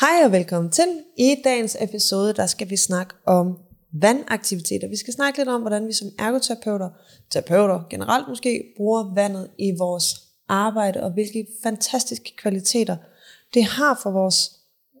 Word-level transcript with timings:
Hej 0.00 0.24
og 0.24 0.32
velkommen 0.32 0.72
til. 0.72 1.02
I 1.16 1.36
dagens 1.44 1.76
episode, 1.80 2.32
der 2.32 2.46
skal 2.46 2.70
vi 2.70 2.76
snakke 2.76 3.14
om 3.26 3.58
vandaktiviteter. 3.92 4.88
Vi 4.88 4.96
skal 4.96 5.14
snakke 5.14 5.38
lidt 5.38 5.48
om, 5.48 5.60
hvordan 5.60 5.86
vi 5.86 5.92
som 5.92 6.08
ergoterapeuter, 6.18 6.88
terapeuter 7.30 7.86
generelt 7.90 8.28
måske, 8.28 8.64
bruger 8.76 9.14
vandet 9.14 9.50
i 9.58 9.74
vores 9.78 10.04
arbejde, 10.48 11.02
og 11.02 11.10
hvilke 11.10 11.46
fantastiske 11.62 12.36
kvaliteter 12.36 12.96
det 13.54 13.64
har 13.64 14.00
for 14.02 14.10
vores 14.10 14.50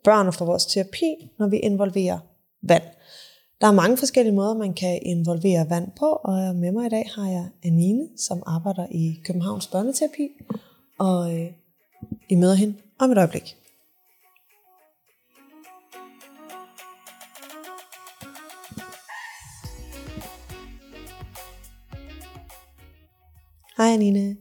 børn 0.04 0.26
og 0.26 0.34
for 0.34 0.44
vores 0.44 0.66
terapi, 0.66 1.30
når 1.38 1.48
vi 1.48 1.56
involverer 1.56 2.18
vand. 2.62 2.84
Der 3.60 3.66
er 3.66 3.72
mange 3.72 3.96
forskellige 3.96 4.34
måder, 4.34 4.54
man 4.54 4.74
kan 4.74 4.98
involvere 5.02 5.70
vand 5.70 5.88
på, 5.98 6.06
og 6.06 6.56
med 6.56 6.72
mig 6.72 6.86
i 6.86 6.90
dag 6.90 7.10
har 7.14 7.30
jeg 7.30 7.48
Anine, 7.64 8.08
som 8.16 8.42
arbejder 8.46 8.86
i 8.90 9.20
Københavns 9.24 9.66
Børneterapi, 9.66 10.28
og 10.98 11.34
øh, 11.38 11.46
I 12.28 12.34
møder 12.34 12.54
hende 12.54 12.74
om 12.98 13.12
et 13.12 13.18
øjeblik. 13.18 13.56
Hej 23.80 23.92
Anine. 23.92 24.36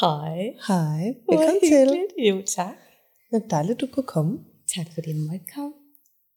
Hej. 0.00 0.38
Hej. 0.68 1.14
Velkommen 1.30 1.60
til. 1.68 1.98
Jo, 2.28 2.42
tak. 2.46 2.74
Det 3.30 3.42
er 3.44 3.48
dejligt, 3.48 3.80
du 3.80 3.86
kunne 3.92 4.06
komme. 4.06 4.38
Tak 4.76 4.86
fordi 4.94 5.08
jeg 5.08 5.16
måtte 5.16 5.46
komme. 5.54 5.72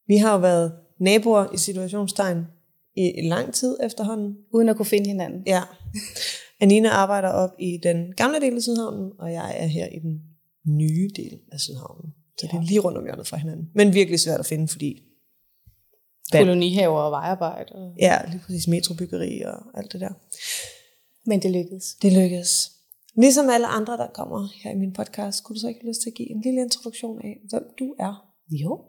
Vi 0.07 0.17
har 0.17 0.33
jo 0.33 0.39
været 0.39 0.73
naboer 0.99 1.53
i 1.53 1.57
situationstegn 1.57 2.45
i 2.95 3.21
lang 3.21 3.53
tid 3.53 3.77
efterhånden. 3.83 4.37
Uden 4.53 4.69
at 4.69 4.75
kunne 4.75 4.85
finde 4.85 5.07
hinanden. 5.07 5.43
Ja. 5.47 5.61
Anine 6.59 6.89
arbejder 6.89 7.29
op 7.29 7.49
i 7.59 7.79
den 7.83 8.13
gamle 8.13 8.39
del 8.41 8.55
af 8.55 8.61
Sydhavnen, 8.61 9.11
og 9.19 9.33
jeg 9.33 9.55
er 9.57 9.67
her 9.67 9.87
i 9.87 9.99
den 9.99 10.21
nye 10.67 11.09
del 11.15 11.39
af 11.51 11.59
Sydhavnen. 11.59 12.13
Så 12.37 12.47
det 12.51 12.57
er 12.57 12.61
lige 12.61 12.79
rundt 12.79 12.97
om 12.97 13.03
hjørnet 13.03 13.27
fra 13.27 13.37
hinanden. 13.37 13.69
Men 13.73 13.93
virkelig 13.93 14.19
svært 14.19 14.39
at 14.39 14.45
finde, 14.45 14.67
fordi. 14.67 15.03
Kolonihaver 16.31 16.99
og 16.99 17.11
vejarbejde. 17.11 17.73
Og... 17.75 17.93
ja, 17.99 18.17
lige 18.29 18.41
præcis 18.45 18.67
metrobyggeri 18.67 19.41
og 19.41 19.57
alt 19.73 19.93
det 19.93 20.01
der. 20.01 20.13
Men 21.25 21.41
det 21.41 21.51
lykkedes. 21.51 21.95
Det 22.01 22.13
lykkedes. 22.13 22.71
Ligesom 23.17 23.49
alle 23.49 23.67
andre, 23.67 23.97
der 23.97 24.07
kommer 24.13 24.47
her 24.63 24.71
i 24.71 24.75
min 24.77 24.93
podcast, 24.93 25.43
kunne 25.43 25.55
du 25.55 25.59
så 25.59 25.67
ikke 25.67 25.79
have 25.81 25.89
lyst 25.89 26.01
til 26.01 26.09
at 26.09 26.13
give 26.15 26.29
en 26.31 26.41
lille 26.41 26.61
introduktion 26.61 27.21
af, 27.21 27.33
hvem 27.49 27.63
du 27.79 27.95
er? 27.99 28.13
Jo. 28.51 28.81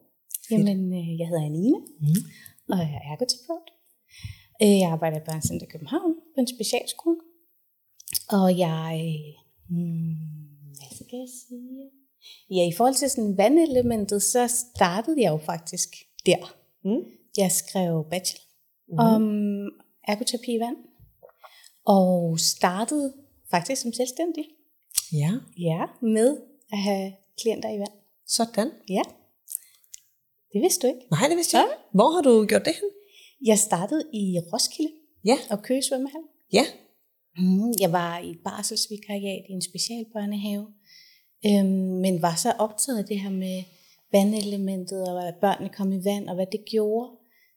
Jamen, 0.50 0.92
øh, 1.00 1.18
jeg 1.20 1.26
hedder 1.28 1.44
Anine, 1.44 1.78
Mm. 2.00 2.22
og 2.72 2.78
jeg 2.78 3.00
er 3.04 3.12
ergoterapeut. 3.12 3.68
Øh, 4.62 4.78
Jeg 4.82 4.90
arbejder 4.90 5.16
i 5.16 5.24
Børnecenter 5.28 5.66
København 5.66 6.12
på 6.34 6.38
en 6.40 6.46
specialskole. 6.56 7.16
Og 8.30 8.58
jeg... 8.58 8.94
Hmm, 9.68 10.14
hvad 10.78 10.90
skal 10.96 11.18
jeg 11.24 11.28
sige? 11.48 11.90
Ja, 12.50 12.68
i 12.68 12.72
forhold 12.76 12.94
til 12.94 13.10
sådan 13.10 13.36
vandelementet, 13.38 14.22
så 14.22 14.48
startede 14.74 15.22
jeg 15.22 15.30
jo 15.32 15.36
faktisk 15.36 15.88
der. 16.26 16.56
Mm. 16.84 17.02
Jeg 17.36 17.52
skrev 17.52 18.04
bachelor 18.10 18.42
Mhm. 18.88 18.98
om 18.98 19.22
ergoterapi 20.08 20.52
i 20.54 20.60
vand. 20.60 20.76
Og 21.86 22.38
startede 22.40 23.12
faktisk 23.50 23.82
som 23.82 23.92
selvstændig. 23.92 24.44
Ja, 25.12 25.30
Ja, 25.58 25.80
med 26.02 26.36
at 26.72 26.78
have 26.78 27.12
klienter 27.40 27.70
i 27.70 27.78
vand. 27.78 27.92
sådan. 28.26 28.70
Ja, 28.88 29.02
det 30.52 30.60
vidste 30.62 30.86
du 30.88 30.94
ikke. 30.94 31.06
Nej, 31.10 31.24
det 31.28 31.36
vidste 31.36 31.56
jeg 31.56 31.64
ikke. 31.66 31.82
Hvor 31.94 32.10
har 32.14 32.22
du 32.22 32.46
gjort 32.46 32.64
det 32.64 32.74
hen? 32.80 32.90
Jeg 33.46 33.58
startede 33.58 34.04
i 34.12 34.38
Roskilde 34.52 34.92
Ja. 35.24 35.36
og 35.50 35.62
Køge 35.62 35.82
svømmehal. 35.82 36.22
Ja. 36.52 36.64
Mm, 37.38 37.72
jeg 37.80 37.92
var 37.92 38.18
i 38.18 38.30
et 38.30 38.38
barselsvikariat 38.44 39.44
i 39.48 39.52
en 39.52 39.62
specialbørnehave, 39.62 40.66
øhm, 41.46 41.94
men 42.04 42.22
var 42.22 42.36
så 42.36 42.50
optaget 42.58 42.98
af 42.98 43.04
det 43.04 43.20
her 43.20 43.30
med 43.30 43.62
vandelementet, 44.12 45.02
og 45.08 45.28
at 45.28 45.34
børnene 45.40 45.70
kom 45.72 45.92
i 45.92 46.04
vand, 46.04 46.28
og 46.28 46.34
hvad 46.34 46.46
det 46.52 46.64
gjorde. 46.70 47.10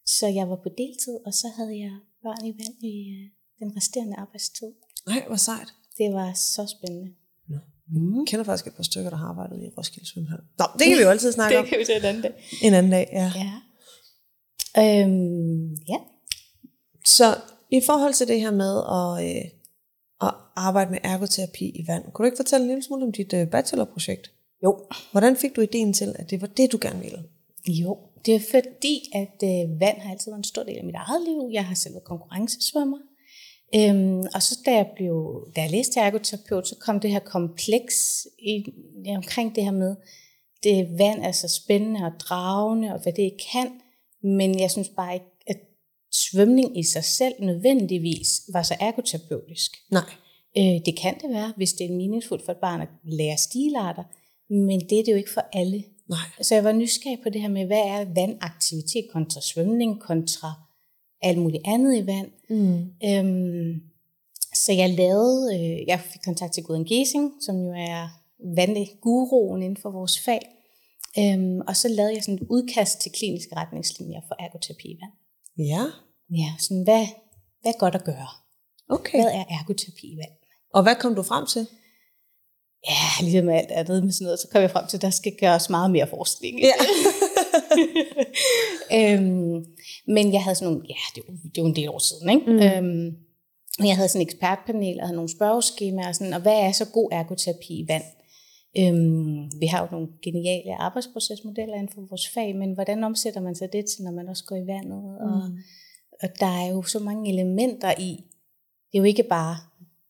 Så 0.06 0.28
jeg 0.28 0.50
var 0.50 0.56
på 0.56 0.70
deltid, 0.78 1.16
og 1.26 1.34
så 1.34 1.48
havde 1.58 1.80
jeg 1.80 1.94
børn 2.24 2.46
i 2.46 2.52
vand 2.62 2.78
i 2.84 2.96
øh, 3.18 3.26
den 3.60 3.76
resterende 3.78 4.16
arbejdstid. 4.18 4.72
Nej, 5.08 5.24
hvor 5.28 5.36
sejt. 5.36 5.74
Det 5.98 6.14
var 6.14 6.34
så 6.34 6.76
spændende. 6.78 7.12
Nå. 7.48 7.58
Mm. 7.90 8.20
Jeg 8.20 8.28
kender 8.28 8.44
faktisk 8.46 8.68
et 8.68 8.74
par 8.74 8.84
stykker, 8.84 9.10
der 9.10 9.18
har 9.18 9.28
arbejdet 9.28 9.64
i 9.64 9.70
Roskilde 9.78 10.08
Svømmehal. 10.10 10.40
Nå, 10.60 10.66
det 10.80 10.88
kan 10.88 10.98
vi 10.98 11.04
jo 11.04 11.10
altid 11.16 11.32
snakke 11.32 11.58
om. 11.58 11.64
Det 11.64 11.70
kan 11.70 11.80
vi 11.80 11.86
til 11.86 11.96
en 11.96 12.06
anden 12.06 12.24
dag. 12.24 12.34
En 12.62 12.74
anden 12.74 12.92
dag, 12.92 13.10
ja. 13.12 13.32
Ja. 13.36 13.52
Øhm, 14.84 15.74
ja. 15.74 15.98
Så 17.06 17.38
i 17.72 17.82
forhold 17.86 18.14
til 18.14 18.28
det 18.28 18.40
her 18.40 18.52
med 18.52 18.74
at, 19.00 19.36
øh, 19.36 19.46
at 20.28 20.34
arbejde 20.56 20.92
med 20.92 21.00
ergoterapi 21.04 21.66
i 21.66 21.88
vand, 21.88 22.04
kunne 22.12 22.24
du 22.24 22.28
ikke 22.28 22.44
fortælle 22.44 22.64
en 22.64 22.68
lille 22.68 22.84
smule 22.84 23.06
om 23.06 23.12
dit 23.12 23.34
øh, 23.34 23.48
bachelorprojekt? 23.48 24.32
Jo. 24.64 24.88
Hvordan 25.12 25.36
fik 25.36 25.56
du 25.56 25.62
ideen 25.62 25.94
til, 25.94 26.16
at 26.20 26.30
det 26.30 26.42
var 26.42 26.48
det, 26.48 26.72
du 26.72 26.78
gerne 26.82 27.00
ville? 27.00 27.24
Jo, 27.68 27.98
det 28.26 28.36
er 28.36 28.40
fordi, 28.52 29.12
at 29.14 29.38
øh, 29.44 29.80
vand 29.80 29.98
har 30.00 30.12
altid 30.12 30.32
været 30.32 30.38
en 30.38 30.44
stor 30.44 30.64
del 30.64 30.78
af 30.78 30.84
mit 30.84 30.96
eget 30.96 31.22
liv. 31.28 31.50
Jeg 31.52 31.66
har 31.66 31.76
selv 31.76 31.94
været 31.94 32.04
konkurrencesvømmer. 32.04 32.98
Øhm, 33.76 34.20
og 34.36 34.44
så 34.44 34.60
da 34.66 34.72
jeg, 34.72 34.90
blev, 34.96 35.48
da 35.56 35.62
jeg 35.62 35.72
læste 35.72 35.94
til 35.94 36.00
ergoterapeut, 36.00 36.68
så 36.68 36.76
kom 36.76 37.00
det 37.00 37.12
her 37.12 37.20
kompleks 37.20 38.28
i, 38.40 38.66
omkring 39.16 39.56
det 39.56 39.64
her 39.64 39.72
med, 39.72 39.96
det 40.64 41.00
vand 41.00 41.24
er 41.24 41.32
så 41.32 41.48
spændende 41.48 42.06
og 42.06 42.12
dragende, 42.20 42.94
og 42.94 43.02
hvad 43.02 43.14
det 43.14 43.32
kan. 43.52 43.68
Men 44.24 44.60
jeg 44.60 44.72
synes 44.72 44.90
bare 44.90 45.14
ikke, 45.14 45.26
at 45.48 45.58
svømning 46.12 46.80
i 46.80 46.84
sig 46.84 47.04
selv 47.04 47.34
nødvendigvis 47.40 48.42
var 48.54 48.64
så 48.64 48.76
ergoterapeutisk. 48.80 49.78
Nej. 49.92 50.10
Øh, 50.58 50.86
det 50.86 51.00
kan 51.02 51.20
det 51.22 51.30
være, 51.30 51.54
hvis 51.58 51.74
det 51.74 51.86
er 51.86 51.96
meningsfuldt 51.96 52.46
for 52.46 52.52
et 52.52 52.58
barn 52.58 52.82
at 52.82 52.88
lære 53.04 53.38
stilarter, 53.38 54.04
men 54.54 54.80
det 54.80 55.00
er 55.00 55.04
det 55.04 55.12
jo 55.12 55.18
ikke 55.18 55.34
for 55.34 55.46
alle. 55.54 55.84
Nej. 56.10 56.20
Så 56.42 56.56
jeg 56.56 56.64
var 56.64 56.72
nysgerrig 56.72 57.20
på 57.24 57.30
det 57.30 57.42
her 57.42 57.50
med, 57.50 57.66
hvad 57.66 57.82
er 57.86 58.14
vandaktivitet 58.16 59.06
kontra 59.12 59.42
svømning, 59.42 60.02
kontra 60.02 60.69
alt 61.22 61.38
muligt 61.38 61.64
andet 61.66 61.98
i 61.98 62.06
vand. 62.08 62.32
Mm. 62.50 62.78
Øhm, 63.06 63.82
så 64.54 64.74
jeg 64.74 64.90
lavede, 64.90 65.56
øh, 65.56 65.88
jeg 65.88 66.00
fik 66.00 66.22
kontakt 66.26 66.54
til 66.54 66.64
Guden 66.64 66.86
Gesing, 66.86 67.34
som 67.42 67.56
jo 67.62 67.72
er 67.72 68.08
vandguruen 68.56 69.62
inden 69.64 69.82
for 69.82 69.92
vores 69.92 70.20
fag. 70.20 70.42
Øhm, 71.20 71.62
og 71.68 71.76
så 71.76 71.88
lavede 71.88 72.14
jeg 72.14 72.24
sådan 72.24 72.36
et 72.36 72.48
udkast 72.50 73.02
til 73.02 73.12
kliniske 73.12 73.56
retningslinjer 73.56 74.22
for 74.28 74.36
ergoterapi 74.40 74.88
i 74.88 74.98
vand. 75.02 75.14
Ja, 75.68 75.86
Ja, 76.32 76.54
sådan 76.60 76.84
hvad, 76.84 77.06
hvad 77.62 77.74
er 77.74 77.80
godt 77.80 77.96
at 77.96 78.04
gøre? 78.04 78.28
okay. 78.90 79.22
Hvad 79.22 79.32
er 79.32 79.44
ergoterapi 79.60 80.08
i 80.08 80.18
vand? 80.18 80.32
Og 80.74 80.84
hvad 80.84 80.96
kom 80.96 81.16
du 81.16 81.24
frem 81.24 81.46
til? 81.46 81.68
Ja, 82.90 83.24
ligesom 83.26 83.50
alt 83.50 83.72
andet 83.72 84.04
med 84.04 84.12
sådan 84.12 84.26
noget, 84.26 84.40
så 84.40 84.48
kom 84.52 84.62
jeg 84.62 84.72
frem 84.72 84.88
til, 84.88 84.98
at 84.98 85.02
der 85.02 85.10
skal 85.10 85.36
gøres 85.40 85.70
meget 85.70 85.92
mere 85.92 86.08
forskning. 86.08 86.60
Ja. 86.62 86.74
øhm, 89.14 89.66
men 90.16 90.34
jeg 90.34 90.44
havde 90.44 90.56
sådan 90.56 90.74
nogle, 90.74 90.88
ja, 90.90 91.02
det 91.16 91.24
var, 91.28 91.34
det 91.56 91.64
var 91.64 91.70
en 91.70 91.76
del 91.76 91.90
år 91.90 92.00
siden, 92.00 92.30
ikke? 92.30 92.52
Mm. 92.52 92.60
Øhm, 92.60 93.18
jeg 93.88 93.96
havde 93.96 94.10
sådan 94.10 94.22
et 94.22 94.32
ekspertpanel, 94.32 95.00
og 95.00 95.06
havde 95.08 95.16
nogle 95.16 95.30
spørgeskemaer, 95.38 96.08
og, 96.08 96.16
sådan, 96.16 96.34
og 96.34 96.42
hvad 96.42 96.60
er 96.68 96.72
så 96.72 96.86
god 96.94 97.10
ergoterapi 97.12 97.74
i 97.74 97.86
vand? 97.88 98.04
Øhm, 98.80 99.60
vi 99.60 99.66
har 99.66 99.82
jo 99.82 99.88
nogle 99.92 100.08
geniale 100.24 100.76
arbejdsprocesmodeller 100.76 101.76
inden 101.76 101.94
for 101.94 102.02
vores 102.10 102.30
fag, 102.30 102.56
men 102.56 102.74
hvordan 102.74 103.04
omsætter 103.04 103.42
man 103.42 103.56
så 103.56 103.68
det 103.74 103.86
til, 103.86 104.04
når 104.04 104.12
man 104.12 104.30
også 104.30 104.44
går 104.46 104.56
i 104.56 104.68
vandet? 104.68 105.04
Og, 105.22 105.50
Mm. 105.50 105.58
og 106.24 106.30
der 106.40 106.46
er 106.64 106.68
jo 106.68 106.84
så 106.84 107.00
mange 107.00 107.32
elementer 107.34 107.92
i. 108.00 108.12
Det 108.92 108.98
er 108.98 109.00
jo 109.00 109.04
ikke 109.04 109.24
bare, 109.24 109.56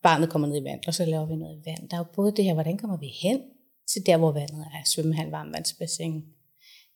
barnet 0.03 0.29
kommer 0.29 0.47
ned 0.47 0.61
i 0.61 0.63
vand, 0.63 0.79
og 0.87 0.93
så 0.93 1.05
laver 1.05 1.25
vi 1.25 1.35
noget 1.35 1.57
i 1.57 1.69
vand. 1.69 1.89
Der 1.89 1.95
er 1.97 2.01
jo 2.01 2.05
både 2.15 2.31
det 2.31 2.45
her, 2.45 2.53
hvordan 2.53 2.77
kommer 2.77 2.97
vi 2.97 3.07
hen 3.21 3.41
til 3.87 4.05
der, 4.05 4.17
hvor 4.17 4.31
vandet 4.31 4.65
er, 4.73 4.81
svømmehal, 4.85 5.29
varmvandsbassin. 5.29 6.23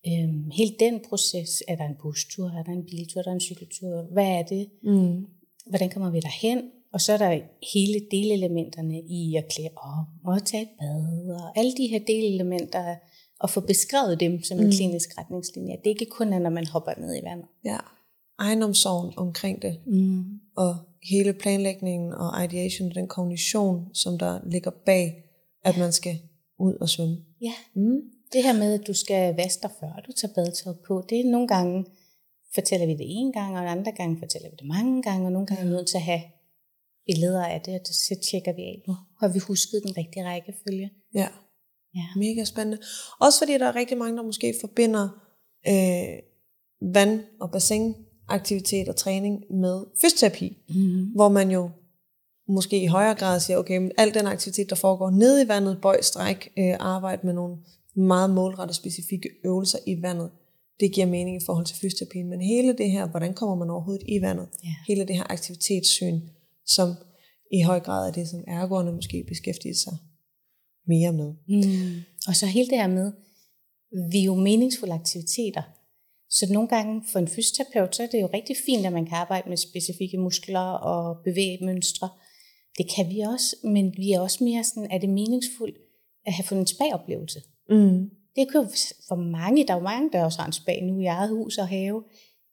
Øhm, 0.08 0.50
hele 0.52 0.76
den 0.80 1.00
proces, 1.10 1.64
er 1.68 1.76
der 1.76 1.84
en 1.86 1.96
bustur, 2.02 2.48
er 2.50 2.64
der 2.64 2.72
en 2.72 2.86
biltur, 2.86 3.20
er 3.20 3.24
der 3.24 3.32
en 3.32 3.40
cykeltur, 3.40 4.02
hvad 4.14 4.26
er 4.28 4.44
det? 4.44 4.70
Mm. 4.84 5.26
Hvordan 5.70 5.90
kommer 5.90 6.10
vi 6.12 6.20
derhen? 6.20 6.62
Og 6.94 7.02
så 7.02 7.14
er 7.14 7.18
der 7.18 7.40
hele 7.74 8.00
delelementerne 8.12 9.02
i 9.02 9.36
at 9.36 9.46
klæde 9.56 9.70
op 9.78 10.06
og 10.26 10.46
tage 10.46 10.64
et 10.64 10.70
bad, 10.80 11.36
og 11.36 11.58
alle 11.60 11.72
de 11.78 11.88
her 11.88 12.00
delelementer, 12.08 12.96
og 13.40 13.50
få 13.50 13.62
beskrevet 13.62 14.20
dem 14.20 14.44
som 14.44 14.60
en 14.60 14.66
Mm. 14.66 14.72
klinisk 14.72 15.18
retningslinje. 15.18 15.76
Det 15.78 15.86
er 15.86 15.90
ikke 16.00 16.06
kun, 16.12 16.28
når 16.28 16.50
man 16.50 16.68
hopper 16.68 16.92
ned 17.00 17.16
i 17.16 17.26
vandet. 17.26 17.48
Ja. 17.66 17.78
Ejendomssorgen 18.40 19.14
omkring 19.18 19.62
det. 19.62 19.80
Mm. 19.88 20.24
og 20.56 20.76
hele 21.12 21.34
planlægningen 21.34 22.14
og 22.14 22.44
ideation, 22.44 22.90
den 22.90 23.08
kognition, 23.08 23.88
som 23.94 24.18
der 24.20 24.40
ligger 24.52 24.72
bag, 24.86 25.24
at 25.64 25.78
man 25.78 25.92
skal 25.92 26.20
ud 26.60 26.74
og 26.82 26.90
svømme. 26.90 27.18
Ja, 27.42 27.54
Mm. 27.76 28.02
Det 28.34 28.44
her 28.44 28.54
med, 28.54 28.80
at 28.80 28.88
du 28.88 28.94
skal 28.94 29.36
vaske 29.36 29.62
dig 29.62 29.72
før 29.80 30.02
du 30.08 30.12
tager 30.12 30.34
badetøj 30.34 30.74
på, 30.88 31.06
det 31.10 31.20
er 31.20 31.32
nogle 31.32 31.48
gange, 31.48 31.86
fortæller 32.56 32.86
vi 32.86 32.92
det 32.94 33.06
en 33.08 33.32
gang, 33.34 33.58
og 33.58 33.72
andre 33.72 33.92
gange 33.92 34.18
fortæller 34.20 34.50
vi 34.50 34.56
det 34.60 34.68
mange 34.68 35.04
gange, 35.04 35.26
og 35.28 35.32
nogle 35.32 35.48
gange 35.48 35.62
er 35.62 35.66
vi 35.68 35.72
nødt 35.74 35.88
til 35.88 35.98
at 35.98 36.04
have 36.04 36.22
billeder 37.06 37.46
af 37.46 37.62
det, 37.62 37.74
og 37.74 37.86
så 37.86 38.16
tjekker 38.32 38.54
vi 38.54 38.62
af, 38.62 38.84
nu 38.88 38.94
har 39.20 39.28
vi 39.28 39.40
husket 39.40 39.82
den 39.86 39.98
rigtige 39.98 40.26
rækkefølge. 40.26 40.92
Ja, 41.14 41.28
Ja. 41.96 42.06
mega 42.16 42.44
spændende. 42.44 42.78
Også 43.20 43.40
fordi 43.40 43.54
der 43.54 43.66
er 43.68 43.76
rigtig 43.76 43.98
mange, 43.98 44.18
der 44.18 44.24
måske 44.24 44.54
forbinder 44.62 45.10
øh, 45.68 46.20
vand- 46.94 47.24
og 47.42 47.52
bassinaktivitet 47.52 48.90
og 48.90 48.96
træning 48.96 49.44
med 49.52 49.86
fysioterapi, 50.02 50.58
Mm. 50.70 51.06
hvor 51.16 51.30
man 51.30 51.52
jo 51.52 51.70
måske 52.48 52.84
i 52.84 52.86
højere 52.86 53.16
grad 53.16 53.40
siger, 53.40 53.58
okay, 53.58 53.78
men 53.78 53.92
al 53.98 54.14
den 54.14 54.28
aktivitet, 54.28 54.70
der 54.70 54.76
foregår 54.76 55.10
nede 55.10 55.44
i 55.44 55.48
vandet, 55.48 55.82
bøj, 55.82 56.02
stræk, 56.02 56.50
øh, 56.58 56.76
arbejde 56.80 57.26
med 57.26 57.34
nogle 57.34 57.58
meget 57.96 58.30
målrettet 58.30 58.76
specifikke 58.76 59.30
øvelser 59.46 59.80
i 59.88 60.02
vandet, 60.02 60.32
det 60.80 60.94
giver 60.94 61.06
mening 61.08 61.42
i 61.42 61.46
forhold 61.46 61.66
til 61.66 61.76
fysioterapien. 61.76 62.30
Men 62.30 62.42
hele 62.42 62.78
det 62.78 62.92
her, 62.92 63.08
hvordan 63.08 63.34
kommer 63.34 63.56
man 63.56 63.70
overhovedet 63.70 64.04
i 64.08 64.22
vandet, 64.22 64.48
Ja. 64.64 64.76
hele 64.88 65.08
det 65.08 65.16
her 65.16 65.32
aktivitetssyn, 65.32 66.20
som 66.66 66.94
i 67.52 67.62
høj 67.62 67.80
grad 67.80 68.08
er 68.08 68.12
det, 68.14 68.28
som 68.28 68.44
ergoerne 68.48 68.92
måske 68.92 69.26
beskæftiger 69.28 69.76
sig 69.76 69.98
mere 70.88 71.14
med. 71.14 71.34
Mm. 71.48 72.02
Og 72.28 72.36
så 72.36 72.46
hele 72.46 72.70
det 72.70 72.78
her 72.78 72.88
med, 72.88 73.12
vi 74.12 74.20
er 74.20 74.24
jo 74.24 74.36
meningsfulde 74.36 74.94
aktiviteter. 74.94 75.62
Så 76.30 76.54
nogle 76.54 76.70
gange 76.70 77.04
for 77.12 77.20
en 77.20 77.28
fysioterapeut, 77.28 77.96
så 77.96 78.04
er 78.04 78.08
det 78.08 78.22
jo 78.22 78.30
rigtig 78.34 78.56
fint, 78.66 78.86
at 78.86 78.94
man 78.94 79.06
kan 79.06 79.18
arbejde 79.18 79.50
med 79.50 79.58
specifikke 79.58 80.18
muskler 80.18 80.60
og 80.60 81.24
bevægemønstre. 81.24 82.10
Det 82.78 82.86
kan 82.96 83.10
vi 83.10 83.20
også, 83.20 83.56
men 83.64 83.94
vi 83.98 84.12
er 84.12 84.20
også 84.20 84.44
mere 84.44 84.64
sådan, 84.64 84.92
er 84.92 84.98
det 84.98 85.10
meningsfuldt 85.10 85.78
at 86.26 86.34
have 86.34 86.46
fundet 86.46 86.62
en 86.62 86.68
spa-oplevelse? 86.68 87.42
Mm. 87.70 88.10
Det 88.36 88.52
kan 88.52 88.62
jo 88.62 88.68
for 89.08 89.16
mange, 89.16 89.68
der 89.68 89.74
er 89.74 89.78
jo 89.78 89.84
mange, 89.84 90.10
der 90.14 90.24
også 90.24 90.40
har 90.40 90.48
en 90.48 90.54
spa 90.54 90.76
nu 90.84 91.00
i 91.00 91.06
eget 91.06 91.30
hus 91.30 91.58
og 91.58 91.68
have. 91.68 92.04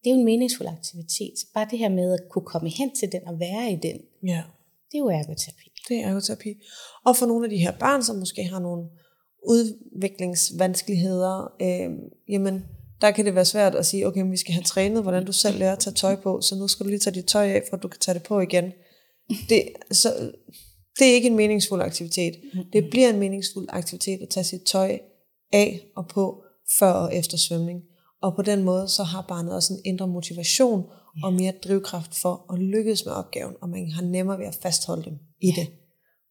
Det 0.05 0.11
er 0.11 0.15
jo 0.15 0.19
en 0.19 0.25
meningsfuld 0.25 0.69
aktivitet. 0.69 1.33
Så 1.39 1.47
bare 1.55 1.67
det 1.71 1.79
her 1.79 1.89
med 1.89 2.13
at 2.13 2.21
kunne 2.31 2.45
komme 2.45 2.69
hen 2.69 2.95
til 2.95 3.13
den 3.13 3.21
og 3.27 3.41
være 3.41 3.73
i 3.73 3.77
den, 3.77 4.01
Ja, 4.27 4.43
det 4.91 4.95
er 4.95 4.99
jo 4.99 5.09
ergoterapi. 5.09 5.71
det 5.89 5.97
er 5.97 6.09
ergoterapi. 6.09 6.55
Og 7.05 7.17
for 7.17 7.27
nogle 7.27 7.45
af 7.47 7.51
de 7.51 7.57
her 7.57 7.73
børn, 7.79 8.03
som 8.03 8.17
måske 8.17 8.45
har 8.45 8.59
nogle 8.59 8.89
udviklingsvanskeligheder, 9.49 11.53
øh, 11.63 11.91
jamen, 12.29 12.65
der 13.01 13.11
kan 13.11 13.25
det 13.25 13.35
være 13.35 13.45
svært 13.45 13.75
at 13.75 13.87
sige, 13.87 14.07
okay, 14.07 14.21
men 14.21 14.33
vi 14.33 14.37
skal 14.37 14.55
have 14.55 14.65
trænet, 14.65 15.03
hvordan 15.03 15.25
du 15.25 15.33
selv 15.33 15.59
lærer 15.59 15.73
at 15.73 15.79
tage 15.79 15.95
tøj 15.95 16.17
på, 16.17 16.41
så 16.41 16.57
nu 16.57 16.69
skal 16.69 16.85
du 16.85 16.89
lige 16.89 16.99
tage 16.99 17.15
dit 17.15 17.27
tøj 17.27 17.49
af, 17.49 17.63
for 17.69 17.77
at 17.77 17.83
du 17.83 17.89
kan 17.89 18.01
tage 18.01 18.15
det 18.15 18.23
på 18.23 18.41
igen. 18.41 18.73
Det, 19.49 19.69
så, 19.91 20.33
det 21.01 21.11
er 21.11 21.15
ikke 21.15 21.29
en 21.29 21.37
meningsfuld 21.37 21.83
aktivitet. 21.83 22.35
Det 22.73 22.91
bliver 22.91 23.11
en 23.11 23.19
meningsfuld 23.19 23.67
aktivitet 23.69 24.23
at 24.23 24.29
tage 24.29 24.45
sit 24.45 24.63
tøj 24.63 24.99
af 25.53 25.81
og 25.97 26.09
på 26.09 26.43
før 26.79 26.93
og 26.93 27.15
efter 27.17 27.37
svømning. 27.37 27.83
Og 28.23 28.37
på 28.37 28.43
den 28.43 28.63
måde, 28.63 28.89
så 28.89 29.03
har 29.03 29.23
barnet 29.29 29.55
også 29.55 29.73
en 29.73 29.81
indre 29.85 30.09
motivation 30.09 30.85
og 31.23 31.33
mere 31.33 31.53
drivkraft 31.65 32.15
for 32.15 32.53
at 32.53 32.59
lykkes 32.59 33.05
med 33.05 33.13
opgaven, 33.13 33.55
og 33.63 33.69
man 33.69 33.91
har 33.91 34.03
nemmere 34.03 34.39
ved 34.39 34.47
at 34.47 34.59
fastholde 34.63 35.05
dem 35.05 35.19
i 35.41 35.51
det 35.51 35.69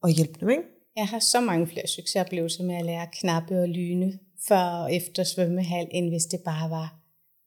og 0.03 0.09
hjælpe 0.09 0.39
dem, 0.39 0.49
ikke? 0.49 0.63
Jeg 0.95 1.07
har 1.07 1.19
så 1.19 1.41
mange 1.41 1.67
flere 1.67 1.87
succesoplevelser 1.87 2.63
med 2.63 2.75
at 2.75 2.85
lære 2.85 3.07
knappe 3.13 3.61
og 3.61 3.69
lyne 3.69 4.19
før 4.47 4.61
og 4.61 4.93
efter 4.93 5.23
svømmehal, 5.23 5.87
end 5.91 6.09
hvis 6.09 6.25
det 6.25 6.39
bare 6.45 6.69
var, 6.69 6.99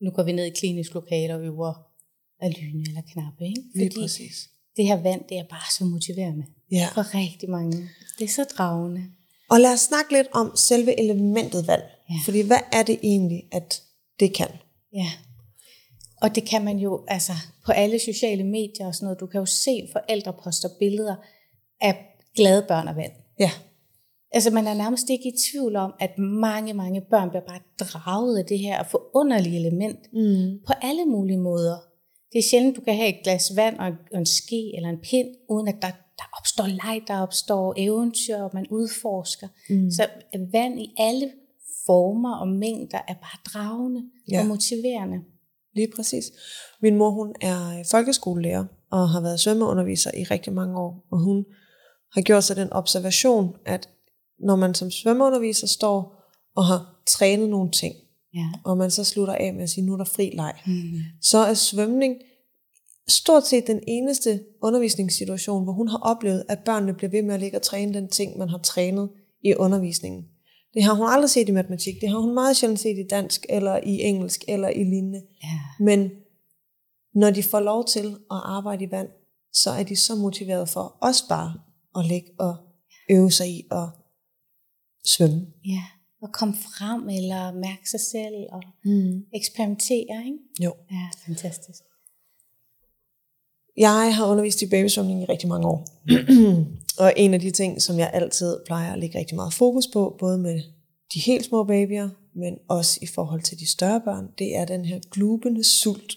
nu 0.05 0.11
går 0.11 0.23
vi 0.23 0.33
ned 0.33 0.45
i 0.45 0.51
klinisk 0.51 0.95
lokale 0.95 1.35
og 1.35 1.43
øver 1.43 1.73
at 2.41 2.59
lyne 2.59 2.85
eller 2.89 3.03
knappe. 3.13 3.45
Ikke? 3.45 3.61
Lige 3.75 3.91
Fordi 3.91 4.03
præcis. 4.03 4.51
det 4.77 4.87
her 4.87 5.03
vand, 5.03 5.25
det 5.29 5.39
er 5.39 5.45
bare 5.51 5.71
så 5.79 5.85
motiverende 5.85 6.47
Ja. 6.73 6.89
for 6.95 7.15
rigtig 7.15 7.51
mange. 7.51 7.89
Det 8.19 8.25
er 8.25 8.29
så 8.29 8.45
dragende. 8.59 9.05
Og 9.51 9.61
lad 9.61 9.73
os 9.73 9.81
snakke 9.81 10.13
lidt 10.13 10.27
om 10.33 10.53
selve 10.57 11.01
elementet 11.01 11.67
vand. 11.67 11.83
Ja. 12.11 12.15
Fordi 12.25 12.41
hvad 12.41 12.61
er 12.73 12.83
det 12.83 12.99
egentlig, 13.03 13.43
at 13.53 13.83
det 14.21 14.35
kan? 14.35 14.49
Ja. 14.95 15.07
Og 16.23 16.35
det 16.35 16.45
kan 16.45 16.65
man 16.65 16.79
jo, 16.79 17.05
altså 17.09 17.33
på 17.67 17.73
alle 17.73 17.99
sociale 17.99 18.45
medier 18.45 18.87
og 18.87 18.95
sådan 18.95 19.05
noget, 19.07 19.21
du 19.21 19.27
kan 19.27 19.39
jo 19.39 19.47
se 19.47 19.89
forældre 19.93 20.33
poster 20.45 20.69
billeder 20.79 21.17
af 21.81 22.07
glade 22.37 22.65
børn 22.69 22.89
og 22.89 22.97
vand. 22.97 23.13
Ja. 23.41 23.51
Altså 24.35 24.51
man 24.51 24.67
er 24.67 24.75
nærmest 24.75 25.11
ikke 25.11 25.29
i 25.29 25.33
tvivl 25.51 25.77
om, 25.77 25.93
at 26.01 26.19
mange, 26.19 26.75
mange 26.75 27.01
børn 27.01 27.29
bliver 27.31 27.43
bare 27.49 27.61
draget 27.79 28.39
af 28.39 28.45
det 28.45 28.59
her 28.59 28.83
forunderlige 28.91 29.57
element 29.57 29.99
Mm. 30.13 30.59
på 30.67 30.73
alle 30.83 31.05
mulige 31.05 31.39
måder. 31.39 31.77
Det 32.33 32.39
er 32.39 32.43
sjældent, 32.43 32.77
du 32.77 32.81
kan 32.81 32.97
have 32.97 33.09
et 33.09 33.23
glas 33.25 33.53
vand 33.57 33.79
og 33.79 33.87
en, 33.87 33.95
og 34.13 34.19
en 34.19 34.27
ske 34.27 34.73
eller 34.77 34.89
en 34.89 34.99
pind, 35.03 35.29
uden 35.49 35.69
at 35.69 35.77
der, 35.83 35.91
der 36.19 36.25
opstår 36.38 36.67
leg, 36.67 37.03
der 37.06 37.20
opstår 37.20 37.75
eventyr, 37.76 38.37
og 38.37 38.50
man 38.55 38.67
udforsker. 38.70 39.49
Mm. 39.70 39.91
Så 39.91 40.06
vand 40.53 40.81
i 40.81 40.94
alle 40.99 41.31
former 41.87 42.37
og 42.37 42.49
mængder 42.49 42.99
er 43.09 43.14
bare 43.14 43.38
dragende 43.53 44.03
Ja. 44.31 44.41
og 44.41 44.47
motiverende. 44.47 45.19
Lige 45.75 45.88
præcis. 45.97 46.25
Min 46.82 46.97
mor, 46.97 47.11
hun 47.11 47.35
er 47.41 47.85
folkeskolelærer 47.91 48.64
og 48.91 49.09
har 49.09 49.20
været 49.20 49.41
svømmeunderviser 49.41 50.11
i 50.19 50.25
rigtig 50.25 50.53
mange 50.53 50.79
år. 50.79 51.06
Og 51.12 51.19
hun 51.19 51.44
har 52.15 52.20
gjort 52.23 52.44
sig 52.44 52.56
den 52.56 52.73
observation, 52.73 53.56
at 53.67 53.88
når 54.38 54.56
man 54.56 54.75
som 54.75 54.91
svømmeunderviser 54.91 55.67
står 55.67 56.15
og 56.56 56.65
har 56.65 57.03
trænet 57.06 57.49
nogle 57.49 57.70
ting, 57.70 57.94
Ja. 58.35 58.47
og 58.65 58.76
man 58.76 58.91
så 58.91 59.05
slutter 59.05 59.35
af 59.35 59.55
med 59.55 59.62
at 59.62 59.70
sige, 59.70 59.87
nu 59.87 59.93
er 59.93 59.97
der 59.97 60.05
fri 60.05 60.31
leg, 60.35 60.55
Mm. 60.67 60.99
så 61.23 61.38
er 61.38 61.55
svømning 61.55 62.17
stort 63.12 63.47
set 63.47 63.67
den 63.67 63.81
eneste 63.87 64.44
undervisningssituation, 64.62 65.64
hvor 65.64 65.73
hun 65.73 65.88
har 65.88 65.99
oplevet, 65.99 66.44
at 66.49 66.59
børnene 66.64 66.94
bliver 66.94 67.11
ved 67.11 67.23
med 67.23 67.35
at 67.35 67.41
ligge 67.41 67.59
og 67.59 67.62
træne 67.62 67.94
den 67.94 68.09
ting, 68.09 68.38
man 68.38 68.49
har 68.49 68.59
trænet 68.59 69.11
i 69.44 69.55
undervisningen. 69.55 70.25
Det 70.75 70.82
har 70.82 70.94
hun 70.94 71.06
aldrig 71.09 71.31
set 71.31 71.49
i 71.49 71.53
matematik, 71.53 71.94
det 72.00 72.09
har 72.09 72.19
hun 72.19 72.35
meget 72.35 72.56
sjældent 72.56 72.81
set 72.81 72.99
i 72.99 73.06
dansk, 73.11 73.47
eller 73.49 73.76
i 73.76 74.00
engelsk, 74.03 74.44
eller 74.49 74.69
i 74.69 74.85
lignende. 74.85 75.23
Ja. 75.43 75.85
Men 75.85 76.11
når 77.14 77.31
de 77.31 77.43
får 77.43 77.61
lov 77.61 77.87
til 77.87 78.06
at 78.06 78.41
arbejde 78.44 78.85
i 78.85 78.91
vand, 78.91 79.09
så 79.53 79.70
er 79.70 79.82
de 79.82 79.97
så 79.97 80.15
motiveret 80.15 80.69
for 80.69 80.99
også 81.03 81.29
bare 81.29 81.55
at 81.99 82.06
ligge 82.06 82.31
og 82.38 82.56
øve 83.11 83.31
sig 83.31 83.49
i 83.49 83.67
at 83.70 83.88
svømme. 85.05 85.47
ja. 85.67 85.82
Og 86.23 86.32
komme 86.32 86.55
frem 86.55 87.08
eller 87.08 87.53
mærke 87.53 87.91
sig 87.91 88.00
selv 88.00 88.35
og 88.53 88.62
Mm. 88.85 89.25
eksperimentere. 89.35 90.25
Ikke? 90.26 90.38
Jo. 90.65 90.75
Ja, 90.91 91.06
fantastisk. 91.26 91.82
Jeg 93.77 94.17
har 94.17 94.27
undervist 94.27 94.63
i 94.63 94.69
babysvømning 94.71 95.23
i 95.23 95.25
rigtig 95.25 95.49
mange 95.49 95.67
år. 95.69 95.87
og 97.05 97.13
en 97.17 97.35
af 97.35 97.41
de 97.41 97.51
ting, 97.51 97.83
som 97.83 97.99
jeg 97.99 98.11
altid 98.15 98.57
plejer 98.67 98.93
at 98.93 98.99
lægge 98.99 99.19
rigtig 99.19 99.37
meget 99.37 99.55
fokus 99.55 99.85
på, 99.93 100.17
både 100.19 100.39
med 100.39 100.63
de 101.15 101.21
helt 101.21 101.45
små 101.45 101.65
babyer, 101.65 102.09
men 102.35 102.55
også 102.69 102.99
i 103.03 103.07
forhold 103.07 103.43
til 103.43 103.59
de 103.59 103.71
større 103.71 104.01
børn, 104.01 104.27
det 104.39 104.57
er 104.57 104.65
den 104.65 104.85
her 104.85 105.01
glubende 105.11 105.65
sult, 105.65 106.15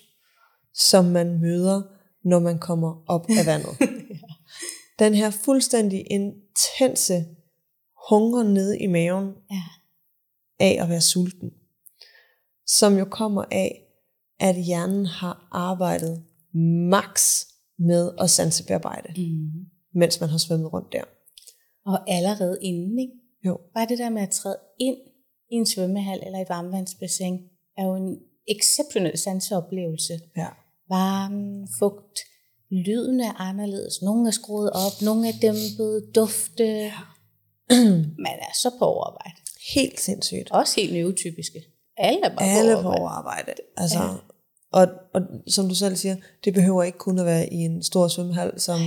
som 0.74 1.06
man 1.06 1.40
møder, 1.42 1.82
når 2.24 2.40
man 2.40 2.60
kommer 2.60 3.04
op 3.08 3.26
af 3.30 3.46
vandet. 3.52 3.90
Den 5.00 5.14
her 5.14 5.30
fuldstændig 5.32 6.06
intense 6.12 7.26
hunger 8.10 8.44
nede 8.44 8.80
i 8.80 8.88
maven 8.88 9.34
Ja. 9.52 9.62
af 10.60 10.78
at 10.84 10.90
være 10.90 11.02
sulten, 11.02 11.50
som 12.68 12.98
jo 12.98 13.06
kommer 13.06 13.44
af, 13.52 13.82
at 14.40 14.56
hjernen 14.56 15.06
har 15.06 15.48
arbejdet 15.52 16.24
max 16.90 17.46
med 17.80 18.12
at 18.20 18.30
sansebearbejde, 18.30 19.22
Mm. 19.22 19.52
mens 19.94 20.20
man 20.22 20.30
har 20.30 20.38
svømmet 20.38 20.74
rundt 20.74 20.94
der. 20.94 21.04
Og 21.86 22.10
allerede 22.10 22.58
inden, 22.62 23.00
ikke? 23.00 23.14
Jo. 23.46 23.60
Bare 23.74 23.88
det 23.90 23.98
der 23.98 24.10
med 24.10 24.22
at 24.22 24.30
træde 24.30 24.58
ind 24.80 24.98
i 25.52 25.56
en 25.56 25.66
svømmehal 25.66 26.20
eller 26.26 26.40
et 26.40 26.50
varmvandsbassin, 26.50 27.40
er 27.78 27.86
jo 27.86 27.96
en 27.96 28.18
exceptionel 28.48 29.18
sanseoplevelse. 29.18 30.20
Ja. 30.38 30.48
Varme, 30.90 31.68
fugt, 31.80 32.20
lyden 32.72 33.20
er 33.20 33.34
anderledes. 33.42 34.02
Nogle 34.02 34.28
er 34.28 34.32
skruet 34.32 34.70
op, 34.72 35.02
nogle 35.02 35.28
er 35.28 35.34
dæmpet, 35.42 36.16
dufte. 36.16 36.64
Ja. 36.66 36.94
Man 38.26 38.36
er 38.48 38.54
så 38.62 38.70
på 38.80 38.86
overarbejde. 38.86 39.36
Helt 39.74 40.00
sindssygt. 40.00 40.52
Også 40.52 40.76
helt 40.76 40.94
neurotypiske. 40.94 41.64
Alle 41.98 42.26
er 42.26 42.36
bare 42.36 42.50
Alle 42.50 42.82
på 42.82 42.90
overarbejde. 42.90 43.54
Altså, 43.78 43.98
og, 44.80 44.88
og 45.14 45.22
som 45.48 45.68
du 45.70 45.76
selv 45.76 45.96
siger, 45.96 46.16
det 46.44 46.54
behøver 46.54 46.84
ikke 46.84 46.98
kun 46.98 47.20
at 47.20 47.26
være 47.26 47.54
i 47.54 47.56
en 47.58 47.84
stor 47.84 48.08
svømmehal, 48.08 48.60
som, 48.60 48.80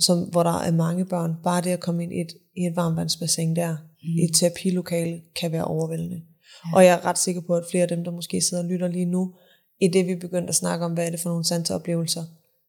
som, 0.00 0.18
hvor 0.22 0.42
der 0.42 0.58
er 0.60 0.72
mange 0.72 1.04
børn. 1.04 1.34
Bare 1.44 1.62
det 1.62 1.70
at 1.70 1.80
komme 1.80 2.02
ind 2.02 2.12
i 2.12 2.20
et, 2.20 2.32
i 2.56 2.66
et 2.66 2.76
varmvandsbassin 2.76 3.56
der, 3.56 3.72
mm. 3.72 4.18
i 4.18 4.24
et 4.24 4.34
terapilokale, 4.34 5.22
kan 5.34 5.52
være 5.52 5.64
overvældende. 5.64 6.16
Ja. 6.16 6.76
Og 6.76 6.84
jeg 6.84 6.94
er 6.94 7.04
ret 7.04 7.18
sikker 7.18 7.40
på, 7.40 7.54
at 7.54 7.64
flere 7.70 7.82
af 7.82 7.88
dem, 7.88 8.04
der 8.04 8.10
måske 8.10 8.40
sidder 8.40 8.62
og 8.62 8.68
lytter 8.68 8.88
lige 8.88 9.04
nu, 9.04 9.34
i 9.80 9.88
det 9.88 10.06
vi 10.06 10.14
begyndte 10.14 10.48
at 10.48 10.54
snakke 10.54 10.84
om, 10.84 10.92
hvad 10.92 11.06
er 11.06 11.10
det 11.10 11.20
for 11.20 11.30
nogle 11.30 11.44
sanseoplevelser, 11.44 12.24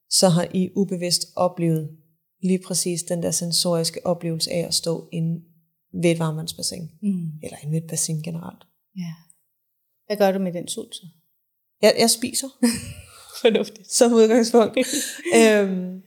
så 0.10 0.30
har 0.30 0.48
I 0.54 0.70
ubevidst 0.76 1.26
oplevet 1.36 1.90
lige 2.44 2.60
præcis 2.68 3.04
den 3.04 3.24
der 3.24 3.32
sensoriske 3.32 4.06
oplevelse 4.06 4.52
af 4.52 4.68
at 4.68 4.74
stå 4.74 5.10
inde 5.12 5.42
ved 5.94 6.12
et 6.12 6.20
varmvandsbassin, 6.20 6.90
Mm. 7.02 7.32
eller 7.44 7.58
inde 7.64 7.74
ved 7.74 7.82
et 7.82 7.90
bassin 7.90 8.22
generelt. 8.22 8.64
Ja. 8.98 9.14
Hvad 10.08 10.18
gør 10.18 10.32
du 10.32 10.40
med 10.40 10.54
den 10.54 10.68
sult 10.68 10.96
så? 10.96 11.06
Jeg, 11.82 11.96
jeg 12.00 12.10
spiser. 12.10 12.48
Fornuftigt. 13.42 13.94
som 13.94 14.14
udgangspunkt. 14.14 14.78
øhm, 15.36 16.02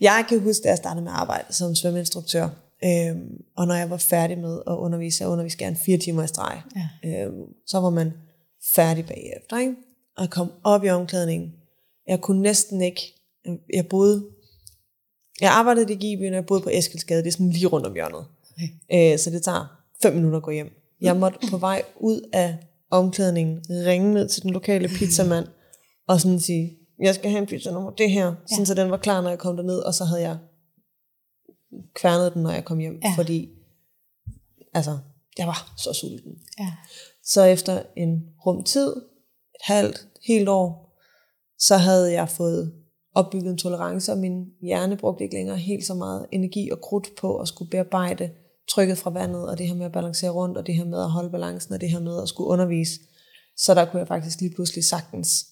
jeg 0.00 0.24
kan 0.28 0.40
huske, 0.40 0.62
da 0.62 0.68
jeg 0.68 0.76
startede 0.76 1.04
med 1.04 1.12
at 1.12 1.18
arbejde 1.18 1.52
som 1.52 1.74
svømmeinstruktør, 1.74 2.48
øhm, 2.84 3.42
og 3.56 3.66
når 3.66 3.74
jeg 3.74 3.90
var 3.90 3.96
færdig 3.96 4.38
med 4.38 4.58
at 4.66 4.72
undervise, 4.72 5.22
jeg 5.24 5.30
underviste 5.30 5.58
gerne 5.58 5.76
fire 5.86 5.98
timer 5.98 6.22
i 6.24 6.26
streg, 6.26 6.62
Ja. 7.04 7.24
øhm, 7.24 7.42
så 7.66 7.78
var 7.80 7.90
man 7.90 8.12
færdig 8.74 9.06
bagefter. 9.06 9.58
Ikke? 9.58 9.74
Og 10.16 10.22
jeg 10.22 10.30
kom 10.30 10.52
op 10.64 10.84
i 10.84 10.88
omklædningen. 10.88 11.52
Jeg 12.08 12.20
kunne 12.20 12.42
næsten 12.42 12.82
ikke, 12.82 13.02
jeg 13.74 13.86
boede, 13.88 14.24
jeg 15.40 15.50
arbejdede 15.52 15.92
i 15.92 15.96
Gibyen, 15.96 16.32
og 16.32 16.36
jeg 16.36 16.46
boede 16.46 16.62
på 16.62 16.70
Eskilsgade, 16.72 17.22
det 17.22 17.28
er 17.28 17.32
sådan 17.32 17.50
lige 17.50 17.66
rundt 17.66 17.86
om 17.86 17.94
hjørnet. 17.94 18.24
Øh, 18.92 19.18
så 19.18 19.30
det 19.30 19.42
tager 19.42 19.80
fem 20.02 20.14
minutter 20.14 20.36
at 20.36 20.42
gå 20.42 20.50
hjem. 20.50 20.72
Jeg 21.00 21.16
måtte 21.16 21.38
på 21.50 21.56
vej 21.58 21.82
ud 21.96 22.28
af 22.32 22.56
omklædningen 22.90 23.62
ringe 23.70 24.14
ned 24.14 24.28
til 24.28 24.42
den 24.42 24.50
lokale 24.50 24.88
pizzamand 24.98 25.46
og 26.08 26.20
sådan 26.20 26.40
sige, 26.40 26.76
jeg 27.02 27.14
skal 27.14 27.30
have 27.30 27.40
en 27.40 27.46
pizza 27.46 27.70
nummer, 27.70 27.90
det 27.90 28.10
her, 28.10 28.26
ja. 28.26 28.32
sådan 28.50 28.66
så 28.66 28.74
den 28.74 28.90
var 28.90 28.96
klar, 28.96 29.20
når 29.20 29.28
jeg 29.28 29.38
kom 29.38 29.56
derned, 29.56 29.78
og 29.78 29.94
så 29.94 30.04
havde 30.04 30.22
jeg 30.22 30.38
kværnet 31.94 32.34
den, 32.34 32.42
når 32.42 32.50
jeg 32.50 32.64
kom 32.64 32.78
hjem, 32.78 33.00
Ja. 33.04 33.12
fordi 33.16 33.48
altså, 34.74 34.98
jeg 35.38 35.46
var 35.46 35.72
så 35.76 35.92
sulten. 35.92 36.32
Ja. 36.58 36.72
Så 37.24 37.42
efter 37.42 37.82
en 37.96 38.22
rum 38.46 38.64
tid, 38.64 38.88
et 39.54 39.60
halvt, 39.64 40.06
helt 40.26 40.48
år, 40.48 40.96
så 41.58 41.76
havde 41.76 42.12
jeg 42.12 42.28
fået 42.28 42.74
opbygget 43.14 43.50
en 43.50 43.58
tolerance, 43.58 44.12
og 44.12 44.18
min 44.18 44.44
hjerne 44.62 44.96
brugte 44.96 45.24
ikke 45.24 45.36
længere 45.36 45.56
helt 45.56 45.86
så 45.86 45.94
meget 45.94 46.26
energi 46.32 46.70
og 46.70 46.80
krudt 46.80 47.08
på 47.20 47.36
at 47.38 47.48
skulle 47.48 47.70
bearbejde 47.70 48.30
trykket 48.70 48.98
fra 48.98 49.10
vandet, 49.10 49.48
og 49.48 49.58
det 49.58 49.68
her 49.68 49.74
med 49.74 49.86
at 49.86 49.92
balancere 49.92 50.30
rundt, 50.30 50.58
og 50.58 50.66
det 50.66 50.74
her 50.74 50.84
med 50.84 50.98
at 50.98 51.10
holde 51.10 51.30
balancen, 51.30 51.74
og 51.74 51.80
det 51.80 51.90
her 51.90 52.00
med 52.00 52.22
at 52.22 52.28
skulle 52.28 52.48
undervise. 52.48 53.00
Så 53.56 53.74
der 53.74 53.84
kunne 53.84 54.00
jeg 54.00 54.08
faktisk 54.08 54.40
lige 54.40 54.54
pludselig 54.54 54.84
sagtens 54.84 55.46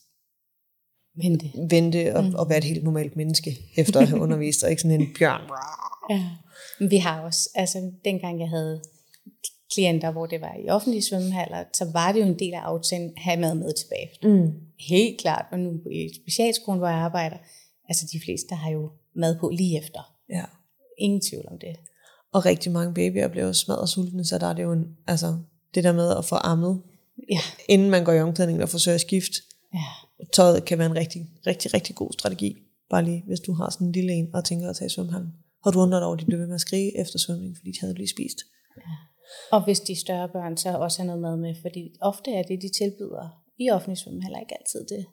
Vente. 1.22 1.50
vente 1.70 2.16
og, 2.16 2.24
mm. 2.24 2.34
og 2.34 2.48
være 2.48 2.58
et 2.58 2.64
helt 2.64 2.84
normalt 2.84 3.16
menneske, 3.16 3.58
efter 3.76 4.00
at 4.00 4.08
have 4.08 4.20
undervist, 4.20 4.62
og 4.62 4.70
ikke 4.70 4.82
sådan 4.82 5.00
en 5.00 5.06
bjørn. 5.18 5.42
Ja. 6.10 6.30
Vi 6.88 6.96
har 6.96 7.20
også, 7.20 7.50
altså 7.54 7.92
dengang 8.04 8.40
jeg 8.40 8.48
havde 8.48 8.82
klienter, 9.74 10.10
hvor 10.10 10.26
det 10.26 10.40
var 10.40 10.54
i 10.64 10.68
offentlige 10.68 11.02
svømmehaller, 11.02 11.64
så 11.72 11.90
var 11.92 12.12
det 12.12 12.20
jo 12.20 12.26
en 12.26 12.38
del 12.38 12.54
af 12.54 12.60
aftalen 12.60 13.12
at 13.16 13.22
have 13.22 13.40
mad 13.40 13.54
med 13.54 13.72
tilbage. 13.74 14.10
Mm. 14.22 14.52
Helt 14.88 15.20
klart, 15.20 15.44
og 15.52 15.58
nu 15.58 15.70
i 15.90 16.10
specialskolen, 16.22 16.78
hvor 16.78 16.88
jeg 16.88 16.96
arbejder, 16.96 17.36
altså 17.88 18.06
de 18.12 18.20
fleste 18.24 18.54
har 18.54 18.70
jo 18.70 18.90
mad 19.14 19.38
på 19.40 19.48
lige 19.48 19.78
efter. 19.78 20.00
Ja. 20.28 20.44
Ingen 20.98 21.20
tvivl 21.20 21.44
om 21.48 21.58
det. 21.58 21.76
Og 22.32 22.46
rigtig 22.46 22.72
mange 22.72 22.94
babyer 22.94 23.28
bliver 23.28 23.46
jo 23.46 23.52
smadret 23.52 23.88
sultne, 23.88 24.24
så 24.24 24.38
der 24.38 24.46
er 24.46 24.52
det 24.52 24.62
jo 24.62 24.72
en, 24.72 24.96
altså, 25.06 25.38
det 25.74 25.84
der 25.84 25.92
med 25.92 26.16
at 26.16 26.24
få 26.24 26.34
ammet, 26.34 26.82
Ja, 27.30 27.40
inden 27.68 27.90
man 27.90 28.04
går 28.04 28.12
i 28.12 28.20
omklædning 28.20 28.62
og 28.62 28.68
forsøger 28.68 28.94
at 28.94 29.00
skifte, 29.00 29.42
ja, 29.74 29.84
tøjet 30.32 30.64
kan 30.64 30.78
være 30.78 30.86
en 30.86 30.96
rigtig, 30.96 31.30
rigtig, 31.46 31.74
rigtig 31.74 31.96
god 31.96 32.12
strategi. 32.12 32.56
Bare 32.90 33.04
lige, 33.04 33.24
hvis 33.26 33.40
du 33.40 33.52
har 33.52 33.70
sådan 33.70 33.86
en 33.86 33.92
lille 33.92 34.12
en 34.12 34.34
og 34.34 34.44
tænker 34.44 34.70
at 34.70 34.76
tage 34.76 34.86
i 34.86 34.88
svømmehallen. 34.88 35.32
Har 35.64 35.70
du 35.70 35.80
undret 35.80 36.04
over, 36.04 36.14
at 36.14 36.20
de 36.20 36.26
blev 36.26 36.38
ved 36.38 36.46
med 36.46 36.54
at 36.54 36.60
skrige 36.60 37.00
efter 37.00 37.18
svømning, 37.18 37.56
fordi 37.56 37.72
de 37.72 37.80
havde 37.80 37.94
lige 37.94 38.08
spist? 38.08 38.38
Og 39.50 39.64
hvis 39.64 39.80
de 39.80 40.00
større 40.00 40.28
børn, 40.28 40.56
så 40.56 40.78
også 40.78 40.98
have 40.98 41.06
noget 41.06 41.22
mad 41.22 41.36
med, 41.36 41.54
fordi 41.62 41.94
ofte 42.00 42.30
er 42.30 42.42
det, 42.42 42.62
de 42.62 42.70
tilbyder 42.78 43.42
i 43.58 43.70
offentlige 43.70 43.96
svømmehaller, 43.96 44.40
ikke 44.40 44.54
altid 44.60 44.96
det. 44.96 45.06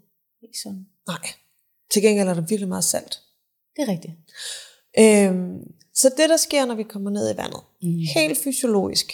Ikke 0.43 0.59
sådan. 0.63 0.85
Nej. 1.07 1.25
Til 1.91 2.01
gengæld 2.01 2.27
er 2.27 2.33
der 2.33 2.41
virkelig 2.41 2.67
meget 2.67 2.83
salt. 2.83 3.21
Det 3.75 3.81
er 3.83 3.91
rigtigt. 3.91 4.13
Øhm, 4.99 5.75
så 5.95 6.09
det, 6.17 6.29
der 6.29 6.37
sker, 6.37 6.65
når 6.65 6.75
vi 6.75 6.83
kommer 6.83 7.11
ned 7.11 7.33
i 7.33 7.37
vandet, 7.37 7.61
Mm. 7.81 7.97
helt 8.15 8.37
fysiologisk, 8.37 9.13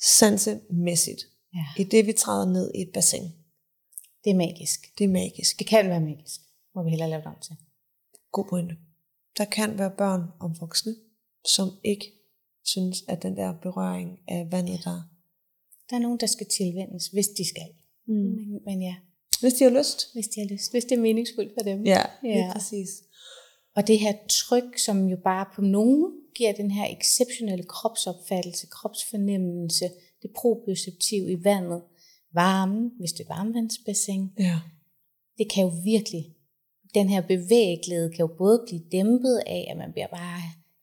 sansemæssigt, 0.00 1.22
Ja, 1.54 1.82
i 1.82 1.84
det, 1.84 2.06
vi 2.06 2.12
træder 2.12 2.46
ned 2.52 2.72
i 2.74 2.80
et 2.82 2.90
bassin, 2.94 3.22
det 4.24 4.30
er 4.30 4.34
magisk. 4.34 4.98
det 4.98 5.04
er 5.04 5.08
magisk. 5.08 5.58
Det 5.58 5.66
kan 5.66 5.88
være 5.88 6.00
magisk. 6.00 6.40
Må 6.74 6.82
vi 6.84 6.90
hellere 6.90 7.10
lave 7.10 7.20
det 7.22 7.26
om 7.28 7.36
til. 7.42 7.56
God 8.32 8.44
pointe. 8.50 8.76
Der 9.38 9.44
kan 9.44 9.78
være 9.78 9.90
børn 9.98 10.22
og 10.40 10.56
voksne, 10.60 10.94
som 11.46 11.68
ikke 11.84 12.06
synes, 12.64 12.96
at 13.08 13.22
den 13.22 13.36
der 13.36 13.52
berøring 13.62 14.18
af 14.28 14.48
vandet 14.52 14.80
der... 14.84 15.02
Der 15.90 15.96
er 15.96 16.00
nogen, 16.00 16.20
der 16.20 16.26
skal 16.26 16.46
tilvendes, 16.58 17.06
hvis 17.08 17.28
de 17.28 17.48
skal. 17.48 17.68
Mm. 18.06 18.14
Men, 18.14 18.60
men 18.66 18.82
ja, 18.82 18.94
Hvis 19.40 19.52
de 19.54 19.64
har 19.64 19.70
lyst. 19.78 20.12
hvis 20.12 20.26
de 20.28 20.40
har 20.40 20.48
lyst. 20.54 20.70
Hvis 20.72 20.84
det 20.84 20.92
er 20.98 21.00
meningsfuldt 21.00 21.52
for 21.58 21.64
dem. 21.70 21.86
Ja, 21.86 22.02
Ja. 22.24 22.52
præcis. 22.52 22.88
Og 23.80 23.86
det 23.86 23.98
her 23.98 24.12
tryk, 24.28 24.78
som 24.78 25.06
jo 25.08 25.16
bare 25.24 25.46
på 25.54 25.60
nogen 25.62 26.12
giver 26.34 26.52
den 26.52 26.70
her 26.70 26.86
exceptionelle 26.98 27.64
kropsopfattelse, 27.64 28.66
kropsfornemmelse, 28.66 29.84
det 30.22 30.30
proprioceptiv 30.36 31.28
i 31.28 31.44
vandet, 31.44 31.82
varmen, 32.34 32.90
hvis 32.98 33.12
det 33.12 33.24
er 33.28 33.34
varmvandsbassin, 33.34 34.30
Ja. 34.38 34.60
det 35.38 35.52
kan 35.52 35.62
jo 35.64 35.72
virkelig, 35.84 36.24
den 36.94 37.08
her 37.08 37.20
bevægelighed 37.20 38.10
kan 38.10 38.18
jo 38.18 38.26
både 38.38 38.62
blive 38.66 38.82
dæmpet 38.92 39.42
af, 39.46 39.68
at 39.70 39.76
man 39.76 39.92
bliver 39.92 40.06
bare 40.06 40.40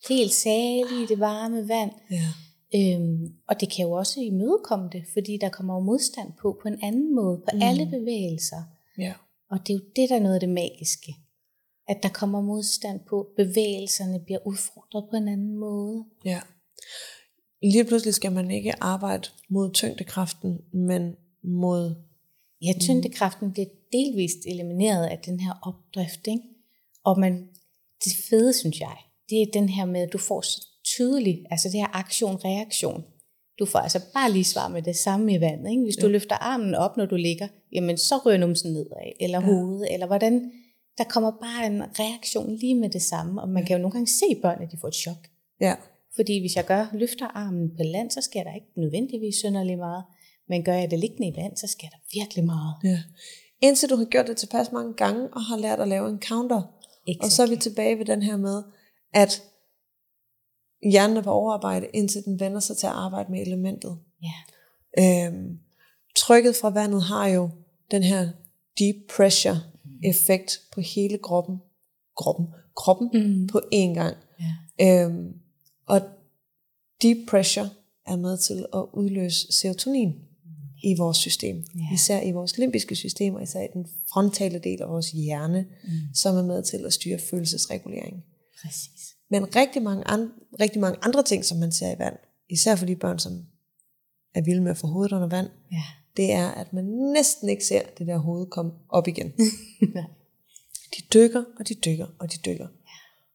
helt 0.10 0.34
salig 0.34 1.04
i 1.04 1.06
det 1.10 1.20
varme 1.20 1.68
vand, 1.68 1.92
Ja. 2.12 2.28
øhm, 2.76 3.34
og 3.48 3.62
det 3.62 3.72
kan 3.72 3.86
jo 3.86 3.92
også 3.92 4.20
imødekomme 4.20 4.90
det, 4.92 5.04
fordi 5.14 5.38
der 5.42 5.50
kommer 5.50 5.74
jo 5.76 5.80
modstand 5.80 6.30
på 6.42 6.60
på 6.62 6.68
en 6.68 6.80
anden 6.84 7.16
måde, 7.16 7.38
på 7.38 7.50
mm. 7.54 7.62
alle 7.62 7.86
bevægelser. 7.86 8.62
Ja. 8.98 9.14
Og 9.52 9.60
det 9.68 9.74
er 9.74 9.78
jo 9.78 9.84
det, 9.96 10.10
der 10.10 10.16
er 10.16 10.20
noget 10.20 10.36
af 10.36 10.40
det 10.40 10.50
magiske. 10.50 11.16
At 11.88 12.04
der 12.04 12.10
kommer 12.10 12.42
modstand 12.42 13.00
på, 13.10 13.28
bevægelserne 13.36 14.20
bliver 14.20 14.48
udfordret 14.48 15.10
på 15.10 15.16
en 15.16 15.28
anden 15.28 15.56
måde. 15.56 16.06
Ja. 16.26 16.40
Lige 17.64 17.86
pludselig 17.86 18.14
skal 18.14 18.32
man 18.32 18.52
ikke 18.52 18.84
arbejde 18.84 19.30
mod 19.50 19.74
tyngdekraften, 19.74 20.58
men 20.74 21.16
mod... 21.44 21.96
Ja, 22.62 22.74
tyngdekraften 22.82 23.52
bliver 23.52 23.68
delvist 23.92 24.46
elimineret 24.48 25.06
af 25.06 25.20
den 25.26 25.40
her 25.40 25.54
opdrift, 25.62 26.28
ikke? 26.28 26.44
Og 27.04 27.20
man, 27.20 27.48
det 28.04 28.14
fede, 28.30 28.54
synes 28.54 28.80
jeg, 28.80 28.96
det 29.30 29.42
er 29.42 29.46
den 29.54 29.70
her 29.70 29.86
med, 29.86 30.02
at 30.02 30.14
du 30.14 30.18
får 30.18 30.42
så 30.42 30.68
tydeligt, 30.84 31.40
altså 31.52 31.70
det 31.70 31.80
her 31.80 31.96
aktion-reaktion. 31.96 33.04
Du 33.60 33.66
får 33.66 33.80
altså 33.80 34.00
bare 34.14 34.32
lige 34.32 34.44
svar 34.44 34.68
med 34.68 34.82
det 34.82 34.96
samme 34.96 35.34
i 35.34 35.42
vandet. 35.42 35.70
Ikke? 35.72 35.84
Hvis 35.84 35.96
du 35.96 36.08
løfter 36.08 36.36
armen 36.36 36.76
op, 36.76 36.98
når 36.98 37.06
du 37.06 37.16
ligger, 37.16 37.48
jamen 37.72 37.98
så 37.98 38.18
rører 38.18 38.38
numsen 38.38 38.74
nedad, 38.74 39.12
eller 39.20 39.40
ja. 39.42 39.46
hovedet, 39.46 39.94
eller 39.94 40.08
hvordan. 40.08 40.52
Der 40.98 41.04
kommer 41.04 41.32
bare 41.32 41.66
en 41.66 41.82
reaktion 42.00 42.56
lige 42.56 42.76
med 42.76 42.90
det 42.90 43.02
samme, 43.02 43.42
og 43.42 43.50
man 43.50 43.66
kan 43.66 43.76
jo 43.76 43.82
nogle 43.82 43.92
gange 43.92 44.08
se 44.08 44.40
børn, 44.42 44.62
at 44.62 44.72
de 44.72 44.78
får 44.82 44.88
et 44.88 44.96
chok. 44.96 45.28
Ja. 45.62 45.76
Fordi 46.16 46.40
hvis 46.40 46.56
jeg 46.56 46.66
gør, 46.66 46.88
løfter 46.94 47.28
armen 47.28 47.70
på 47.70 47.84
land, 47.84 48.12
så 48.12 48.22
sker 48.22 48.44
der 48.44 48.54
ikke 48.54 48.68
nødvendigvis 48.76 49.36
synderligt 49.36 49.80
meget. 49.80 50.04
Men 50.50 50.64
gør 50.64 50.74
jeg 50.74 50.92
det 50.92 51.00
liggende 51.00 51.28
i 51.28 51.36
vand, 51.36 51.58
så 51.58 51.68
sker 51.68 51.88
der 51.88 51.98
virkelig 52.14 52.46
meget. 52.46 52.76
ja. 52.84 53.00
Indtil 53.62 53.90
du 53.90 53.96
har 53.96 54.06
gjort 54.06 54.28
det 54.28 54.38
tilpas 54.38 54.72
mange 54.72 54.94
gange, 54.94 55.28
og 55.34 55.42
har 55.42 55.58
lært 55.58 55.80
at 55.80 55.88
lave 55.88 56.10
en 56.10 56.22
counter. 56.22 56.62
Og 57.22 57.32
så 57.32 57.44
er 57.44 57.48
vi 57.48 57.56
tilbage 57.56 57.98
ved 57.98 58.06
den 58.06 58.22
her 58.22 58.38
med, 58.38 58.64
at 59.14 59.44
hjernen 60.92 61.18
er 61.18 61.22
på 61.22 61.32
overarbejde, 61.32 61.88
indtil 61.94 62.26
den 62.26 62.40
vender 62.40 62.60
sig 62.60 62.78
til 62.78 62.88
at 62.88 62.94
arbejde 62.94 63.32
med 63.32 63.42
elementet. 63.42 63.98
Ja. 64.24 64.38
Øhm, 65.28 65.60
trykket 66.16 66.56
fra 66.56 66.70
vandet 66.70 67.04
har 67.04 67.28
jo 67.28 67.50
den 67.92 68.04
her 68.04 68.30
deep 68.80 68.96
pressure 69.16 69.60
effekt 70.04 70.60
på 70.74 70.82
hele 70.82 71.18
kroppen. 71.18 71.58
Kroppen. 72.18 72.48
Kroppen 72.76 73.10
Mm. 73.14 73.48
på 73.48 73.62
én 73.74 73.94
gang. 73.94 74.18
Ja. 74.80 75.06
Øhm, 75.06 75.34
og 75.86 76.02
deep 77.02 77.18
pressure 77.30 77.70
er 78.08 78.16
med 78.16 78.38
til 78.38 78.66
at 78.74 78.86
udløse 78.94 79.52
serotonin 79.52 80.14
i 80.84 80.96
vores 80.98 81.18
system. 81.18 81.56
Ja. 81.76 81.94
Især 81.94 82.22
i 82.22 82.32
vores 82.32 82.58
limbiske 82.58 82.96
system, 82.96 83.36
og 83.36 83.44
især 83.44 83.62
i 83.62 83.68
den 83.74 83.88
frontale 84.14 84.60
del 84.60 84.82
af 84.82 84.90
vores 84.90 85.12
hjerne, 85.12 85.66
mm. 85.84 85.90
som 86.14 86.36
er 86.36 86.44
med 86.44 86.64
til 86.64 86.86
at 86.86 86.94
styre 86.94 87.20
følelsesregulering. 87.20 88.24
Præcis. 88.62 89.16
Men 89.30 89.56
rigtig 89.56 89.82
mange, 89.82 90.08
an, 90.08 90.30
rigtig 90.60 90.82
mange 90.82 91.00
andre 91.02 91.24
ting, 91.24 91.46
som 91.46 91.58
man 91.58 91.72
ser 91.72 91.96
i 91.96 92.00
vand, 92.00 92.16
især 92.50 92.76
for 92.76 92.86
de 92.86 92.96
børn, 92.96 93.20
som 93.20 93.46
er 94.36 94.42
vilde 94.42 94.62
med 94.62 94.72
at 94.72 94.78
få 94.78 94.88
hovedet 94.88 95.12
under 95.12 95.28
vand, 95.28 95.48
Ja. 95.72 95.84
Det 96.18 96.32
er, 96.32 96.52
at 96.52 96.74
man 96.74 96.86
næsten 97.14 97.50
ikke 97.50 97.66
ser 97.66 97.82
det 97.98 98.08
der 98.08 98.18
hoved 98.18 98.48
komme 98.48 98.72
op 98.90 99.08
igen. 99.08 99.32
De 100.98 101.02
dykker, 101.14 101.44
og 101.60 101.68
de 101.70 101.74
dykker, 101.74 102.08
og 102.20 102.32
de 102.32 102.38
dykker. 102.46 102.68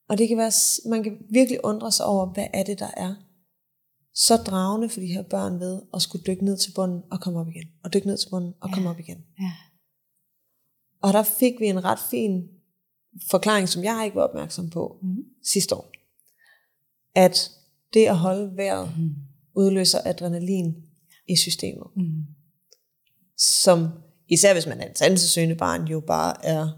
Og 0.08 0.18
det 0.18 0.28
kan 0.28 0.36
være, 0.38 0.52
man 0.90 1.02
kan 1.02 1.18
virkelig 1.30 1.64
undre 1.64 1.92
sig 1.92 2.06
over, 2.06 2.26
hvad 2.26 2.46
er 2.54 2.62
det, 2.62 2.78
der 2.78 2.90
er 2.96 3.14
så 4.14 4.36
dragende 4.36 4.88
for 4.88 5.00
de 5.00 5.06
her 5.06 5.22
børn 5.22 5.60
ved 5.60 5.82
at 5.94 6.02
skulle 6.02 6.24
dykke 6.26 6.44
ned 6.44 6.56
til 6.56 6.72
bunden 6.74 7.02
og 7.10 7.20
komme 7.20 7.40
op 7.40 7.48
igen. 7.48 7.68
Og 7.84 7.92
dykke 7.92 8.06
ned 8.06 8.18
til 8.18 8.30
bunden 8.30 8.54
og 8.60 8.70
komme 8.72 8.90
op 8.90 8.98
igen. 8.98 9.18
Ja. 9.40 9.52
Og 11.02 11.12
der 11.12 11.22
fik 11.22 11.60
vi 11.60 11.66
en 11.66 11.84
ret 11.84 11.98
fin 12.10 12.48
forklaring, 13.30 13.68
som 13.68 13.84
jeg 13.84 14.02
ikke 14.04 14.16
var 14.16 14.22
opmærksom 14.28 14.70
på 14.70 14.98
Mm. 15.02 15.16
sidste 15.44 15.74
år. 15.76 15.90
At 17.14 17.50
det 17.94 18.06
at 18.06 18.18
holde 18.18 18.56
vejret 18.56 18.92
Mm. 18.98 19.14
udløser 19.54 19.98
adrenalin 20.04 20.74
i 21.28 21.36
systemet. 21.36 21.86
Mm. 21.96 22.24
Som 23.42 23.88
især 24.28 24.52
hvis 24.52 24.66
man 24.66 24.80
er 24.80 24.88
en 24.88 24.94
sansesøgende 24.96 25.54
barn, 25.54 25.84
jo 25.88 26.00
bare 26.00 26.46
er 26.46 26.68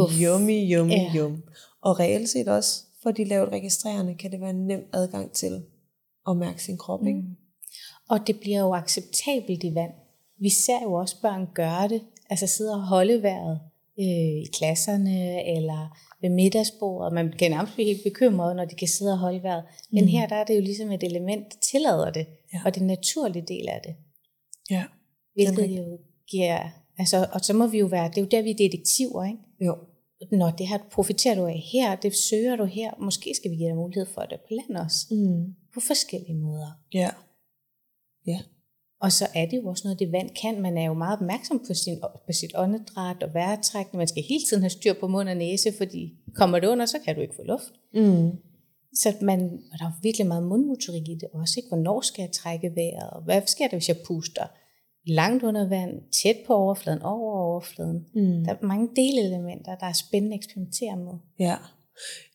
Uff. 0.00 0.12
yummy, 0.22 0.72
yummy, 0.72 0.92
Ja. 0.92 1.12
yum. 1.16 1.42
Og 1.82 1.98
reelt 2.00 2.28
set 2.28 2.48
også, 2.48 2.82
for 3.02 3.10
de 3.10 3.24
lavt 3.24 3.52
registrerende, 3.52 4.14
kan 4.14 4.30
det 4.32 4.40
være 4.40 4.50
en 4.50 4.66
nem 4.66 4.80
adgang 4.92 5.32
til 5.32 5.62
at 6.28 6.36
mærke 6.36 6.62
sin 6.62 6.78
krop. 6.78 7.06
Ikke? 7.06 7.18
Mm. 7.20 7.36
Og 8.08 8.26
det 8.26 8.40
bliver 8.40 8.60
jo 8.60 8.74
acceptabelt 8.74 9.64
i 9.64 9.74
vand. 9.74 9.92
Vi 10.40 10.48
ser 10.50 10.82
jo 10.82 10.92
også 10.92 11.20
børn 11.22 11.46
gøre 11.54 11.88
det, 11.88 12.02
altså 12.30 12.46
sidde 12.46 12.72
og 12.72 12.82
holde 12.86 13.22
vejret 13.22 13.60
øh, 14.00 14.42
i 14.42 14.46
klasserne 14.58 15.44
eller 15.56 15.96
ved 16.20 16.30
middagsbordet. 16.30 17.12
Man 17.12 17.32
kan 17.38 17.50
nærmest 17.50 17.74
blive 17.74 17.86
helt 17.86 18.02
bekymret, 18.04 18.56
når 18.56 18.64
de 18.64 18.74
kan 18.74 18.88
sidde 18.88 19.12
og 19.12 19.18
holde 19.18 19.42
vejret. 19.42 19.64
Men 19.92 20.04
Mm. 20.04 20.08
her 20.08 20.28
der 20.28 20.36
er 20.36 20.44
det 20.44 20.56
jo 20.56 20.60
ligesom 20.60 20.92
et 20.92 21.02
element, 21.02 21.44
der 21.52 21.58
tillader 21.72 22.10
det, 22.10 22.26
Ja. 22.52 22.60
og 22.64 22.74
det 22.74 22.80
er 22.80 22.82
en 22.82 22.86
naturlig 22.86 23.48
del 23.48 23.68
af 23.68 23.80
det. 23.84 23.94
Ja. 24.70 24.84
Hvilket 25.36 25.78
jo 25.78 25.98
giver, 26.30 26.68
altså, 26.98 27.26
og 27.32 27.40
så 27.40 27.52
må 27.52 27.66
vi 27.66 27.78
jo 27.78 27.86
være, 27.86 28.08
det 28.08 28.18
er 28.18 28.22
jo 28.22 28.28
der, 28.30 28.42
vi 28.42 28.50
er 28.50 28.54
detektiver, 28.54 29.24
ikke? 29.24 29.38
Jo. 29.60 29.76
Nå, 30.32 30.50
det 30.58 30.66
her 30.68 30.78
profiterer 30.92 31.34
du 31.34 31.46
af 31.46 31.62
her, 31.72 31.96
det 31.96 32.14
søger 32.16 32.56
du 32.56 32.64
her, 32.64 32.90
måske 33.00 33.34
skal 33.34 33.50
vi 33.50 33.56
give 33.56 33.68
dig 33.68 33.76
mulighed 33.76 34.06
for 34.14 34.20
det 34.22 34.40
på 34.40 34.46
land 34.50 34.76
også, 34.84 35.06
Mm. 35.10 35.54
på 35.74 35.80
forskellige 35.80 36.34
måder. 36.34 36.70
Ja. 36.94 37.10
Ja. 38.26 38.38
Og 39.00 39.12
så 39.12 39.26
er 39.34 39.46
det 39.46 39.56
jo 39.56 39.66
også 39.68 39.82
noget, 39.84 39.98
det 39.98 40.12
vand 40.12 40.30
kan. 40.42 40.62
Man 40.62 40.78
er 40.78 40.84
jo 40.84 40.94
meget 40.94 41.18
opmærksom 41.18 41.58
på, 41.58 41.74
sin, 41.74 42.00
på 42.26 42.32
sit 42.32 42.52
åndedræt 42.54 43.22
og 43.22 43.34
vejrtrækning. 43.34 43.96
Man 43.98 44.06
skal 44.08 44.22
hele 44.22 44.44
tiden 44.48 44.62
have 44.62 44.70
styr 44.70 44.92
på 45.00 45.08
mund 45.08 45.28
og 45.28 45.36
næse, 45.36 45.72
fordi 45.78 46.12
kommer 46.34 46.58
det 46.58 46.68
under, 46.68 46.86
så 46.86 46.98
kan 47.04 47.14
du 47.14 47.20
ikke 47.20 47.34
få 47.34 47.42
luft. 47.42 47.72
Mm. 47.94 48.30
Så 48.94 49.08
at 49.08 49.22
man, 49.22 49.40
og 49.72 49.78
der 49.78 49.84
er 49.86 50.00
virkelig 50.02 50.26
meget 50.26 50.42
mundmotorik 50.42 51.08
i 51.08 51.14
det 51.14 51.28
også. 51.32 51.54
Ikke? 51.56 51.68
Hvornår 51.68 52.00
skal 52.00 52.22
jeg 52.22 52.32
trække 52.32 52.72
vejret? 52.76 53.10
Og 53.10 53.22
hvad 53.22 53.42
sker 53.46 53.68
der, 53.68 53.76
hvis 53.76 53.88
jeg 53.88 53.96
puster 54.06 54.46
langt 55.06 55.42
under 55.42 55.68
vand, 55.68 55.90
tæt 56.22 56.36
på 56.46 56.54
overfladen, 56.54 57.02
over 57.02 57.40
overfladen? 57.40 58.06
Mm. 58.14 58.44
Der 58.44 58.52
er 58.52 58.66
mange 58.66 58.88
delelementer, 58.96 59.74
der 59.74 59.86
er 59.86 59.92
spændende 59.92 60.34
at 60.34 60.38
eksperimentere 60.38 60.96
med. 60.96 61.12
Ja. 61.38 61.56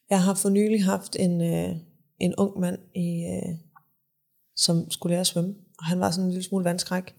Jeg 0.10 0.24
har 0.24 0.34
for 0.34 0.50
nylig 0.50 0.84
haft 0.84 1.16
en, 1.20 1.42
øh, 1.42 1.76
en 2.20 2.36
ung 2.36 2.60
mand, 2.60 2.78
i, 2.96 3.24
øh, 3.24 3.56
som 4.56 4.92
skulle 4.92 5.12
lære 5.12 5.20
at 5.20 5.28
svømme. 5.28 5.56
Og 5.80 5.86
han 5.86 6.00
var 6.00 6.12
sådan 6.12 6.26
en 6.26 6.32
lille 6.32 6.44
smule 6.44 6.66
vandskræk. 6.66 7.16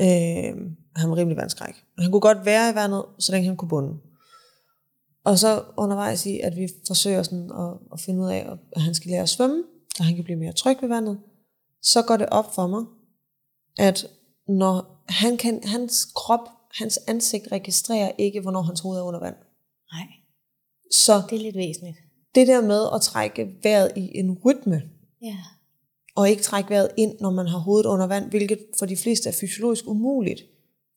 Øh, 0.00 0.54
han 0.96 1.10
var 1.10 1.16
rimelig 1.16 1.36
vandskræk. 1.36 1.74
Han 1.98 2.10
kunne 2.10 2.20
godt 2.20 2.44
være 2.44 2.70
i 2.70 2.74
vandet, 2.74 3.04
så 3.18 3.32
længe 3.32 3.48
han 3.48 3.56
kunne 3.56 3.68
bunde. 3.68 3.98
Og 5.24 5.38
så 5.38 5.62
undervejs 5.76 6.26
i, 6.26 6.40
at 6.40 6.56
vi 6.56 6.68
forsøger 6.86 7.22
sådan 7.22 7.50
at, 7.50 7.78
at 7.92 8.00
finde 8.00 8.22
ud 8.22 8.28
af, 8.28 8.58
at 8.72 8.82
han 8.82 8.94
skal 8.94 9.10
lære 9.10 9.22
at 9.22 9.28
svømme, 9.28 9.64
så 9.96 10.02
han 10.02 10.14
kan 10.14 10.24
blive 10.24 10.38
mere 10.38 10.52
tryg 10.52 10.76
ved 10.80 10.88
vandet, 10.88 11.18
så 11.82 12.02
går 12.02 12.16
det 12.16 12.28
op 12.28 12.54
for 12.54 12.66
mig, 12.66 12.84
at 13.78 14.06
når 14.48 15.04
han 15.08 15.36
kan, 15.36 15.60
hans 15.64 16.04
krop, 16.14 16.48
hans 16.78 16.98
ansigt 17.08 17.44
registrerer 17.52 18.12
ikke, 18.18 18.40
hvornår 18.40 18.62
hans 18.62 18.80
hoved 18.80 18.98
er 18.98 19.02
under 19.02 19.20
vand. 19.20 19.34
Nej, 19.92 20.06
Så 20.90 21.22
det 21.30 21.36
er 21.36 21.42
lidt 21.42 21.56
væsentligt. 21.56 21.96
det 22.34 22.46
der 22.46 22.60
med 22.62 22.88
at 22.94 23.00
trække 23.00 23.48
vejret 23.62 23.92
i 23.96 24.10
en 24.18 24.38
rytme, 24.44 24.82
Ja, 25.22 25.36
og 26.16 26.30
ikke 26.30 26.42
trække 26.42 26.70
vejret 26.70 26.88
ind, 26.96 27.12
når 27.20 27.30
man 27.30 27.46
har 27.46 27.58
hovedet 27.58 27.86
under 27.86 28.06
vand, 28.06 28.30
hvilket 28.30 28.58
for 28.78 28.86
de 28.86 28.96
fleste 28.96 29.28
er 29.28 29.32
fysiologisk 29.40 29.86
umuligt, 29.86 30.40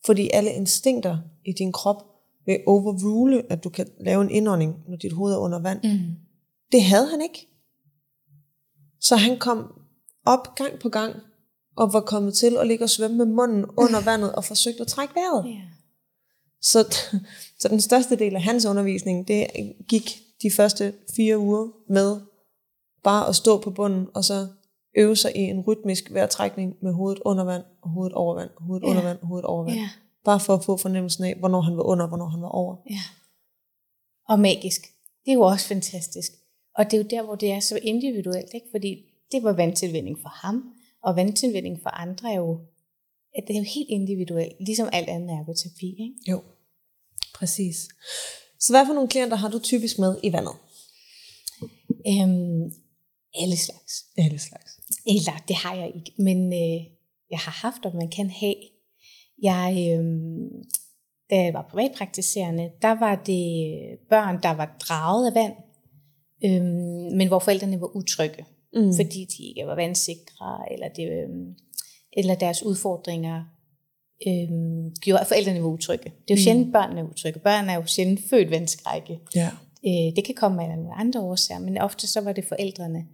fordi 0.05 0.29
alle 0.33 0.51
instinkter 0.53 1.17
i 1.45 1.51
din 1.51 1.71
krop 1.71 2.03
vil 2.45 2.59
overrule, 2.67 3.51
at 3.51 3.63
du 3.63 3.69
kan 3.69 3.87
lave 3.99 4.21
en 4.21 4.29
indånding, 4.31 4.75
når 4.87 4.97
dit 4.97 5.11
hoved 5.13 5.33
er 5.33 5.37
under 5.37 5.59
vand. 5.59 5.79
mm. 5.83 6.15
Det 6.71 6.83
havde 6.83 7.07
han 7.09 7.21
ikke. 7.21 7.47
Så 9.01 9.15
han 9.15 9.39
kom 9.39 9.73
op 10.25 10.55
gang 10.55 10.79
på 10.79 10.89
gang, 10.89 11.15
og 11.77 11.93
var 11.93 12.01
kommet 12.01 12.33
til 12.33 12.57
at 12.57 12.67
ligge 12.67 12.83
og 12.85 12.89
svømme 12.89 13.17
med 13.17 13.25
munden 13.25 13.65
under 13.77 14.01
vandet, 14.05 14.35
og 14.35 14.43
forsøgte 14.45 14.81
at 14.81 14.87
trække 14.87 15.15
vejret. 15.15 15.45
ja. 15.45 15.61
Så, 16.61 16.95
så 17.59 17.67
den 17.67 17.81
største 17.81 18.15
del 18.15 18.35
af 18.35 18.41
hans 18.41 18.65
undervisning, 18.65 19.27
det 19.27 19.47
gik 19.87 20.19
de 20.41 20.51
første 20.51 20.93
fire 21.15 21.37
uger 21.37 21.67
med 21.93 22.21
bare 23.03 23.27
at 23.29 23.35
stå 23.35 23.57
på 23.61 23.69
bunden, 23.71 24.07
og 24.13 24.23
så 24.23 24.47
øve 24.97 25.15
sig 25.15 25.31
i 25.35 25.39
en 25.39 25.61
rytmisk 25.61 26.13
vejrtrækning 26.13 26.75
med 26.81 26.93
hovedet 26.93 27.21
under 27.25 27.43
vand, 27.43 27.63
og 27.81 27.89
hovedet 27.89 28.13
over 28.13 28.35
vand, 28.35 28.49
og 28.57 28.63
hovedet 28.63 28.83
Ja. 28.85 28.89
under 28.89 29.03
vand, 29.03 29.17
og 29.21 29.27
hovedet 29.27 29.45
over 29.45 29.63
vand. 29.63 29.75
ja. 29.77 29.89
Bare 30.25 30.39
for 30.39 30.53
at 30.53 30.63
få 30.63 30.77
fornemmelsen 30.77 31.23
af, 31.23 31.35
hvornår 31.39 31.61
han 31.61 31.77
var 31.77 31.83
under, 31.83 32.03
og 32.05 32.09
hvornår 32.09 32.27
han 32.29 32.41
var 32.41 32.49
over. 32.49 32.75
Ja. 32.89 33.01
Og 34.29 34.39
magisk. 34.39 34.81
Det 35.25 35.31
er 35.31 35.35
jo 35.35 35.41
også 35.41 35.67
fantastisk. 35.67 36.31
Og 36.77 36.85
det 36.85 36.93
er 36.93 36.97
jo 36.97 37.07
der, 37.09 37.21
hvor 37.23 37.35
det 37.35 37.51
er 37.51 37.59
så 37.59 37.79
individuelt, 37.83 38.49
ikke? 38.53 38.67
fordi 38.71 39.03
det 39.31 39.43
var 39.43 39.53
vandtilvænning 39.53 40.17
for 40.21 40.29
ham, 40.29 40.73
og 41.07 41.15
vandtilvænning 41.15 41.79
for 41.83 41.89
andre 41.89 42.31
er 42.31 42.35
jo, 42.35 42.59
at 43.37 43.43
det 43.47 43.53
er 43.53 43.59
jo 43.59 43.65
helt 43.75 43.89
individuelt, 43.89 44.55
ligesom 44.59 44.89
alt 44.93 45.09
andet 45.09 45.29
ergoterapi. 45.29 45.89
Ikke? 45.89 46.31
Jo, 46.31 46.43
præcis. 47.33 47.77
Så 48.59 48.73
hvad 48.73 48.85
for 48.85 48.93
nogle 48.93 49.09
klienter 49.09 49.37
har 49.37 49.49
du 49.49 49.59
typisk 49.59 49.99
med 49.99 50.19
i 50.23 50.33
vandet? 50.33 50.55
Øhm, 52.11 52.63
alle 53.41 53.57
slags. 53.57 53.93
Alle 54.17 54.39
slags. 54.39 54.71
Eller 55.05 55.43
det 55.47 55.55
har 55.55 55.75
jeg 55.75 55.91
ikke, 55.95 56.11
men 56.17 56.53
øh, 56.53 56.79
jeg 57.31 57.39
har 57.39 57.55
haft, 57.67 57.85
og 57.85 57.95
man 57.95 58.09
kan 58.09 58.29
have. 58.29 58.55
Jeg, 59.43 59.71
øh, 59.91 60.05
da 61.29 61.35
jeg 61.43 61.53
var 61.53 61.67
privatpraktiserende, 61.71 62.71
der 62.81 62.99
var 62.99 63.15
det 63.15 63.43
børn, 64.09 64.43
der 64.43 64.53
var 64.53 64.77
draget 64.79 65.27
af 65.27 65.35
vand, 65.35 65.55
øh, 66.45 66.63
men 67.17 67.27
hvor 67.27 67.39
forældrene 67.39 67.81
var 67.81 67.95
utrygge, 67.95 68.45
Mm. 68.73 68.93
fordi 68.95 69.25
de 69.37 69.43
ikke 69.43 69.65
var 69.67 69.75
vandsikre, 69.75 70.73
eller, 70.73 70.87
det, 70.87 71.03
øh, 71.11 71.29
eller 72.13 72.35
deres 72.35 72.63
udfordringer 72.63 73.43
øh, 74.27 74.49
gjorde, 75.01 75.25
forældrene 75.27 75.61
var 75.63 75.67
utrygge. 75.69 76.03
Det 76.27 76.33
er 76.33 76.35
jo 76.35 76.39
Mm. 76.39 76.43
sjældent, 76.43 76.73
børnene 76.73 77.01
er 77.01 77.05
utrygge. 77.09 77.39
Børn 77.39 77.69
er 77.69 77.73
jo 77.75 77.85
sjældent 77.85 78.19
født 78.29 78.49
vandskrække. 78.51 79.19
Ja. 79.35 79.49
Øh, 79.87 80.15
det 80.15 80.23
kan 80.25 80.35
komme 80.35 80.63
af 80.63 80.69
nogle 80.77 80.93
andre 80.93 81.19
årsager, 81.21 81.59
men 81.59 81.77
ofte 81.77 82.07
så 82.07 82.21
var 82.21 82.33
det 82.33 82.45
forældrene, 82.45 83.05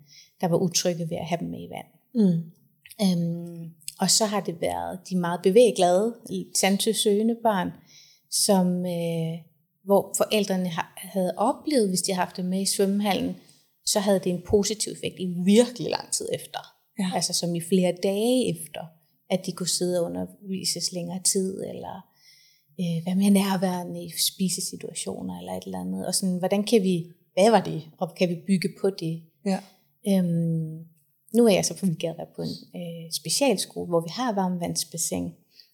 der 0.42 0.48
var 0.48 0.58
utrygge 0.58 1.10
ved 1.10 1.18
at 1.18 1.26
have 1.26 1.40
dem 1.40 1.48
med 1.50 1.60
i 1.60 1.70
vand. 1.70 1.88
Mm. 2.16 2.44
Øhm, 3.02 3.70
og 4.00 4.12
så 4.12 4.26
har 4.26 4.40
det 4.42 4.62
været 4.62 5.00
de 5.10 5.18
meget 5.18 5.40
bevæglade, 5.44 6.16
sandsøgende 6.56 7.36
børn, 7.44 7.72
som, 8.32 8.86
øh, 8.86 9.40
hvor 9.86 10.14
forældrene 10.18 10.70
har, 10.70 10.94
havde 10.96 11.34
oplevet, 11.38 11.90
hvis 11.90 12.02
de 12.02 12.12
havde 12.14 12.26
haft 12.26 12.38
det 12.38 12.46
med 12.46 12.62
i 12.62 12.66
svømmehallen, 12.66 13.36
så 13.86 14.00
havde 14.00 14.20
det 14.20 14.30
en 14.30 14.42
positiv 14.48 14.92
effekt 14.92 15.16
i 15.20 15.36
virkelig 15.46 15.90
lang 15.90 16.12
tid 16.12 16.30
efter. 16.34 16.60
Ja. 17.00 17.12
Altså 17.16 17.34
som 17.34 17.56
i 17.56 17.62
flere 17.62 17.94
dage 18.04 18.50
efter, 18.50 18.82
at 19.30 19.46
de 19.46 19.52
kunne 19.52 19.70
sidde 19.70 20.00
og 20.00 20.06
undervises 20.06 20.92
længere 20.92 21.22
tid, 21.24 21.64
eller 21.64 21.96
øh, 22.80 23.06
være 23.06 23.16
mere 23.16 23.30
nærværende 23.30 24.06
i 24.06 24.12
spisesituationer, 24.34 25.40
eller 25.40 25.54
et 25.54 25.64
eller 25.64 25.80
andet. 25.80 26.08
Og 26.08 26.16
sådan, 26.16 26.38
hvordan 26.38 26.64
kan 26.64 26.84
vi, 26.84 27.12
hvad 27.34 27.52
var 27.52 27.64
det, 27.64 27.84
og 27.98 28.16
kan 28.16 28.30
vi 28.30 28.36
bygge 28.48 28.70
på 28.82 28.90
det? 28.90 29.24
Ja. 29.46 29.60
Øhm, 30.08 30.86
nu 31.36 31.46
er 31.48 31.54
jeg 31.54 31.66
så 31.66 31.78
privilegeret 31.78 32.12
at 32.12 32.18
være 32.18 32.36
på 32.36 32.42
en 32.42 32.56
øh, 32.82 33.12
specialskole, 33.12 33.88
hvor 33.88 34.02
vi 34.02 34.10
har 34.10 34.34
varmvandsbassin, 34.34 35.34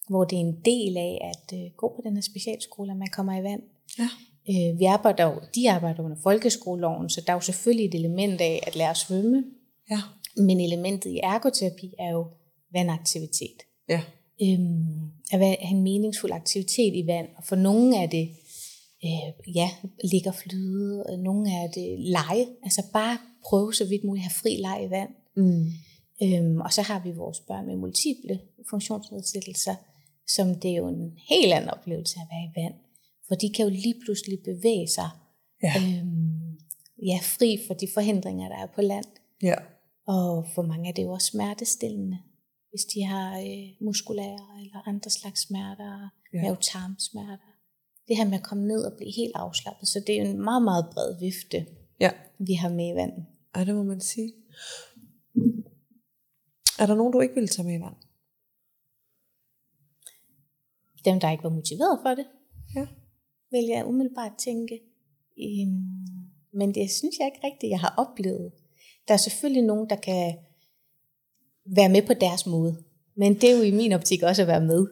hvor 0.10 0.24
det 0.24 0.36
er 0.36 0.40
en 0.40 0.62
del 0.66 0.98
af 0.98 1.32
at 1.34 1.60
øh, 1.60 1.72
gå 1.78 1.88
på 1.96 2.02
den 2.04 2.16
her 2.16 2.22
specialskole, 2.22 2.92
at 2.92 2.98
man 2.98 3.08
kommer 3.08 3.40
i 3.40 3.44
vand. 3.44 3.62
Ja. 4.00 4.10
Øh, 4.50 4.80
vi 4.80 4.86
arbejder 4.86 5.24
jo, 5.26 5.42
de 5.56 5.72
arbejder 5.72 6.04
under 6.04 6.18
folkeskoleloven, 6.24 7.10
så 7.10 7.22
der 7.22 7.34
er 7.34 7.36
jo 7.38 7.42
selvfølgelig 7.42 7.86
et 7.86 7.96
element 7.96 8.42
af 8.42 8.64
at 8.68 8.76
lære 8.76 8.90
at 8.90 8.98
svømme, 8.98 9.44
Ja. 9.92 10.00
men 10.38 10.60
elementet 10.60 11.10
i 11.12 11.20
ergoterapi 11.24 11.94
er 12.00 12.12
jo 12.12 12.26
vandaktivitet. 12.74 13.58
Ja. 13.90 14.02
Øhm, 14.44 15.10
at 15.32 15.40
være- 15.40 15.58
have 15.62 15.78
en 15.78 15.84
meningsfuld 15.84 16.32
aktivitet 16.32 16.96
i 16.96 17.08
vand, 17.08 17.28
og 17.38 17.44
for 17.44 17.56
nogle 17.56 17.98
er 17.98 18.08
det 18.08 18.30
øh, 19.06 19.56
ja, 19.56 19.70
ligge 20.04 20.30
og 20.30 20.36
flyde, 20.36 21.04
og 21.04 21.20
nogle 21.20 21.52
er 21.52 21.68
det 21.68 22.00
lege, 22.00 22.46
altså 22.64 22.84
bare 22.94 23.18
prøve 23.46 23.74
så 23.74 23.86
vidt 23.86 24.04
muligt 24.04 24.26
at 24.26 24.32
have 24.32 24.40
fri 24.42 24.58
leg 24.62 24.86
i 24.88 24.90
vand. 24.90 25.10
Mm. 25.36 25.68
Øhm, 26.24 26.62
og 26.62 26.74
så 26.74 26.82
har 26.82 27.00
vi 27.04 27.12
vores 27.12 27.40
børn 27.40 27.66
med 27.68 27.76
multiple 27.76 28.40
funktionsnedsættelser, 28.70 29.76
som 30.28 30.56
det 30.56 30.72
er 30.72 30.76
jo 30.76 30.88
en 30.88 31.12
helt 31.30 31.54
anden 31.54 31.70
oplevelse 31.70 32.16
at 32.22 32.28
være 32.32 32.44
i 32.44 32.64
vand. 32.66 32.74
For 33.30 33.36
de 33.36 33.50
kan 33.56 33.66
jo 33.66 33.72
lige 33.72 33.96
pludselig 34.06 34.40
bevæge 34.44 34.88
sig 34.88 35.10
Ja. 35.64 35.74
øhm, 35.78 36.58
ja, 37.06 37.20
fri 37.24 37.60
for 37.68 37.74
de 37.74 37.88
forhindringer, 37.94 38.50
der 38.50 38.56
er 38.58 38.68
på 38.76 38.82
land. 38.82 39.06
Ja. 39.44 39.56
Og 40.08 40.48
for 40.56 40.62
mange 40.62 40.90
er 40.90 40.94
det 40.94 41.04
jo 41.04 41.12
også 41.12 41.28
smertestillende, 41.28 42.18
hvis 42.70 42.86
de 42.86 43.04
har 43.04 43.40
øh, 43.40 43.86
muskulære 43.86 44.48
eller 44.62 44.88
andre 44.88 45.10
slags 45.10 45.42
smerter, 45.42 46.10
Ja. 46.34 46.42
mavetarmsmerter. 46.42 47.38
Det 48.08 48.18
her 48.18 48.26
med 48.26 48.38
at 48.38 48.44
komme 48.44 48.68
ned 48.68 48.84
og 48.84 48.98
blive 48.98 49.12
helt 49.16 49.36
afslappet, 49.36 49.88
så 49.88 50.04
det 50.08 50.20
er 50.20 50.24
en 50.26 50.42
meget, 50.42 50.64
meget 50.64 50.86
bred 50.94 51.20
vifte, 51.20 51.66
Ja. 52.00 52.12
vi 52.40 52.54
har 52.54 52.70
med 52.70 52.88
i 52.94 52.96
vandet. 52.96 53.26
Ja, 53.56 53.66
det 53.66 53.76
må 53.76 53.84
man 53.84 54.02
sige. 54.02 54.34
Er 56.80 56.86
der 56.86 56.96
nogen, 56.96 57.14
du 57.14 57.20
ikke 57.20 57.34
ville 57.34 57.48
tage 57.48 57.66
med 57.68 57.76
i 57.76 57.82
vand? 57.82 57.96
Dem, 61.06 61.20
der 61.20 61.32
ikke 61.32 61.44
var 61.44 61.50
motiveret 61.50 62.00
for 62.04 62.10
det. 62.10 62.26
Vil 63.52 63.66
jeg 63.66 63.86
umiddelbart 63.86 64.32
tænke. 64.38 64.80
Øhm, 65.40 65.84
men 66.54 66.76
det 66.76 66.92
synes 66.92 67.16
jeg 67.20 67.28
ikke 67.28 67.48
rigtigt, 67.48 67.70
jeg 67.70 67.80
har 67.80 67.94
oplevet. 67.98 68.52
Der 69.08 69.14
er 69.14 69.18
selvfølgelig 69.18 69.64
nogen, 69.64 69.90
der 69.90 69.96
kan 69.96 70.36
være 71.76 71.90
med 71.90 72.02
på 72.02 72.14
deres 72.14 72.46
måde. 72.46 72.84
Men 73.18 73.34
det 73.34 73.50
er 73.52 73.56
jo 73.58 73.62
i 73.64 73.72
min 73.72 73.92
optik 73.92 74.24
også 74.24 74.42
at 74.42 74.48
være 74.48 74.62
med. 74.62 74.88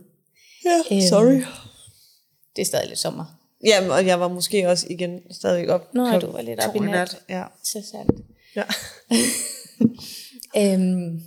Ja, 0.66 0.96
Øhm. 0.96 1.02
sorry. 1.02 1.42
Det 2.56 2.62
er 2.62 2.66
stadig 2.66 2.88
lidt 2.88 3.00
sommer. 3.00 3.26
Jamen, 3.66 3.92
og 3.92 4.06
jeg 4.06 4.20
var 4.20 4.28
måske 4.28 4.70
også 4.70 4.88
igen 4.90 5.20
stadig 5.32 5.70
op. 5.70 5.94
Nå, 5.94 6.20
du 6.20 6.28
var 6.32 6.42
lidt 6.42 6.60
op 6.68 6.76
i 6.76 6.80
nat. 6.80 7.24
Ja. 7.30 7.44
Så 7.64 7.84
sandt. 7.92 8.12
ja. 8.56 8.64
Øhm, 10.58 11.22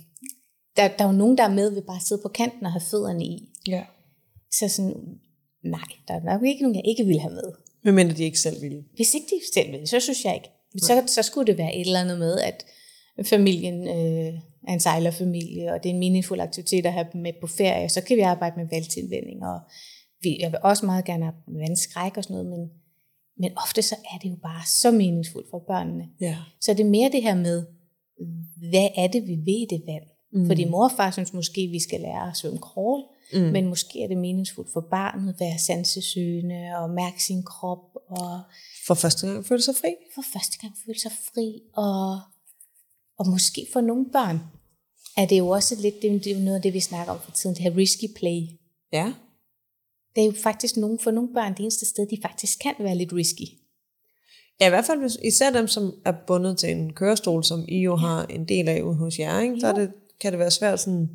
der, 0.77 0.87
der 0.87 1.03
er 1.03 1.05
jo 1.05 1.11
nogen, 1.11 1.37
der 1.37 1.43
er 1.43 1.53
med 1.53 1.71
ved 1.73 1.81
bare 1.81 1.95
at 1.95 2.01
sidde 2.03 2.21
på 2.21 2.27
kanten 2.29 2.65
og 2.65 2.71
have 2.71 2.81
fødderne 2.91 3.25
i. 3.25 3.49
ja. 3.67 3.83
Så 4.51 4.67
sådan, 4.67 5.19
nej, 5.63 5.89
der 6.07 6.13
er 6.13 6.23
nok 6.23 6.43
ikke 6.45 6.61
nogen, 6.61 6.75
jeg 6.75 6.87
ikke 6.87 7.05
vil 7.05 7.19
have 7.19 7.33
med. 7.33 7.51
Medmindre 7.83 8.15
de 8.17 8.23
ikke 8.23 8.39
selv 8.39 8.61
ville. 8.61 8.83
Hvis 8.95 9.13
ikke 9.13 9.27
de 9.27 9.53
selv 9.53 9.71
vil, 9.71 9.87
så 9.87 9.99
synes 9.99 10.25
jeg 10.25 10.35
ikke. 10.35 10.49
Så, 10.77 11.03
så 11.07 11.23
skulle 11.23 11.47
det 11.47 11.57
være 11.57 11.75
et 11.75 11.81
eller 11.81 11.99
andet 12.01 12.19
med, 12.19 12.39
at 12.39 12.65
familien 13.25 13.87
øh, 13.87 14.33
er 14.67 14.73
en 14.73 14.79
sejlerfamilie, 14.79 15.73
og 15.73 15.83
det 15.83 15.89
er 15.89 15.93
en 15.93 15.99
meningsfuld 15.99 16.39
aktivitet 16.39 16.85
at 16.85 16.93
have 16.93 17.07
dem 17.13 17.21
med 17.21 17.33
på 17.41 17.47
ferie. 17.47 17.89
Så 17.89 18.01
kan 18.01 18.17
vi 18.17 18.21
arbejde 18.21 18.55
med 18.57 18.67
valgtilvænding, 18.71 19.45
og 19.45 19.59
vi, 20.21 20.37
jeg 20.39 20.51
vil 20.51 20.59
også 20.63 20.85
meget 20.85 21.05
gerne 21.05 21.23
have 21.23 21.35
med 21.47 21.59
vandskræk 21.67 22.17
og 22.17 22.23
sådan 22.23 22.33
noget, 22.33 22.49
men, 22.49 22.69
men 23.37 23.57
ofte 23.57 23.81
så 23.81 23.95
er 24.13 24.17
det 24.17 24.29
jo 24.29 24.35
bare 24.35 24.61
så 24.81 24.91
meningsfuldt 24.91 25.49
for 25.49 25.63
børnene. 25.67 26.09
Ja. 26.21 26.37
Så 26.61 26.73
det 26.73 26.85
er 26.85 26.89
mere 26.89 27.11
det 27.11 27.23
her 27.23 27.35
med, 27.35 27.65
hvad 28.69 28.89
er 28.95 29.07
det, 29.07 29.27
vi 29.27 29.35
ved 29.35 29.61
i 29.61 29.67
det 29.69 29.83
vand? 29.87 30.03
Mm. 30.33 30.47
Fordi 30.47 30.65
mor 30.65 30.83
og 30.83 30.91
far 30.97 31.11
synes 31.11 31.33
måske, 31.33 31.67
vi 31.67 31.79
skal 31.79 32.01
lære 32.01 32.29
at 32.29 32.37
svømme 32.37 32.59
crawl, 32.59 33.03
mm. 33.33 33.39
men 33.39 33.67
måske 33.67 34.03
er 34.03 34.07
det 34.07 34.17
meningsfuldt 34.17 34.73
for 34.73 34.87
barnet 34.91 35.33
at 35.33 35.39
være 35.39 35.59
sansesøgende 35.59 36.61
og 36.77 36.89
mærke 36.89 37.23
sin 37.23 37.43
krop 37.43 37.95
og 38.07 38.41
For 38.87 38.93
første 38.93 39.27
gang 39.27 39.45
føle 39.45 39.61
sig 39.61 39.75
fri. 39.75 39.95
for 40.15 40.23
første 40.33 40.57
gang 40.61 40.73
føle 40.85 40.99
sig 40.99 41.11
fri 41.11 41.61
og 41.73 42.19
Og 43.17 43.27
måske 43.27 43.67
for 43.73 43.81
nogle 43.81 44.05
børn 44.11 44.39
er 45.17 45.25
det 45.25 45.37
jo 45.37 45.47
også 45.47 45.75
lidt 45.81 46.01
det, 46.01 46.23
det 46.23 46.31
er 46.31 46.39
noget 46.39 46.55
af 46.55 46.61
det, 46.61 46.73
vi 46.73 46.79
snakker 46.79 47.13
om 47.13 47.19
for 47.19 47.31
tiden, 47.31 47.55
det 47.55 47.63
her 47.63 47.77
risky 47.77 48.05
play. 48.15 48.41
Ja. 48.93 49.13
Det 50.15 50.21
er 50.21 50.25
jo 50.25 50.33
faktisk 50.43 50.77
nogle, 50.77 50.99
for 50.99 51.11
nogle 51.11 51.33
børn 51.33 51.51
det 51.51 51.59
eneste 51.59 51.85
sted, 51.85 52.07
de 52.07 52.17
faktisk 52.21 52.59
kan 52.59 52.73
være 52.79 52.95
lidt 52.95 53.13
risky. 53.13 53.47
Ja, 54.59 54.65
i 54.65 54.69
hvert 54.69 54.85
fald 54.85 54.99
hvis, 54.99 55.17
især 55.23 55.51
dem, 55.51 55.67
som 55.67 55.93
er 56.05 56.13
bundet 56.27 56.57
til 56.57 56.71
en 56.71 56.93
kørestol, 56.93 57.43
som 57.43 57.65
I 57.67 57.81
jo 57.81 57.95
har 57.95 58.25
en 58.25 58.47
del 58.47 58.69
af 58.69 58.81
ude 58.81 58.95
hos 58.95 59.19
jer, 59.19 59.39
ikke? 59.39 59.59
så 59.59 59.67
er 59.67 59.73
det, 59.73 59.91
kan 60.19 60.31
det 60.31 60.39
være 60.39 60.51
svært 60.51 60.79
sådan... 60.79 61.09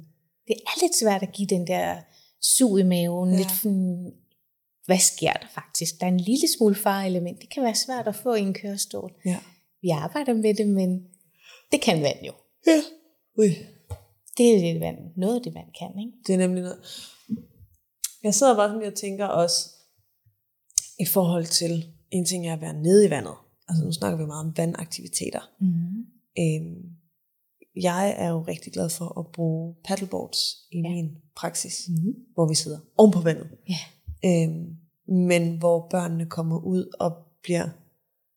Det 0.49 0.57
er 0.67 0.83
lidt 0.83 0.97
svært 0.97 1.23
at 1.23 1.33
give 1.33 1.49
den 1.49 1.67
der 1.67 1.97
sug 2.43 2.79
i 2.79 2.83
maven, 2.83 3.31
Ja. 3.31 3.37
lidt 3.37 3.51
sådan, 3.51 4.13
hvad 4.87 4.99
sker 4.99 5.33
der 5.33 5.47
faktisk? 5.55 6.01
Der 6.01 6.07
er 6.07 6.11
en 6.11 6.21
lille 6.21 6.49
smule 6.59 6.75
fareelement. 6.75 7.41
Det 7.41 7.51
kan 7.51 7.63
være 7.63 7.75
svært 7.75 8.07
at 8.07 8.15
få 8.17 8.35
i 8.35 8.41
en 8.41 8.55
kørestol. 8.55 9.13
Ja. 9.25 9.39
Vi 9.83 9.89
arbejder 9.91 10.35
med 10.35 10.55
det, 10.55 10.69
men 10.69 11.07
det 11.73 11.81
kan 11.81 12.03
vand 12.03 12.25
jo. 12.27 12.33
Ja. 12.67 12.81
Ui. 13.39 13.49
Det 14.39 14.55
er 14.55 14.59
det, 14.59 14.81
vand, 14.81 14.97
noget 15.17 15.35
af 15.37 15.43
det, 15.43 15.55
vand 15.55 15.67
kan. 15.79 15.99
Ikke? 15.99 16.13
Det 16.27 16.35
er 16.35 16.39
nemlig 16.39 16.63
noget. 16.63 16.79
Jeg 18.23 18.35
sidder 18.35 18.57
bare 18.57 18.69
sådan 18.69 18.87
og 18.87 18.95
tænker 18.95 19.27
også, 19.27 19.71
i 21.01 21.05
forhold 21.07 21.45
til, 21.47 21.87
en 22.11 22.25
ting 22.27 22.49
er 22.49 22.53
at 22.53 22.61
være 22.61 22.73
nede 22.83 23.07
i 23.07 23.11
vandet. 23.11 23.35
Altså 23.69 23.85
nu 23.85 23.93
snakker 23.93 24.19
vi 24.19 24.25
meget 24.27 24.47
om 24.47 24.57
vandaktiviteter. 24.57 25.41
Mm. 25.61 26.07
Øhm, 26.39 26.96
jeg 27.83 28.15
er 28.19 28.29
jo 28.31 28.43
rigtig 28.43 28.73
glad 28.73 28.91
for 28.91 29.19
at 29.19 29.27
bruge 29.33 29.75
paddleboards 29.85 30.57
i 30.73 30.77
ja. 30.81 30.89
min 30.91 31.17
praksis, 31.37 31.89
Mm. 31.89 32.15
hvor 32.35 32.49
vi 32.49 32.55
sidder 32.55 32.79
oven 32.97 33.12
på 33.12 33.21
vandet. 33.21 33.49
Ja. 33.69 33.79
Øhm, 34.25 34.77
men 35.09 35.57
hvor 35.59 35.89
børnene 35.91 36.27
kommer 36.27 36.59
ud 36.59 36.97
og 37.01 37.12
bliver 37.43 37.69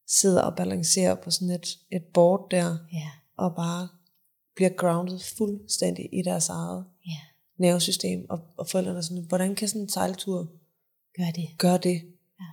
sidder 0.08 0.42
og 0.42 0.56
balancerer 0.56 1.16
på 1.16 1.32
sådan 1.32 1.50
et, 1.56 1.68
et 1.92 2.04
board 2.14 2.48
der, 2.52 2.78
Ja. 2.94 3.10
og 3.38 3.56
bare 3.56 3.88
bliver 4.56 4.70
grounded 4.70 5.20
fuldstændig 5.20 6.10
i 6.14 6.22
deres 6.22 6.50
eget 6.50 6.86
Ja. 7.08 7.18
nervesystem, 7.58 8.26
og, 8.30 8.40
og 8.58 8.68
forældrene 8.68 8.98
er 8.98 9.02
sådan, 9.02 9.24
hvordan 9.28 9.56
kan 9.56 9.68
sådan 9.68 9.82
en 9.82 9.90
sejltur 9.90 10.48
Gør 11.18 11.32
det. 11.36 11.48
gøre 11.58 11.78
det? 11.78 12.02
Ja. 12.40 12.46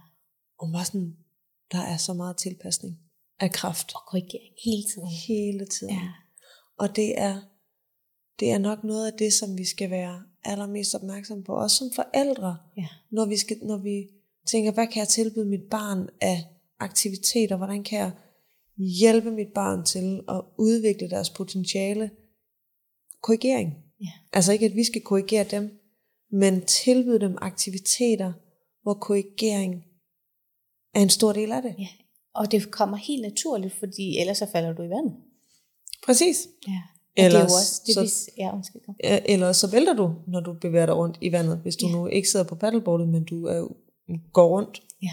Og 0.58 0.72
bare 0.72 0.84
sådan, 0.84 1.16
der 1.72 1.78
er 1.80 1.96
så 1.96 2.12
meget 2.12 2.36
tilpasning 2.36 2.98
af 3.40 3.50
kraft 3.52 3.92
Og 3.94 4.00
korrigering 4.06 4.54
hele 4.64 4.82
tiden. 4.82 5.08
hele 5.28 5.66
tiden. 5.66 5.94
Ja. 5.94 6.08
Og 6.78 6.96
det 6.96 7.20
er, 7.20 7.40
det 8.40 8.50
er 8.50 8.58
nok 8.58 8.84
noget 8.84 9.12
af 9.12 9.18
det, 9.18 9.32
som 9.32 9.58
vi 9.58 9.64
skal 9.64 9.90
være 9.90 10.22
allermest 10.44 10.94
opmærksom 10.94 11.42
på, 11.44 11.52
også 11.52 11.76
som 11.76 11.90
forældre, 11.94 12.56
Ja. 12.76 12.86
når 13.10 13.24
vi, 13.26 13.36
skal, 13.36 13.56
når 13.62 13.76
vi 13.76 14.08
tænker, 14.46 14.72
hvad 14.72 14.86
kan 14.86 15.00
jeg 15.00 15.08
tilbyde 15.08 15.44
mit 15.44 15.68
barn 15.70 16.08
af 16.20 16.44
aktiviteter, 16.78 17.56
hvordan 17.56 17.84
kan 17.84 17.98
jeg 17.98 18.12
hjælpe 18.76 19.30
mit 19.30 19.52
barn 19.54 19.84
til 19.84 20.20
at 20.28 20.42
udvikle 20.58 21.10
deres 21.10 21.30
potentiale. 21.30 22.10
Korrigering. 23.22 23.74
Ja. 24.00 24.10
Altså 24.32 24.52
ikke, 24.52 24.66
at 24.66 24.74
vi 24.74 24.84
skal 24.84 25.00
korrigere 25.02 25.44
dem, 25.44 25.78
men 26.30 26.64
tilbyde 26.66 27.20
dem 27.20 27.38
aktiviteter, 27.40 28.32
hvor 28.82 28.94
korrigering 28.94 29.84
er 30.94 31.00
en 31.00 31.10
stor 31.10 31.32
del 31.32 31.52
af 31.52 31.62
det. 31.62 31.74
ja. 31.78 31.88
Og 32.34 32.52
det 32.52 32.70
kommer 32.70 32.96
helt 32.96 33.22
naturligt, 33.22 33.74
fordi 33.74 34.18
ellers 34.18 34.38
så 34.38 34.46
falder 34.52 34.72
du 34.72 34.82
i 34.82 34.88
vandet. 34.88 35.16
Præcis. 36.04 36.48
Ja. 36.68 36.72
Og 36.72 37.16
det 37.16 37.22
er 37.22 37.26
Ellers 37.26 37.50
jo 37.50 37.54
også 37.56 37.82
det, 37.86 37.94
så- 37.94 38.30
vi... 38.36 38.42
Ja, 38.42 38.54
undskyld. 38.54 38.82
Eller 39.28 39.52
så 39.52 39.70
vælter 39.70 39.94
du, 39.94 40.14
når 40.26 40.40
du 40.40 40.52
bevæger 40.60 40.86
dig 40.86 40.96
rundt 40.96 41.18
i 41.20 41.32
vandet, 41.32 41.58
hvis 41.58 41.76
du 41.76 41.86
Ja. 41.86 41.92
nu 41.92 42.06
ikke 42.06 42.28
sidder 42.28 42.46
på 42.46 42.54
paddleboardet, 42.54 43.08
men 43.08 43.24
du 43.24 43.44
er, 43.46 43.68
går 44.32 44.48
rundt 44.48 44.82
Ja. 45.02 45.12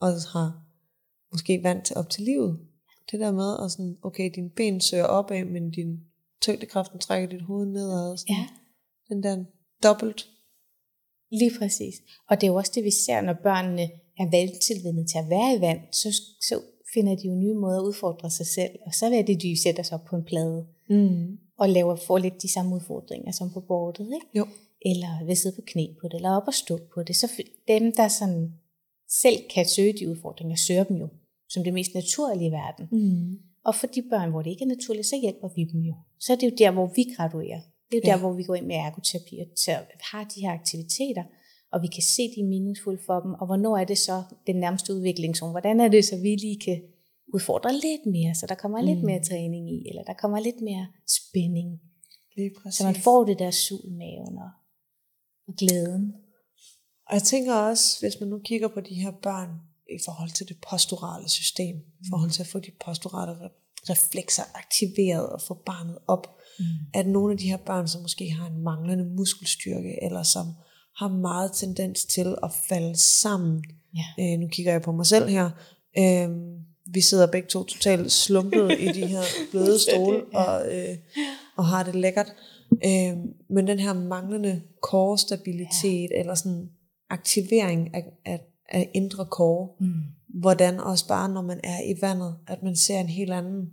og 0.00 0.08
har 0.32 0.62
måske 1.32 1.60
vand 1.62 1.82
til 1.84 1.96
op 1.96 2.10
til 2.10 2.22
livet. 2.22 2.58
Det 3.10 3.20
der 3.20 3.32
med, 3.32 3.64
at 3.64 3.70
sådan, 3.72 3.96
okay, 4.02 4.30
dine 4.34 4.50
ben 4.50 4.80
søger 4.80 5.04
opad, 5.04 5.44
men 5.44 5.70
din 5.70 5.96
tyngdekraften 6.42 6.98
trækker 7.00 7.28
dit 7.28 7.42
hoved 7.42 7.66
nedad. 7.66 8.16
Sådan, 8.16 8.34
Ja. 8.36 8.46
Den 9.08 9.22
der 9.22 9.44
dobbelt. 9.82 10.26
Lige 11.30 11.50
præcis. 11.58 11.94
Og 12.28 12.40
det 12.40 12.46
er 12.46 12.50
jo 12.50 12.54
også 12.54 12.72
det, 12.74 12.84
vi 12.84 12.90
ser, 13.06 13.20
når 13.20 13.36
børnene 13.42 13.82
er 14.18 14.26
veltilvendet 14.36 15.08
til 15.10 15.18
at 15.18 15.28
være 15.30 15.56
i 15.56 15.60
vand, 15.60 15.80
så, 15.92 16.08
så 16.48 16.60
finder 16.96 17.14
de 17.16 17.26
jo 17.30 17.34
nye 17.34 17.54
måder 17.54 17.78
at 17.80 17.84
udfordre 17.90 18.30
sig 18.30 18.46
selv. 18.46 18.74
Og 18.86 18.92
så 18.98 19.06
er 19.06 19.22
det, 19.22 19.42
de 19.42 19.62
sætter 19.62 19.82
sig 19.82 19.94
op 19.98 20.04
på 20.10 20.16
en 20.16 20.24
plade 20.24 20.66
Mm. 20.90 21.38
og 21.58 21.68
laver, 21.68 21.96
får 21.96 22.18
lidt 22.18 22.42
de 22.42 22.52
samme 22.52 22.74
udfordringer 22.74 23.32
som 23.32 23.50
på 23.52 23.60
bordet. 23.60 24.06
Ikke? 24.16 24.26
Jo. 24.38 24.46
Eller 24.90 25.24
vil 25.26 25.36
sidde 25.36 25.54
på 25.56 25.62
knæ 25.66 25.86
på 26.00 26.08
det, 26.08 26.14
eller 26.14 26.30
op 26.38 26.42
og 26.46 26.54
stå 26.54 26.78
på 26.94 27.02
det. 27.02 27.16
Så 27.16 27.26
dem, 27.68 27.92
der 27.92 28.08
sådan 28.08 28.52
selv 29.22 29.38
kan 29.54 29.66
søge 29.68 29.92
de 29.92 30.10
udfordringer, 30.10 30.56
søger 30.56 30.84
dem 30.84 30.96
jo 30.96 31.08
som 31.48 31.64
det 31.64 31.72
mest 31.74 31.94
naturlige 31.94 32.48
i 32.48 32.52
verden. 32.52 32.84
Mm. 32.92 33.38
Og 33.64 33.74
for 33.74 33.86
de 33.86 34.02
børn, 34.10 34.30
hvor 34.30 34.42
det 34.42 34.50
ikke 34.50 34.64
er 34.64 34.68
naturligt, 34.76 35.06
så 35.06 35.16
hjælper 35.20 35.48
vi 35.56 35.64
dem 35.64 35.80
jo. 35.80 35.94
Så 36.20 36.32
er 36.32 36.36
det 36.36 36.46
jo 36.50 36.54
der, 36.58 36.70
hvor 36.70 36.86
vi 36.96 37.02
graduerer. 37.16 37.60
Det 37.90 37.96
er 37.96 38.00
jo 38.00 38.02
Ja. 38.04 38.12
der, 38.12 38.18
hvor 38.18 38.32
vi 38.32 38.42
går 38.42 38.54
ind 38.54 38.66
med 38.66 38.76
ergoterapi 38.76 39.34
og 39.40 39.46
have 40.12 40.26
de 40.34 40.40
her 40.40 40.50
aktiviteter, 40.50 41.24
og 41.76 41.82
vi 41.82 41.90
kan 41.96 42.02
se, 42.14 42.22
de 42.34 42.40
er 42.40 42.52
meningsfulde 42.54 43.02
for 43.06 43.18
dem, 43.20 43.32
og 43.40 43.46
hvornår 43.46 43.76
er 43.76 43.84
det 43.84 43.98
så 43.98 44.22
den 44.46 44.56
nærmeste 44.56 44.94
udviklingszone? 44.94 45.50
Hvordan 45.50 45.80
er 45.80 45.88
det, 45.88 46.04
så 46.04 46.16
vi 46.16 46.30
lige 46.46 46.60
kan 46.66 46.78
udfordre 47.34 47.72
lidt 47.72 48.06
mere, 48.06 48.34
så 48.34 48.46
der 48.46 48.54
kommer 48.54 48.80
mm. 48.80 48.86
lidt 48.86 49.02
mere 49.02 49.22
træning 49.24 49.64
i, 49.76 49.88
eller 49.88 50.02
der 50.02 50.14
kommer 50.22 50.38
lidt 50.40 50.60
mere 50.60 50.86
spænding, 51.18 51.80
Lige 52.36 52.50
præcis. 52.58 52.78
så 52.78 52.84
man 52.84 52.94
får 52.94 53.24
det 53.24 53.38
der 53.38 53.50
sug 53.50 53.80
i 53.84 53.90
maven 53.90 54.38
og, 54.46 54.50
og 55.48 55.54
glæden. 55.60 56.14
Og 57.08 57.14
jeg 57.14 57.22
tænker 57.22 57.54
også, 57.54 58.00
hvis 58.00 58.20
man 58.20 58.28
nu 58.28 58.38
kigger 58.38 58.68
på 58.68 58.80
de 58.80 58.94
her 58.94 59.10
børn 59.22 59.50
i 59.98 60.00
forhold 60.04 60.30
til 60.30 60.48
det 60.48 60.56
posturale 60.70 61.28
system, 61.28 61.76
i 61.76 62.06
forhold 62.10 62.30
til 62.30 62.42
at 62.42 62.46
få 62.46 62.58
de 62.58 62.72
posturale 62.84 63.32
re- 63.32 63.54
reflekser 63.90 64.42
aktiveret 64.54 65.28
og 65.28 65.40
få 65.40 65.54
barnet 65.54 65.98
op, 66.06 66.36
mm. 66.58 66.64
at 66.94 67.06
nogle 67.06 67.32
af 67.32 67.38
de 67.38 67.48
her 67.48 67.56
børn, 67.56 67.88
som 67.88 68.02
måske 68.02 68.30
har 68.30 68.46
en 68.46 68.62
manglende 68.62 69.04
muskelstyrke, 69.04 70.04
eller 70.04 70.22
som 70.22 70.46
har 70.96 71.08
meget 71.08 71.52
tendens 71.52 72.04
til 72.04 72.36
at 72.42 72.52
falde 72.68 72.96
sammen. 72.96 73.64
Ja. 73.96 74.32
Øh, 74.32 74.38
nu 74.40 74.48
kigger 74.48 74.72
jeg 74.72 74.82
på 74.82 74.92
mig 74.92 75.06
selv 75.06 75.28
her. 75.28 75.50
Øh, 75.98 76.30
vi 76.92 77.00
sidder 77.00 77.26
begge 77.26 77.48
to 77.48 77.64
totalt 77.64 78.12
slumpet 78.12 78.72
i 78.80 78.86
de 78.86 79.06
her 79.06 79.20
bløde 79.50 79.78
stole, 79.80 80.24
og, 80.34 80.76
øh, 80.76 80.96
og 81.56 81.66
har 81.66 81.82
det 81.82 81.94
lækkert. 81.94 82.32
Øh, 82.72 83.16
men 83.50 83.66
den 83.66 83.78
her 83.78 83.92
manglende 83.92 84.62
core-stabilitet, 84.82 86.10
ja. 86.10 86.20
eller 86.20 86.34
sådan 86.34 86.70
aktivering 87.10 87.94
af, 87.94 88.04
af, 88.24 88.40
af 88.68 88.90
indre 88.94 89.24
core, 89.24 89.68
Mm. 89.80 89.92
hvordan 90.40 90.80
også 90.80 91.08
bare 91.08 91.28
når 91.28 91.42
man 91.42 91.60
er 91.64 91.82
i 91.82 91.94
vandet, 92.00 92.36
at 92.46 92.62
man 92.62 92.76
ser 92.76 93.00
en 93.00 93.08
helt 93.08 93.32
anden 93.32 93.70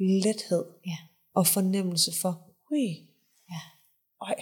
lethed 0.00 0.64
Ja. 0.86 0.96
og 1.34 1.46
fornemmelse 1.46 2.10
for, 2.20 2.42
ui, 2.72 3.08
Ja. 3.50 3.60
øj, 4.22 4.34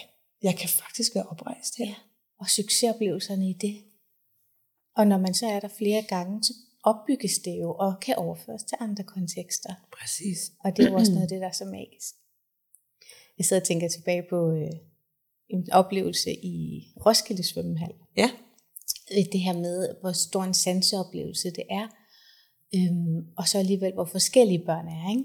jeg 0.42 0.56
kan 0.56 0.68
faktisk 0.68 1.14
være 1.14 1.24
oprejst 1.26 1.74
her. 1.78 1.86
Ja. 1.86 1.94
Og 2.40 2.50
succesoplevelserne 2.50 3.50
i 3.50 3.52
det. 3.52 3.84
Og 4.96 5.06
når 5.06 5.18
man 5.18 5.34
så 5.34 5.46
er 5.46 5.60
der 5.60 5.68
flere 5.68 6.02
gange, 6.02 6.42
så 6.42 6.52
opbygges 6.84 7.38
det 7.38 7.60
jo 7.60 7.74
og 7.74 8.00
kan 8.00 8.16
overføres 8.16 8.62
til 8.62 8.76
andre 8.80 9.04
kontekster. 9.04 9.74
Præcis. 10.00 10.52
Og 10.64 10.76
det 10.76 10.84
er 10.84 10.90
jo 10.90 10.96
også 10.96 11.12
noget 11.12 11.22
af 11.22 11.28
det, 11.28 11.40
der 11.40 11.46
er 11.46 11.52
så 11.52 11.64
magisk. 11.64 12.14
Jeg 13.38 13.46
sidder 13.46 13.62
og 13.62 13.66
tænker 13.66 13.88
tilbage 13.88 14.22
på 14.30 14.50
øh, 14.52 14.70
en 15.48 15.72
oplevelse 15.72 16.30
i 16.32 16.86
Roskilde 17.06 17.42
Svømmehal. 17.42 17.94
Ja. 18.16 18.30
Øh, 19.12 19.24
Det 19.32 19.40
her 19.40 19.52
med, 19.52 19.94
hvor 20.00 20.12
stor 20.12 20.42
en 20.42 20.54
sanseoplevelse 20.54 21.50
det 21.50 21.64
er. 21.70 21.86
Øhm, 22.74 23.26
og 23.36 23.48
så 23.48 23.58
alligevel, 23.58 23.92
hvor 23.94 24.04
forskellige 24.04 24.64
børn 24.66 24.88
er. 24.88 25.10
Ikke? 25.10 25.24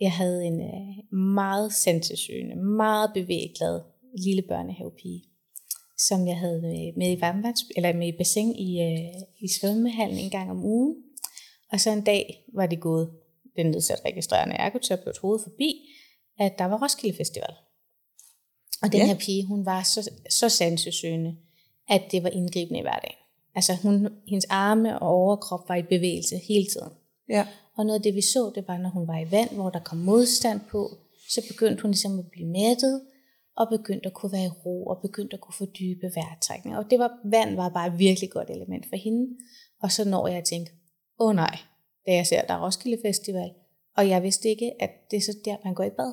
Jeg 0.00 0.12
havde 0.12 0.44
en 0.44 0.60
øh, 0.60 1.18
meget 1.18 1.72
sansesøgende, 1.72 2.56
meget 2.56 3.10
bevægglad 3.14 3.80
lille 4.24 4.42
børnehavepige, 4.42 5.24
som 5.98 6.26
jeg 6.26 6.36
havde 6.38 6.60
med, 6.96 7.16
i 7.16 7.20
varmvands, 7.20 7.60
eller 7.76 7.92
med 7.92 8.08
i 8.08 8.16
bassin 8.16 8.56
i, 8.56 8.80
øh, 8.82 9.22
i 9.40 9.48
svømmehallen 9.60 10.18
en 10.18 10.30
gang 10.30 10.50
om 10.50 10.64
ugen. 10.64 10.96
Og 11.72 11.80
så 11.80 11.90
en 11.90 12.04
dag 12.04 12.44
var 12.54 12.66
det 12.66 12.80
gået 12.80 13.10
den 13.56 13.66
nedsat 13.66 14.00
registrerende 14.04 14.54
ergoterapeut 14.54 15.18
hoved 15.18 15.40
forbi, 15.42 15.88
at 16.38 16.58
der 16.58 16.64
var 16.64 16.82
Roskilde 16.82 17.16
Festival. 17.16 17.54
Og 18.82 18.92
den 18.92 19.00
Ja. 19.00 19.06
her 19.06 19.14
pige, 19.18 19.44
hun 19.44 19.66
var 19.66 19.82
så, 19.82 20.10
så 20.30 20.48
sansesøgende, 20.48 21.36
at 21.88 22.02
det 22.12 22.22
var 22.22 22.28
indgribende 22.28 22.78
i 22.78 22.82
hverdagen. 22.82 23.16
Altså 23.54 23.74
hun, 23.82 24.08
hendes 24.28 24.44
arme 24.44 24.98
og 24.98 25.08
overkrop 25.08 25.68
var 25.68 25.74
i 25.74 25.82
bevægelse 25.82 26.36
hele 26.48 26.66
tiden. 26.66 26.92
Ja. 27.28 27.46
Og 27.76 27.86
noget 27.86 27.98
af 27.98 28.02
det, 28.02 28.14
vi 28.14 28.20
så, 28.22 28.52
det 28.54 28.68
var, 28.68 28.78
når 28.78 28.88
hun 28.90 29.08
var 29.08 29.18
i 29.18 29.30
vand, 29.30 29.50
hvor 29.50 29.70
der 29.70 29.80
kom 29.80 29.98
modstand 29.98 30.60
på, 30.70 30.90
så 31.30 31.42
begyndte 31.48 31.82
hun 31.82 31.90
ligesom 31.90 32.18
at 32.18 32.24
blive 32.30 32.46
mættet, 32.48 33.00
og 33.56 33.68
begyndte 33.68 34.06
at 34.06 34.14
kunne 34.14 34.32
være 34.32 34.44
i 34.44 34.56
ro, 34.64 34.86
og 34.86 35.00
begyndte 35.02 35.34
at 35.34 35.40
kunne 35.40 35.54
få 35.58 35.64
dybe 35.64 36.06
vejrtrækninger. 36.14 36.78
Og 36.78 36.90
det 36.90 36.98
var, 36.98 37.10
vand 37.24 37.56
var 37.56 37.68
bare 37.68 37.86
et 37.86 37.98
virkelig 37.98 38.30
godt 38.30 38.50
element 38.50 38.86
for 38.88 38.96
hende. 38.96 39.36
Og 39.82 39.92
så 39.92 40.04
når 40.04 40.28
jeg 40.28 40.44
tænkte, 40.44 40.72
åh 41.20 41.28
oh 41.28 41.34
nej, 41.34 41.58
da 42.06 42.12
jeg 42.12 42.26
ser, 42.26 42.42
der 42.42 42.54
er 42.54 42.64
Roskilde 42.64 42.98
Festival, 43.04 43.50
og 43.96 44.08
jeg 44.08 44.22
vidste 44.22 44.48
ikke, 44.48 44.72
at 44.80 44.90
det 45.10 45.16
er 45.16 45.20
så 45.20 45.34
der, 45.44 45.56
man 45.64 45.74
går 45.74 45.84
i 45.84 45.90
bad. 45.90 46.12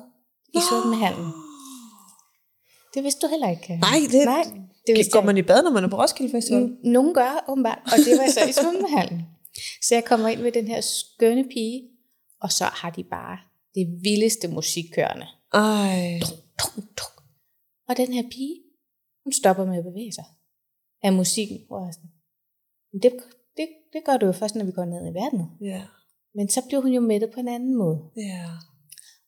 I 0.54 0.58
svømmehallen. 0.70 1.32
Det 2.94 3.04
vidste 3.04 3.26
du 3.26 3.30
heller 3.30 3.50
ikke. 3.50 3.76
Nej, 3.76 3.98
det, 4.12 4.24
Nej, 4.24 4.44
det 4.86 4.96
vidste 4.96 5.12
går 5.12 5.20
jeg 5.20 5.26
man 5.26 5.38
i 5.38 5.42
bad, 5.42 5.62
når 5.62 5.70
man 5.70 5.84
er 5.84 5.88
på 5.88 5.96
Roskilde 5.96 6.32
Festival? 6.32 6.76
Nogen 6.84 7.14
gør 7.14 7.44
åbenbart, 7.48 7.78
og 7.84 7.98
det 8.06 8.18
var 8.18 8.30
så 8.30 8.40
i 8.48 8.52
svømmehallen. 8.52 9.22
Så 9.82 9.94
jeg 9.94 10.04
kommer 10.04 10.28
ind 10.28 10.40
med 10.40 10.52
den 10.52 10.68
her 10.68 10.80
skønne 10.80 11.44
pige, 11.44 11.82
og 12.40 12.52
så 12.52 12.64
har 12.64 12.90
de 12.90 13.04
bare 13.04 13.38
det 13.74 13.86
vildeste 14.02 14.48
musik 14.48 14.84
kørende. 14.94 15.26
Ej. 15.54 16.20
Duk, 16.22 16.74
duk, 16.76 16.84
duk. 16.98 17.13
Og 17.88 17.96
den 17.96 18.12
her 18.12 18.22
pige, 18.22 18.62
hun 19.24 19.32
stopper 19.32 19.64
med 19.64 19.78
at 19.78 19.84
bevæge 19.84 20.12
sig 20.12 20.24
af 21.02 21.12
musikken. 21.12 21.58
Hvor 21.66 21.84
jeg 21.84 21.94
sådan, 21.94 22.10
"Men 22.92 23.02
det, 23.02 23.12
det, 23.56 23.68
det 23.92 24.04
gør 24.04 24.16
du 24.16 24.26
jo 24.26 24.32
først, 24.32 24.54
når 24.54 24.64
vi 24.64 24.72
går 24.72 24.84
ned 24.84 25.10
i 25.10 25.14
vandet. 25.14 25.48
Ja. 25.60 25.82
Men 26.34 26.48
så 26.48 26.62
blev 26.68 26.82
hun 26.82 26.92
jo 26.92 27.00
mættet 27.00 27.30
på 27.34 27.40
en 27.40 27.48
anden 27.48 27.76
måde. 27.76 28.10
Ja. 28.16 28.50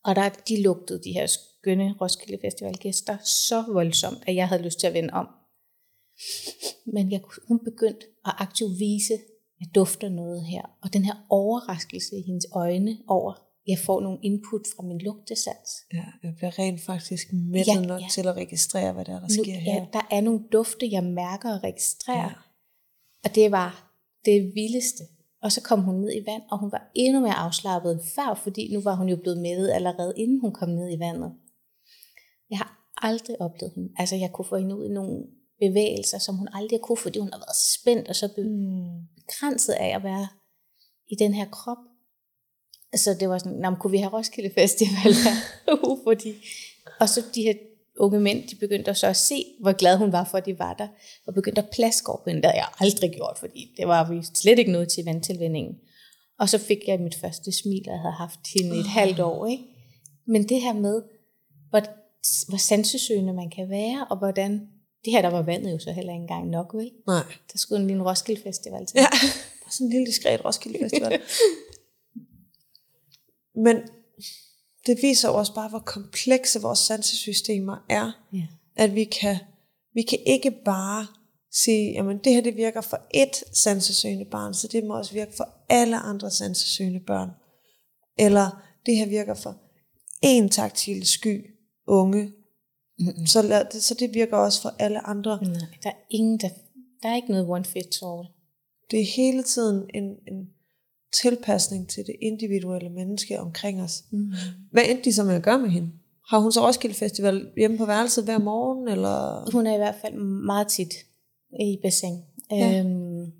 Og 0.03 0.15
der, 0.15 0.29
de 0.29 0.61
lugtede 0.61 1.03
de 1.03 1.11
her 1.11 1.25
skønne 1.25 1.95
Roskilde 2.01 2.37
Festival 2.41 2.77
gæster 2.77 3.17
så 3.17 3.63
voldsomt, 3.73 4.23
at 4.27 4.35
jeg 4.35 4.47
havde 4.47 4.61
lyst 4.61 4.79
til 4.79 4.87
at 4.87 4.93
vende 4.93 5.13
om. 5.13 5.27
Men 6.85 7.11
jeg, 7.11 7.21
hun 7.47 7.59
begyndte 7.63 8.05
at 8.25 8.33
aktivt 8.37 8.79
vise, 8.79 9.13
at 9.13 9.19
jeg 9.59 9.75
dufter 9.75 10.09
noget 10.09 10.45
her. 10.45 10.61
Og 10.83 10.93
den 10.93 11.05
her 11.05 11.25
overraskelse 11.29 12.15
i 12.15 12.21
hendes 12.21 12.45
øjne 12.51 12.97
over, 13.07 13.33
jeg 13.67 13.79
får 13.85 14.01
nogle 14.01 14.19
input 14.23 14.61
fra 14.75 14.83
min 14.83 14.97
lugtesans. 14.97 15.69
Ja, 15.93 16.03
jeg 16.23 16.33
bliver 16.37 16.59
rent 16.59 16.81
faktisk 16.81 17.27
mættet 17.33 17.67
Ja, 17.75 17.81
nok 17.81 18.01
ja. 18.01 18.07
til 18.11 18.27
at 18.27 18.35
registrere, 18.35 18.93
hvad 18.93 19.05
der, 19.05 19.15
er, 19.15 19.19
der 19.19 19.27
Nu, 19.37 19.43
sker 19.43 19.53
her. 19.59 19.73
ja, 19.73 19.85
der 19.93 20.01
er 20.11 20.21
nogle 20.21 20.39
dufte, 20.51 20.89
jeg 20.91 21.03
mærker 21.03 21.53
og 21.55 21.63
registrerer. 21.63 22.17
Ja. 22.29 22.33
Og 23.23 23.35
det 23.35 23.51
var 23.51 23.93
det 24.25 24.51
vildeste. 24.55 25.03
Og 25.41 25.51
så 25.51 25.61
kom 25.61 25.81
hun 25.81 25.95
ned 25.95 26.11
i 26.15 26.23
vand, 26.27 26.41
og 26.51 26.59
hun 26.59 26.71
var 26.71 26.91
endnu 26.95 27.19
mere 27.21 27.33
afslappet 27.33 27.91
end 27.91 28.01
før, 28.15 28.39
fordi 28.43 28.73
nu 28.73 28.81
var 28.81 28.95
hun 28.95 29.09
jo 29.09 29.15
blevet 29.15 29.37
mættet 29.41 29.69
allerede 29.71 30.13
inden 30.17 30.39
hun 30.41 30.53
kom 30.53 30.69
ned 30.69 30.89
i 30.95 30.99
vandet. 30.99 31.31
Jeg 32.49 32.57
har 32.57 32.93
aldrig 33.01 33.41
oplevet 33.41 33.73
hende. 33.75 33.89
Altså 33.97 34.15
jeg 34.15 34.31
kunne 34.31 34.45
få 34.45 34.57
hende 34.57 34.75
ud 34.77 34.85
i 34.85 34.93
nogle 34.93 35.23
bevægelser, 35.59 36.17
som 36.17 36.35
hun 36.35 36.47
aldrig 36.53 36.79
kunne, 36.81 36.97
fordi 36.97 37.19
hun 37.19 37.29
har 37.33 37.39
været 37.39 37.55
spændt 37.75 38.07
og 38.07 38.15
så 38.15 38.27
Mm. 38.37 39.07
begrænset 39.15 39.73
af 39.73 39.95
at 39.95 40.03
være 40.03 40.27
i 41.07 41.15
den 41.15 41.33
her 41.33 41.45
krop. 41.45 41.77
Så 42.95 43.15
det 43.19 43.29
var 43.29 43.37
sådan, 43.37 43.57
"Nå, 43.57 43.75
kunne 43.75 43.91
vi 43.91 43.97
have 43.97 44.13
Roskilde 44.13 44.51
Festival? 44.55 45.13
Uh, 45.83 45.97
fordi, 46.03 46.33
og 46.99 47.09
så 47.09 47.23
de 47.35 47.41
her 47.41 47.53
unge 47.99 48.19
mænd, 48.19 48.47
de 48.47 48.55
begyndte 48.55 48.93
så 48.95 49.07
at 49.07 49.17
se, 49.17 49.45
hvor 49.61 49.71
glad 49.71 49.97
hun 49.97 50.11
var 50.11 50.27
for, 50.31 50.37
at 50.37 50.45
de 50.45 50.59
var 50.59 50.73
der, 50.73 50.87
og 51.27 51.33
begyndte 51.33 51.61
at 51.61 51.69
plaske 51.69 52.09
over 52.09 52.23
på 52.23 52.29
hende. 52.29 52.47
Havde 52.47 52.57
jeg 52.57 52.67
aldrig 52.79 53.11
gjort, 53.11 53.37
fordi 53.39 53.73
det 53.77 53.87
var 53.87 54.11
vi 54.11 54.21
slet 54.33 54.59
ikke 54.59 54.71
noget 54.71 54.89
til 54.89 55.05
vandtilvændingen. 55.05 55.75
Og 56.39 56.49
så 56.49 56.57
fik 56.57 56.77
jeg 56.87 56.99
mit 56.99 57.15
første 57.15 57.51
smil, 57.51 57.83
og 57.87 57.93
jeg 57.93 58.01
havde 58.01 58.13
haft 58.15 58.39
hende 58.55 58.75
i 58.77 58.79
et 58.79 58.87
halvt 58.87 59.19
år. 59.19 59.45
Ikke? 59.45 59.63
Men 60.27 60.49
det 60.49 60.61
her 60.61 60.73
med, 60.73 61.01
hvor, 61.69 61.81
hvor 62.49 62.57
sansesøgende 62.57 63.33
man 63.33 63.49
kan 63.49 63.69
være, 63.69 64.07
og 64.09 64.17
hvordan, 64.17 64.51
det 65.05 65.13
her 65.13 65.21
der 65.21 65.29
var 65.29 65.41
vandet 65.41 65.71
jo 65.71 65.79
så 65.79 65.91
heller 65.91 66.13
ikke 66.13 66.21
engang 66.21 66.49
nok, 66.49 66.73
vel? 66.73 66.91
Nej. 67.07 67.23
Der 67.51 67.57
skulle 67.57 67.81
en 67.81 67.87
lille 67.87 68.03
Roskilde 68.03 68.41
Festival 68.41 68.85
til. 68.85 68.95
Ja, 68.97 69.09
bare 69.63 69.71
sådan 69.71 69.87
en 69.87 69.93
lille 69.93 70.05
diskret 70.07 70.45
Roskilde 70.45 70.79
Festival. 70.81 71.21
Men 73.63 73.77
det 74.85 74.97
viser 75.01 75.29
jo 75.29 75.35
også 75.35 75.53
bare, 75.53 75.69
hvor 75.69 75.79
komplekse 75.79 76.61
vores 76.61 76.79
sansesystemer 76.79 77.85
er. 77.89 78.11
Ja. 78.33 78.47
At 78.75 78.95
vi 78.95 79.03
kan, 79.03 79.37
vi 79.93 80.01
kan 80.01 80.19
ikke 80.25 80.51
bare 80.65 81.07
sige, 81.51 81.91
jamen 81.91 82.17
det 82.17 82.33
her 82.33 82.41
det 82.41 82.55
virker 82.55 82.81
for 82.81 82.97
ét 83.15 83.53
sansesøgende 83.53 84.25
barn, 84.25 84.53
så 84.53 84.67
det 84.67 84.83
må 84.83 84.97
også 84.97 85.13
virke 85.13 85.33
for 85.37 85.49
alle 85.69 85.97
andre 85.97 86.31
sansesøgende 86.31 86.99
børn. 86.99 87.29
Eller 88.19 88.63
det 88.85 88.97
her 88.97 89.05
virker 89.05 89.33
for 89.33 89.55
én 90.25 90.47
taktil 90.47 91.07
sky 91.07 91.45
unge, 91.87 92.31
Mm-mm. 92.99 93.25
så, 93.25 93.41
lad, 93.41 93.79
så 93.79 93.93
det 93.93 94.13
virker 94.13 94.37
også 94.37 94.61
for 94.61 94.73
alle 94.79 95.07
andre. 95.07 95.39
Nej, 95.43 95.53
der 95.83 95.89
er 95.89 96.05
ingen, 96.09 96.39
der, 96.39 96.49
der 97.03 97.09
er 97.09 97.15
ikke 97.15 97.31
noget 97.31 97.47
one 97.49 97.65
fits 97.65 98.01
all. 98.01 98.27
Det 98.91 98.99
er 98.99 99.05
hele 99.15 99.43
tiden 99.43 99.89
en, 99.93 100.03
en 100.03 100.49
tilpasning 101.13 101.89
til 101.89 102.05
det 102.05 102.15
individuelle 102.21 102.89
menneske 102.89 103.39
omkring 103.39 103.81
os. 103.81 104.03
Mm. 104.11 104.31
Hvad 104.71 104.83
endte 104.89 105.03
de 105.03 105.13
så 105.13 105.23
med 105.23 105.35
at 105.35 105.43
gøre 105.43 105.59
med 105.59 105.69
hende? 105.69 105.91
Har 106.29 106.39
hun 106.39 106.51
så 106.51 106.67
Roskilde 106.67 106.95
Festival 106.95 107.49
hjemme 107.57 107.77
på 107.77 107.85
værelset 107.85 108.23
hver 108.23 108.37
morgen? 108.37 108.87
Eller? 108.87 109.51
Hun 109.51 109.67
er 109.67 109.73
i 109.73 109.77
hvert 109.77 109.95
fald 110.01 110.13
meget 110.45 110.67
tit 110.67 110.93
i 111.59 111.79
bassin. 111.83 112.21
Ja. 112.51 112.79
Øhm, 112.79 113.31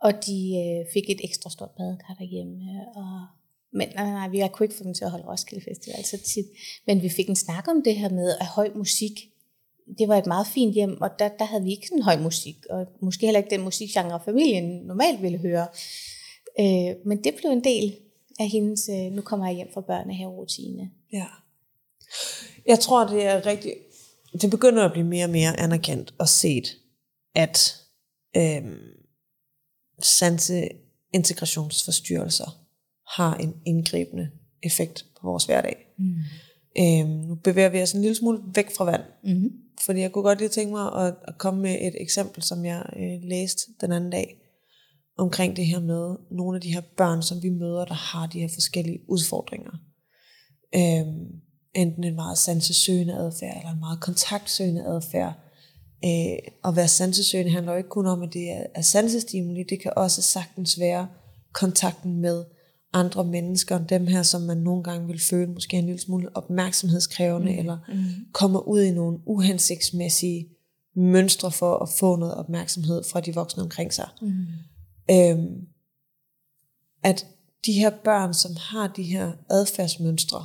og 0.00 0.12
de 0.26 0.38
øh, 0.62 0.92
fik 0.92 1.10
et 1.10 1.20
ekstra 1.24 1.50
stort 1.50 1.70
badekar 1.70 2.14
derhjemme. 2.18 2.60
Og, 2.96 3.26
men 3.72 3.88
nej, 3.94 4.10
nej, 4.10 4.28
vi 4.28 4.42
kunne 4.52 4.64
ikke 4.64 4.76
få 4.76 4.84
dem 4.84 4.94
til 4.94 5.04
at 5.04 5.10
holde 5.10 5.26
Roskilde 5.26 5.64
Festival 5.64 6.04
så 6.04 6.16
tit. 6.16 6.46
Men 6.86 7.02
vi 7.02 7.08
fik 7.08 7.28
en 7.28 7.36
snak 7.36 7.68
om 7.68 7.82
det 7.82 7.96
her 7.96 8.08
med 8.08 8.36
at 8.40 8.46
høj 8.46 8.70
musik. 8.74 9.12
Det 9.98 10.08
var 10.08 10.16
et 10.16 10.26
meget 10.26 10.46
fint 10.46 10.74
hjem, 10.74 11.00
og 11.00 11.10
der, 11.18 11.28
der 11.28 11.44
havde 11.44 11.64
vi 11.64 11.70
ikke 11.70 11.88
sådan 11.88 12.02
høj 12.02 12.18
musik. 12.18 12.56
Og 12.70 12.86
måske 13.00 13.26
heller 13.26 13.38
ikke 13.38 13.50
den 13.50 13.64
musikgenre, 13.64 14.20
familien 14.24 14.64
normalt 14.86 15.22
ville 15.22 15.38
høre. 15.38 15.66
Øh, 16.60 17.06
men 17.06 17.24
det 17.24 17.34
blev 17.34 17.50
en 17.50 17.64
del 17.64 17.96
af 18.40 18.48
hendes, 18.48 18.88
øh, 18.88 19.12
nu 19.12 19.22
kommer 19.22 19.46
jeg 19.46 19.56
hjem 19.56 19.68
fra 19.74 19.80
børnehaverutine. 19.80 20.90
Ja. 21.12 21.26
Jeg 22.66 22.80
tror, 22.80 23.06
det 23.06 23.24
er 23.24 23.46
rigtig... 23.46 23.74
Det 24.40 24.50
begynder 24.50 24.84
at 24.84 24.92
blive 24.92 25.06
mere 25.06 25.24
og 25.24 25.30
mere 25.30 25.60
anerkendt 25.60 26.14
og 26.18 26.28
set, 26.28 26.76
at 27.34 27.80
øhm, 28.36 28.78
sanse 30.02 30.68
integrationsforstyrrelser 31.12 32.60
har 33.16 33.36
en 33.36 33.54
indgribende 33.66 34.30
effekt 34.62 35.06
på 35.20 35.30
vores 35.30 35.44
hverdag. 35.44 35.76
Mm. 35.98 36.14
Øhm, 36.78 37.08
nu 37.08 37.34
bevæger 37.34 37.68
vi 37.68 37.82
os 37.82 37.92
en 37.92 38.00
lille 38.00 38.14
smule 38.14 38.40
væk 38.54 38.70
fra 38.76 38.84
vand, 38.84 39.02
Mm-hmm. 39.22 39.52
fordi 39.80 40.00
jeg 40.00 40.12
kunne 40.12 40.24
godt 40.24 40.38
lige 40.38 40.48
tænke 40.48 40.72
mig 40.72 41.06
at, 41.06 41.14
at 41.28 41.38
komme 41.38 41.62
med 41.62 41.78
et 41.80 41.94
eksempel, 42.00 42.42
som 42.42 42.64
jeg 42.64 42.86
øh, 42.96 43.28
læste 43.28 43.72
den 43.80 43.92
anden 43.92 44.10
dag, 44.10 44.40
omkring 45.18 45.56
det 45.56 45.66
her 45.66 45.80
med 45.80 46.16
nogle 46.30 46.56
af 46.56 46.60
de 46.60 46.72
her 46.72 46.82
børn, 46.96 47.22
som 47.22 47.42
vi 47.42 47.48
møder, 47.50 47.84
der 47.84 47.94
har 47.94 48.26
de 48.26 48.40
her 48.40 48.48
forskellige 48.54 48.98
udfordringer. 49.08 49.70
Øhm, 50.76 51.26
enten 51.74 52.04
en 52.04 52.14
meget 52.14 52.38
sansesøgende 52.38 53.14
adfærd, 53.14 53.56
eller 53.56 53.72
en 53.72 53.80
meget 53.80 54.00
kontaktsøgende 54.00 54.84
adfærd. 54.84 55.32
Øh, 56.04 56.38
at 56.64 56.76
være 56.76 56.88
sansesøgende 56.88 57.52
handler 57.52 57.72
jo 57.72 57.78
ikke 57.78 57.88
kun 57.88 58.06
om, 58.06 58.22
at 58.22 58.32
det 58.32 58.50
er, 58.50 58.66
er 58.74 58.82
sansestimuli, 58.82 59.62
det 59.62 59.82
kan 59.82 59.92
også 59.96 60.22
sagtens 60.22 60.80
være 60.80 61.08
kontakten 61.52 62.20
med 62.20 62.44
andre 62.92 63.24
mennesker, 63.24 63.76
end 63.76 63.86
dem 63.86 64.06
her, 64.06 64.22
som 64.22 64.42
man 64.42 64.56
nogle 64.56 64.82
gange 64.82 65.06
vil 65.06 65.20
føle 65.20 65.52
måske 65.52 65.76
en 65.76 65.86
lille 65.86 66.00
smule 66.00 66.36
opmærksomhedskrævende, 66.36 67.52
mm. 67.52 67.58
eller 67.58 67.78
Mm. 67.88 68.04
kommer 68.32 68.60
ud 68.60 68.82
i 68.82 68.90
nogle 68.90 69.18
uhensigtsmæssige 69.26 70.48
mønstre 70.96 71.50
for 71.50 71.78
at 71.78 71.88
få 71.88 72.16
noget 72.16 72.34
opmærksomhed 72.34 73.02
fra 73.12 73.20
de 73.20 73.34
voksne 73.34 73.62
omkring 73.62 73.92
sig. 73.92 74.08
Mm. 74.22 74.46
Øhm, 75.10 75.66
at 77.02 77.26
de 77.66 77.72
her 77.72 77.90
børn, 78.04 78.34
som 78.34 78.50
har 78.56 78.88
de 78.88 79.02
her 79.02 79.32
adfærdsmønstre, 79.50 80.44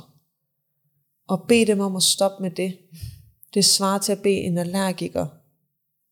og 1.28 1.44
bede 1.48 1.66
dem 1.66 1.80
om 1.80 1.96
at 1.96 2.02
stoppe 2.02 2.42
med 2.42 2.50
det, 2.50 2.78
det 3.54 3.64
svarer 3.64 3.98
til 3.98 4.12
at 4.12 4.22
bede 4.22 4.34
en 4.34 4.58
allergiker 4.58 5.26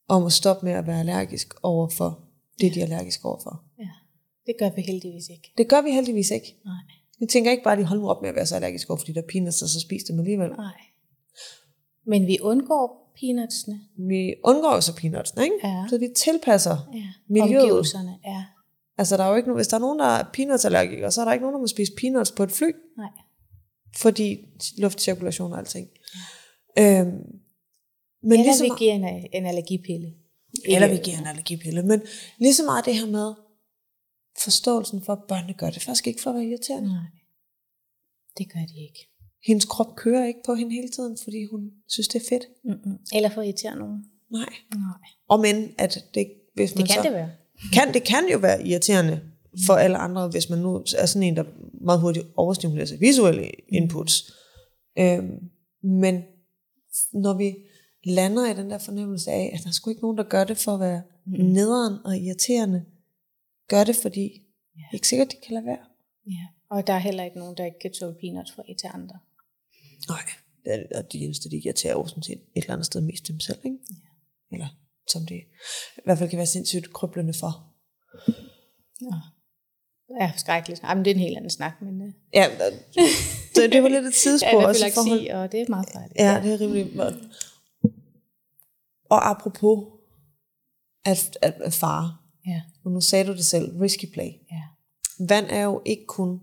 om 0.09 0.27
at 0.27 0.33
stoppe 0.33 0.67
med 0.67 0.73
at 0.73 0.87
være 0.87 1.01
allergisk 1.01 1.55
over 1.63 1.89
for 1.89 2.21
det, 2.61 2.75
de 2.75 2.81
er 2.81 2.85
allergiske 2.85 3.27
overfor. 3.27 3.65
Ja, 3.79 3.89
det 4.47 4.55
gør 4.59 4.71
vi 4.71 4.83
heldigvis 4.83 5.29
ikke. 5.29 5.53
Det 5.59 5.69
gør 5.69 5.83
vi 5.83 5.91
heldigvis 5.91 6.31
ikke. 6.31 6.57
Nej. 6.65 6.75
Vi 7.21 7.27
tænker 7.27 7.51
ikke 7.51 7.63
bare, 7.63 7.73
at 7.73 7.79
de 7.79 7.85
holder 7.85 8.09
op 8.09 8.23
med 8.23 8.29
at 8.29 8.35
være 8.35 8.47
så 8.47 8.55
allergiske 8.55 8.91
over, 8.91 8.99
fordi 8.99 9.13
der 9.13 9.23
er 9.23 9.27
peanuts, 9.33 9.63
og 9.63 9.69
så 9.69 9.81
spiser 9.81 10.07
dem 10.13 10.19
alligevel. 10.19 10.51
Nej. 10.51 10.75
Men 12.07 12.27
vi 12.27 12.39
undgår 12.41 13.08
peanutsene. 13.21 13.81
Vi 14.09 14.35
undgår 14.45 14.75
jo 14.75 14.81
så 14.81 14.95
peanutsene, 14.97 15.45
ikke? 15.45 15.57
Ja. 15.65 15.85
Så 15.91 15.99
vi 15.99 16.09
tilpasser 16.17 16.77
Ja. 16.95 17.07
Miljøet. 17.29 17.63
Omgivelserne, 17.63 18.19
ja. 18.25 18.45
Altså, 18.99 19.17
der 19.17 19.25
er 19.25 19.29
jo 19.31 19.37
ikke, 19.37 19.53
hvis 19.53 19.69
der 19.69 19.77
er 19.77 19.81
nogen, 19.81 19.99
der 19.99 20.05
er 20.07 20.25
peanutsallergikere, 20.33 21.11
så 21.13 21.21
er 21.21 21.25
der 21.25 21.33
ikke 21.33 21.43
nogen, 21.43 21.55
der 21.55 21.61
må 21.61 21.67
spise 21.67 21.93
peanuts 22.01 22.33
på 22.33 22.43
et 22.43 22.53
fly, 22.53 22.71
Nej. 22.97 23.09
fordi 23.97 24.39
luftcirkulation 24.79 25.53
og 25.53 25.59
alting. 25.59 25.89
Øhm, 26.79 27.07
men 28.23 28.33
Eller 28.33 28.45
lige 28.45 28.55
så 28.57 28.65
vi 28.65 28.71
giver 28.79 28.93
en, 28.95 29.05
en 29.33 29.47
allergipille. 29.47 30.15
eller 30.65 30.89
vi 30.89 30.97
giver 31.05 31.19
en 31.19 31.27
allergipille, 31.27 31.83
men 31.83 32.03
lige 32.39 32.55
så 32.55 32.65
meget 32.65 32.85
det 32.85 32.95
her 32.95 33.07
med 33.07 33.35
forståelsen 34.45 35.03
for, 35.03 35.13
at 35.13 35.19
børnene 35.29 35.53
gør 35.55 35.71
det 35.71 35.83
faktisk 35.83 36.07
ikke 36.07 36.23
for 36.23 36.31
at 36.31 36.37
være 36.37 36.45
irriterende. 36.45 36.89
Nej, 36.89 37.05
det 38.39 38.53
gør 38.53 38.61
de 38.61 38.81
ikke. 38.89 39.08
Hendes 39.47 39.65
krop 39.65 39.97
kører 39.97 40.27
ikke 40.27 40.41
på 40.47 40.55
hende 40.55 40.75
hele 40.75 40.89
tiden, 40.89 41.19
fordi 41.25 41.45
hun 41.45 41.71
synes, 41.89 42.09
det 42.09 42.23
er 42.23 42.27
fedt. 42.29 42.45
Mm-mm. 42.65 42.99
Eller 43.15 43.29
for 43.29 43.41
at 43.41 43.47
irritere 43.47 43.77
nogen. 43.77 44.05
Nej. 44.31 44.53
Nej. 44.75 45.09
Og 45.29 45.41
men, 45.41 45.75
at 45.79 46.05
det, 46.15 46.33
hvis 46.55 46.75
man 46.75 46.83
Det 46.83 46.91
kan 46.91 47.03
så, 47.03 47.09
det 47.09 47.13
være. 47.13 47.31
Kan, 47.73 47.95
det 47.95 48.05
kan 48.05 48.29
jo 48.33 48.39
være 48.39 48.67
irriterende 48.67 49.21
for 49.67 49.75
alle 49.75 49.97
andre, 49.99 50.29
hvis 50.29 50.51
man 50.51 50.59
nu 50.59 50.85
er 50.99 51.07
sådan 51.07 51.23
en, 51.23 51.37
der 51.37 51.45
meget 51.85 52.01
hurtigt 52.01 52.27
overstimulerer 52.37 52.87
sig 52.87 53.01
visuelle 53.01 53.51
inputs. 53.69 54.33
Øhm, 54.99 55.39
men 55.83 56.23
når 57.13 57.35
vi 57.35 57.57
lander 58.05 58.51
i 58.51 58.55
den 58.55 58.71
der 58.71 58.79
fornemmelse 58.79 59.31
af, 59.31 59.51
at 59.55 59.61
der 59.63 59.69
er 59.69 59.73
sgu 59.73 59.91
ikke 59.91 60.03
nogen, 60.03 60.19
der 60.19 60.25
gør 60.25 60.45
det 60.45 60.57
for 60.57 60.73
at 60.73 60.81
være 60.81 61.03
mm. 61.27 61.33
nederen 61.45 61.95
og 62.05 62.17
irriterende, 62.17 62.85
gør 63.69 63.85
det, 63.85 63.97
fordi 63.97 64.23
det 64.75 64.83
er 64.91 64.95
ikke 64.95 65.09
sikkert, 65.09 65.33
de 65.33 65.37
kan 65.47 65.55
lade 65.55 65.67
være. 65.67 65.85
Ja. 66.27 66.47
Og 66.71 66.87
der 66.87 66.93
er 66.93 66.99
heller 66.99 67.25
ikke 67.25 67.39
nogen, 67.39 67.57
der 67.57 67.65
ikke 67.65 67.79
kan 67.79 67.93
tåle 67.93 68.15
peanuts 68.21 68.53
fra 68.53 68.63
et 68.69 68.79
til 68.79 68.91
andre. 68.95 69.19
Nej, 70.09 70.23
det 70.65 70.73
er, 70.93 70.99
og 70.99 71.13
de 71.13 71.19
eneste, 71.19 71.51
de 71.51 71.57
irriterer 71.57 71.93
jo 71.93 72.07
sådan 72.07 72.23
set 72.23 72.33
et 72.57 72.63
eller 72.63 72.73
andet 72.73 72.87
sted 72.87 73.01
mest 73.01 73.29
dem 73.29 73.41
selv, 73.41 73.59
ikke? 73.65 73.77
Ja. 73.91 74.55
Eller 74.57 74.69
som 75.13 75.27
det 75.27 75.35
i 75.97 76.01
hvert 76.05 76.19
fald 76.19 76.31
kan 76.31 76.37
være 76.37 76.47
sindssygt 76.47 76.93
krøblende 76.93 77.33
for. 77.41 77.73
Ja. 79.03 79.17
Ja, 80.21 80.33
skrækkeligt. 80.37 80.81
Ej, 80.83 80.95
men 80.95 81.05
det 81.05 81.11
er 81.11 81.15
en 81.15 81.21
helt 81.21 81.37
anden 81.37 81.51
snak, 81.51 81.73
men... 81.83 82.03
Uh... 82.03 82.13
Ja, 82.35 82.47
det, 83.55 83.73
det 83.73 83.83
var 83.83 83.89
lidt 83.89 84.07
et 84.07 84.15
sidespor. 84.25 84.61
ja, 84.61 84.67
også 84.67 84.87
i 84.87 84.91
forhold- 84.91 85.19
sige, 85.21 85.37
og 85.37 85.53
det 85.53 85.61
er 85.61 85.67
meget 85.69 85.89
farligt. 85.93 86.19
Ja, 86.19 86.41
det 86.45 86.53
er 86.53 86.61
rimelig 86.61 86.93
godt. 86.97 87.15
Og 89.11 89.31
apropos 89.31 89.79
at, 91.05 91.39
at, 91.43 91.55
at 91.65 91.75
fare, 91.75 92.17
Ja, 92.47 92.63
og 92.85 92.91
nu 92.93 93.01
sagde 93.01 93.27
du 93.27 93.33
det 93.33 93.45
selv, 93.45 93.79
risky 93.81 94.13
play. 94.13 94.31
ja. 94.51 94.63
Vand 95.29 95.47
er 95.51 95.63
jo 95.63 95.83
ikke 95.87 96.07
kun 96.07 96.41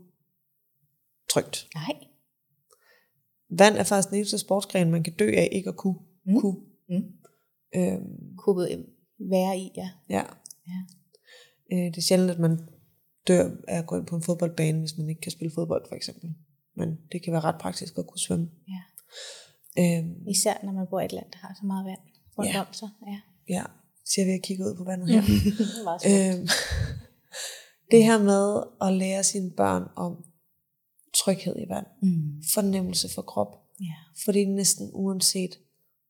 trygt. 1.30 1.68
Nej. 1.76 1.94
Vand 3.50 3.76
er 3.76 3.84
faktisk 3.84 4.10
den 4.10 4.18
eneste 4.18 4.38
sportsgren, 4.38 4.92
man 4.92 5.04
kan 5.04 5.14
dø 5.14 5.32
af 5.38 5.50
ikke 5.52 5.70
at 5.70 5.76
kunne. 5.76 6.00
Mm. 6.26 6.40
kunne. 6.42 6.58
Mm. 6.90 7.04
Øhm, 7.76 8.38
Kunne 8.38 8.68
være 9.20 9.58
i, 9.58 9.72
ja. 9.78 9.90
ja. 10.10 10.24
Ja. 10.68 10.80
Øh, 11.74 11.86
det 11.92 11.98
er 11.98 12.02
sjældent, 12.02 12.32
at 12.32 12.40
man 12.40 12.60
dør 13.28 13.50
af 13.68 13.78
at 13.78 13.88
gå 13.88 13.98
ind 13.98 14.06
på 14.06 14.16
en 14.16 14.22
fodboldbane, 14.22 14.80
hvis 14.80 14.98
man 14.98 15.10
ikke 15.10 15.22
kan 15.22 15.32
spille 15.32 15.52
fodbold, 15.56 15.86
for 15.88 15.96
eksempel. 15.96 16.30
Men 16.76 16.98
det 17.12 17.24
kan 17.24 17.34
være 17.34 17.42
ret 17.42 17.62
praktisk 17.62 17.98
at 17.98 18.08
kunne 18.08 18.20
svømme. 18.20 18.50
ja. 18.68 18.82
Øhm, 19.80 20.28
Især 20.28 20.54
når 20.64 20.72
man 20.72 20.88
bor 20.90 21.00
i 21.00 21.06
et 21.06 21.12
land, 21.14 21.26
der 21.32 21.38
har 21.38 21.54
så 21.62 21.66
meget 21.66 21.86
vand 21.86 22.00
rundt 22.38 22.52
Ja. 22.54 22.60
om 22.62 22.66
sig. 22.74 22.90
Ja. 23.08 23.20
ja, 23.50 23.64
siger 24.06 24.26
vi 24.26 24.32
at 24.32 24.42
kigge 24.44 24.64
ud 24.66 24.76
på 24.78 24.84
vandet 24.84 25.10
her. 25.10 25.22
er. 25.88 26.36
Øhm, 26.38 26.48
det 27.92 28.04
her 28.04 28.24
med 28.24 28.64
at 28.82 28.94
lære 28.94 29.24
sine 29.24 29.52
børn 29.52 29.84
om 29.96 30.26
tryghed 31.26 31.56
i 31.60 31.70
vand, 31.70 31.86
Mm. 32.02 32.44
fornemmelse 32.54 33.10
for 33.16 33.22
krop, 33.22 33.48
Ja. 33.82 33.94
fordi 34.26 34.46
næsten 34.46 34.90
uanset 34.94 35.60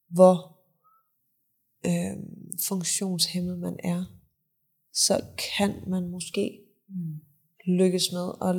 hvor 0.09 0.35
øhm, 1.85 2.51
funktionshemmet 2.67 3.59
man 3.59 3.75
er, 3.83 4.05
så 4.93 5.21
kan 5.57 5.73
man 5.87 6.09
måske 6.09 6.59
Mm. 6.89 7.19
lykkes 7.67 8.11
med 8.11 8.27
at 8.41 8.55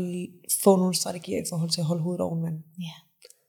få 0.64 0.76
nogle 0.76 0.94
strategier 0.94 1.38
i 1.42 1.44
forhold 1.50 1.70
til 1.70 1.80
at 1.80 1.86
holde 1.86 2.02
hovedet 2.02 2.20
oven 2.20 2.42
vand. 2.42 2.62
ja. 2.80 2.92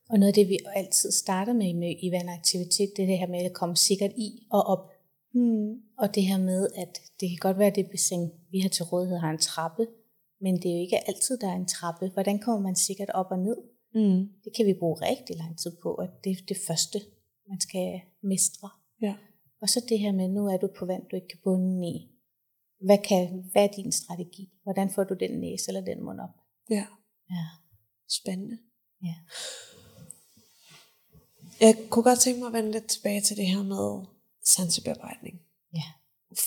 Og 0.09 0.19
noget 0.19 0.27
af 0.27 0.33
det, 0.33 0.47
vi 0.47 0.57
altid 0.75 1.11
starter 1.11 1.53
med, 1.53 1.73
med 1.73 1.95
i 2.03 2.11
vandaktivitet, 2.11 2.89
det 2.95 3.03
er 3.03 3.07
det 3.07 3.17
her 3.19 3.27
med 3.27 3.39
at 3.39 3.53
komme 3.53 3.75
sikkert 3.75 4.11
i 4.17 4.47
og 4.51 4.61
op. 4.63 4.89
Mm. 5.33 5.69
Og 5.97 6.15
det 6.15 6.23
her 6.23 6.37
med, 6.37 6.67
at 6.75 6.97
det 7.19 7.29
kan 7.29 7.37
godt 7.41 7.57
være, 7.57 7.67
at 7.67 7.75
det 7.75 7.87
bassin, 7.91 8.29
vi 8.51 8.59
har 8.59 8.69
til 8.69 8.85
rådighed, 8.85 9.17
har 9.17 9.31
en 9.31 9.37
trappe, 9.37 9.87
men 10.41 10.55
det 10.61 10.65
er 10.71 10.75
jo 10.75 10.81
ikke 10.81 11.07
altid, 11.07 11.37
der 11.37 11.47
er 11.51 11.55
en 11.55 11.67
trappe. 11.67 12.09
Hvordan 12.13 12.39
kommer 12.39 12.61
man 12.61 12.75
sikkert 12.75 13.09
op 13.09 13.25
og 13.31 13.39
ned? 13.39 13.57
Mm. 13.93 14.29
Det 14.43 14.51
kan 14.55 14.65
vi 14.65 14.73
bruge 14.79 15.01
rigtig 15.01 15.35
lang 15.37 15.59
tid 15.59 15.71
på, 15.83 15.93
at 15.93 16.09
det 16.23 16.31
er 16.31 16.35
det 16.47 16.57
første, 16.67 16.99
man 17.49 17.59
skal 17.59 18.01
mestre. 18.23 18.69
Ja. 19.01 19.15
Og 19.61 19.69
så 19.69 19.85
det 19.89 19.99
her 19.99 20.11
med, 20.11 20.27
nu 20.27 20.47
er 20.47 20.57
du 20.57 20.69
på 20.79 20.85
vand, 20.85 21.03
du 21.11 21.15
ikke 21.15 21.27
kan 21.27 21.39
bunde 21.43 21.87
i. 21.87 22.11
Hvad, 22.85 22.97
kan, 22.97 23.49
hvad 23.51 23.63
er 23.63 23.71
din 23.75 23.91
strategi? 23.91 24.51
Hvordan 24.63 24.89
får 24.89 25.03
du 25.03 25.13
den 25.19 25.39
næse 25.39 25.63
eller 25.67 25.81
den 25.81 26.03
mund 26.03 26.19
op? 26.19 26.29
ja, 26.69 26.85
Ja. 27.29 27.45
spændende. 28.09 28.57
ja. 29.03 29.15
Jeg 31.61 31.77
kunne 31.89 32.03
godt 32.03 32.19
tænke 32.19 32.39
mig 32.39 32.47
at 32.47 32.53
vende 32.53 32.71
lidt 32.71 32.87
tilbage 32.87 33.21
til 33.21 33.37
det 33.37 33.47
her 33.47 33.63
med 33.63 34.05
sansebearbejdning. 34.45 35.41
Ja. 35.73 35.83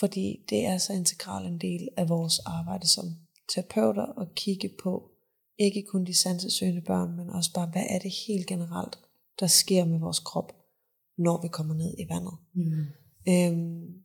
Fordi 0.01 0.45
det 0.51 0.67
er 0.67 0.79
så 0.79 0.93
integral 0.93 1.47
en 1.47 1.59
del 1.59 1.89
af 1.97 2.09
vores 2.09 2.39
arbejde 2.39 2.87
som 2.89 3.05
terapeuter 3.55 4.19
at 4.21 4.35
kigge 4.35 4.71
på 4.83 5.11
ikke 5.59 5.83
kun 5.83 6.05
de 6.05 6.15
sansesøgende 6.15 6.81
børn, 6.81 7.17
men 7.17 7.31
også 7.31 7.53
bare, 7.55 7.69
hvad 7.73 7.83
er 7.89 7.99
det 7.99 8.11
helt 8.27 8.47
generelt, 8.47 8.99
der 9.41 9.47
sker 9.47 9.85
med 9.85 9.99
vores 9.99 10.19
krop, 10.19 10.53
når 11.19 11.43
vi 11.43 11.49
kommer 11.49 11.75
ned 11.75 11.95
i 11.99 12.07
vandet. 12.09 12.35
Mm. 12.55 12.87
Øhm, 13.29 14.03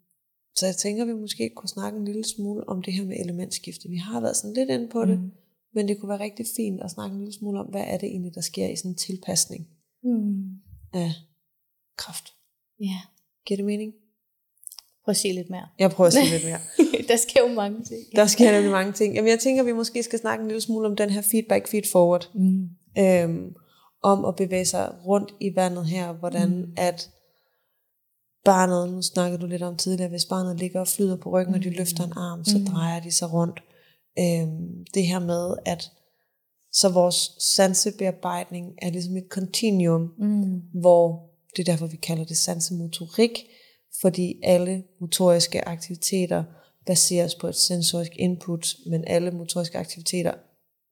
så 0.56 0.66
jeg 0.66 0.76
tænker, 0.76 1.06
vi 1.06 1.14
måske 1.14 1.50
kunne 1.56 1.70
snakke 1.70 2.00
en 2.00 2.06
lille 2.06 2.24
smule 2.24 2.70
om 2.70 2.82
det 2.82 2.94
her 2.94 3.06
med 3.06 3.18
elementskifte. 3.20 3.90
Vi 3.90 3.98
har 3.98 4.22
været 4.22 4.38
sådan 4.38 4.54
lidt 4.54 4.70
inde 4.70 4.90
på 4.90 5.06
det, 5.06 5.20
Mm. 5.20 5.32
men 5.74 5.88
det 5.88 6.00
kunne 6.00 6.10
være 6.10 6.20
rigtig 6.20 6.46
fint 6.56 6.82
at 6.82 6.92
snakke 6.92 7.14
en 7.14 7.20
lille 7.20 7.34
smule 7.34 7.60
om, 7.60 7.66
hvad 7.66 7.84
er 7.88 7.98
det 7.98 8.08
egentlig, 8.10 8.36
der 8.36 8.42
sker 8.42 8.68
i 8.70 8.76
sådan 8.76 8.92
en 8.92 8.96
tilpasning 8.98 9.68
Mm. 10.04 10.56
af 10.94 11.12
kraft. 11.98 12.28
Ja. 12.80 13.00
Giver 13.46 13.58
det 13.58 13.66
mening? 13.66 13.94
Prøv 15.06 15.12
at 15.12 15.18
sige 15.18 15.34
lidt 15.34 15.50
mere. 15.50 15.68
Jeg 15.80 15.92
prøver 15.92 16.08
at 16.08 16.14
sige 16.14 16.30
lidt 16.30 16.44
mere. 16.46 16.60
der 17.10 17.16
sker 17.18 17.42
jo 17.50 17.54
mange 17.54 17.84
ting. 17.84 18.00
Der 18.16 18.26
sker 18.28 18.52
nemlig 18.52 18.72
mange 18.72 18.92
ting. 18.94 19.16
Jamen, 19.16 19.30
jeg 19.30 19.40
tænker, 19.40 19.64
vi 19.64 19.72
måske 19.72 20.04
skal 20.04 20.20
snakke 20.20 20.42
en 20.42 20.48
lille 20.48 20.62
smule 20.62 20.88
om 20.88 20.96
den 20.96 21.10
her 21.10 21.22
feedback 21.22 21.68
feed 21.68 21.84
forward. 21.92 22.30
Mm. 22.36 22.70
Øhm, 22.98 23.54
om 24.04 24.26
at 24.26 24.36
bevæge 24.36 24.66
sig 24.66 24.92
rundt 25.06 25.34
i 25.40 25.56
vandet 25.56 25.86
her, 25.86 26.14
hvordan 26.14 26.50
Mm. 26.58 26.74
at 26.78 27.10
barnet, 28.46 28.94
nu 28.94 29.02
snakkede 29.02 29.42
du 29.42 29.48
lidt 29.48 29.62
om 29.62 29.78
tidligere, 29.78 30.10
hvis 30.10 30.26
barnet 30.26 30.60
ligger 30.60 30.80
og 30.80 30.88
flyder 30.88 31.16
på 31.18 31.30
ryggen, 31.30 31.52
mm. 31.52 31.58
og 31.60 31.64
de 31.64 31.70
Mm. 31.70 31.76
løfter 31.78 32.04
en 32.04 32.14
arm, 32.16 32.46
så 32.46 32.58
Mm. 32.58 32.66
drejer 32.66 33.00
de 33.02 33.12
sig 33.12 33.34
rundt. 33.34 33.60
Øhm, 34.20 34.86
det 34.94 35.08
her 35.08 35.20
med, 35.20 35.56
at 35.66 35.92
så 36.72 36.90
vores 36.90 37.32
sansebearbejdning 37.56 38.74
er 38.82 38.90
ligesom 38.90 39.18
et 39.18 39.26
continuum, 39.30 40.14
Mm. 40.20 40.62
hvor 40.82 41.30
det 41.56 41.68
er 41.68 41.72
derfor, 41.72 41.88
vi 41.88 41.98
kalder 41.98 42.26
det 42.26 42.38
sansemotorik, 42.38 43.44
fordi 44.02 44.40
alle 44.44 44.84
motoriske 45.00 45.68
aktiviteter 45.68 46.44
baseres 46.86 47.36
på 47.36 47.48
et 47.48 47.56
sensorisk 47.56 48.12
input, 48.16 48.76
men 48.90 49.04
alle 49.08 49.32
motoriske 49.32 49.78
aktiviteter 49.78 50.34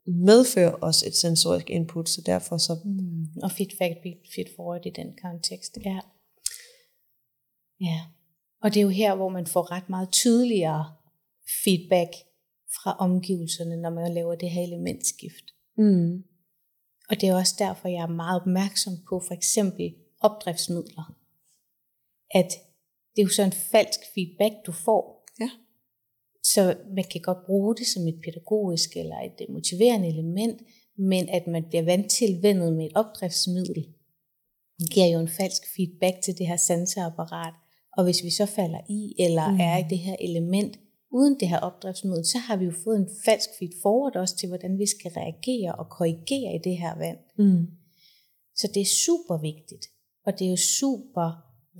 medfører 0.05 0.71
også 0.71 1.07
et 1.07 1.15
sensorisk 1.15 1.69
input, 1.69 2.09
så 2.09 2.21
derfor 2.25 2.57
så, 2.57 2.79
Mm. 2.85 3.27
Og 3.43 3.51
feedback, 3.51 3.93
feed 4.35 4.45
forward 4.55 4.85
i 4.85 4.89
den 4.89 5.17
kontekst. 5.21 5.77
Ja. 5.85 5.99
ja. 7.81 8.01
Og 8.61 8.73
det 8.73 8.79
er 8.79 8.83
jo 8.83 8.89
her, 8.89 9.15
hvor 9.15 9.29
man 9.29 9.47
får 9.47 9.71
ret 9.71 9.89
meget 9.89 10.11
tydeligere 10.11 10.93
feedback 11.63 12.11
fra 12.75 12.97
omgivelserne, 12.99 13.81
når 13.81 13.89
man 13.89 14.13
laver 14.13 14.35
det 14.35 14.51
her 14.51 14.61
elementskift. 14.61 15.45
mm, 15.77 16.23
Og 17.09 17.21
det 17.21 17.29
er 17.29 17.35
også 17.35 17.55
derfor, 17.59 17.87
jeg 17.87 18.01
er 18.01 18.07
meget 18.07 18.41
opmærksom 18.41 18.93
på 19.09 19.19
for 19.27 19.33
eksempel 19.33 19.95
opdriftsmidler. 20.21 21.15
At 22.31 22.51
det 23.15 23.21
er 23.21 23.23
jo 23.23 23.29
så 23.29 23.43
en 23.43 23.51
falsk 23.71 23.99
feedback, 24.13 24.53
du 24.65 24.71
får. 24.71 25.25
Ja. 25.39 25.49
Så 26.43 26.75
man 26.95 27.03
kan 27.11 27.21
godt 27.21 27.45
bruge 27.45 27.75
det 27.75 27.87
som 27.87 28.07
et 28.07 28.19
pædagogisk 28.25 28.97
eller 28.97 29.17
et 29.19 29.49
motiverende 29.49 30.07
element, 30.07 30.61
men 30.97 31.29
at 31.29 31.47
man 31.47 31.63
bliver 31.69 31.83
vant 31.83 32.11
til 32.11 32.39
vendet 32.41 32.73
med 32.73 32.85
et 32.85 32.91
opdriftsmiddel, 32.95 33.85
giver 34.91 35.07
jo 35.07 35.19
en 35.19 35.35
falsk 35.39 35.63
feedback 35.75 36.21
til 36.21 36.37
det 36.37 36.47
her 36.47 36.57
sanseapparat. 36.57 37.53
Og 37.97 38.03
hvis 38.03 38.23
vi 38.23 38.29
så 38.29 38.45
falder 38.45 38.81
i, 38.89 39.15
eller 39.19 39.51
mm. 39.51 39.59
er 39.59 39.77
i 39.77 39.85
det 39.89 39.99
her 39.99 40.15
element, 40.19 40.79
uden 41.11 41.39
det 41.39 41.47
her 41.47 41.59
opdriftsmiddel, 41.59 42.25
så 42.25 42.37
har 42.37 42.55
vi 42.55 42.65
jo 42.65 42.73
fået 42.83 42.97
en 42.97 43.09
falsk 43.25 43.49
feed 43.59 43.73
forward 43.81 44.15
også 44.15 44.35
til, 44.37 44.47
hvordan 44.49 44.79
vi 44.79 44.85
skal 44.85 45.11
reagere 45.11 45.75
og 45.75 45.85
korrigere 45.89 46.55
i 46.55 46.61
det 46.63 46.77
her 46.77 46.97
vand. 46.97 47.17
mm, 47.37 47.67
Så 48.55 48.67
det 48.73 48.81
er 48.81 48.95
super 49.05 49.37
vigtigt, 49.41 49.85
og 50.25 50.39
det 50.39 50.45
er 50.45 50.49
jo 50.49 50.61
super 50.79 51.27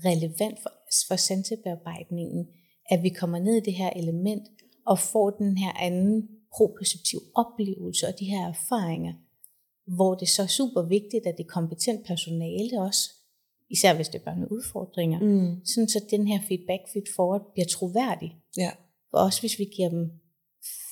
relevant 0.10 0.58
for, 0.62 0.72
for 1.08 1.16
sansebearbejdningen, 1.16 2.48
at 2.90 3.04
vi 3.04 3.10
kommer 3.10 3.40
ned 3.40 3.56
i 3.56 3.66
det 3.66 3.74
her 3.74 3.90
element 3.90 4.44
og 4.86 5.00
får 5.00 5.30
den 5.30 5.58
her 5.58 5.72
anden 5.72 6.30
proprioceptiv 6.58 7.20
oplevelse 7.36 8.08
og 8.08 8.20
de 8.20 8.26
her 8.26 8.48
erfaringer, 8.48 9.14
hvor 9.96 10.16
det 10.16 10.30
så 10.30 10.42
er 10.42 10.48
super 10.48 10.82
vigtigt, 10.82 11.26
at 11.28 11.38
det 11.38 11.44
er 11.44 11.48
kompetent 11.48 12.06
personale 12.06 12.82
også, 12.82 13.10
især 13.70 13.94
hvis 13.94 14.08
det 14.10 14.20
er 14.20 14.24
børn 14.24 14.40
med 14.40 14.48
udfordringer, 14.52 15.20
mm. 15.20 15.66
sådan 15.66 15.90
så 15.90 16.06
den 16.12 16.28
her 16.28 16.40
feedback 16.48 16.82
feed 16.94 17.06
forward 17.16 17.52
bliver 17.54 17.66
troværdig. 17.66 18.38
ja, 18.58 18.72
Og 19.12 19.24
også 19.24 19.40
hvis 19.40 19.60
vi 19.60 19.64
giver 19.76 19.90
dem 19.90 20.12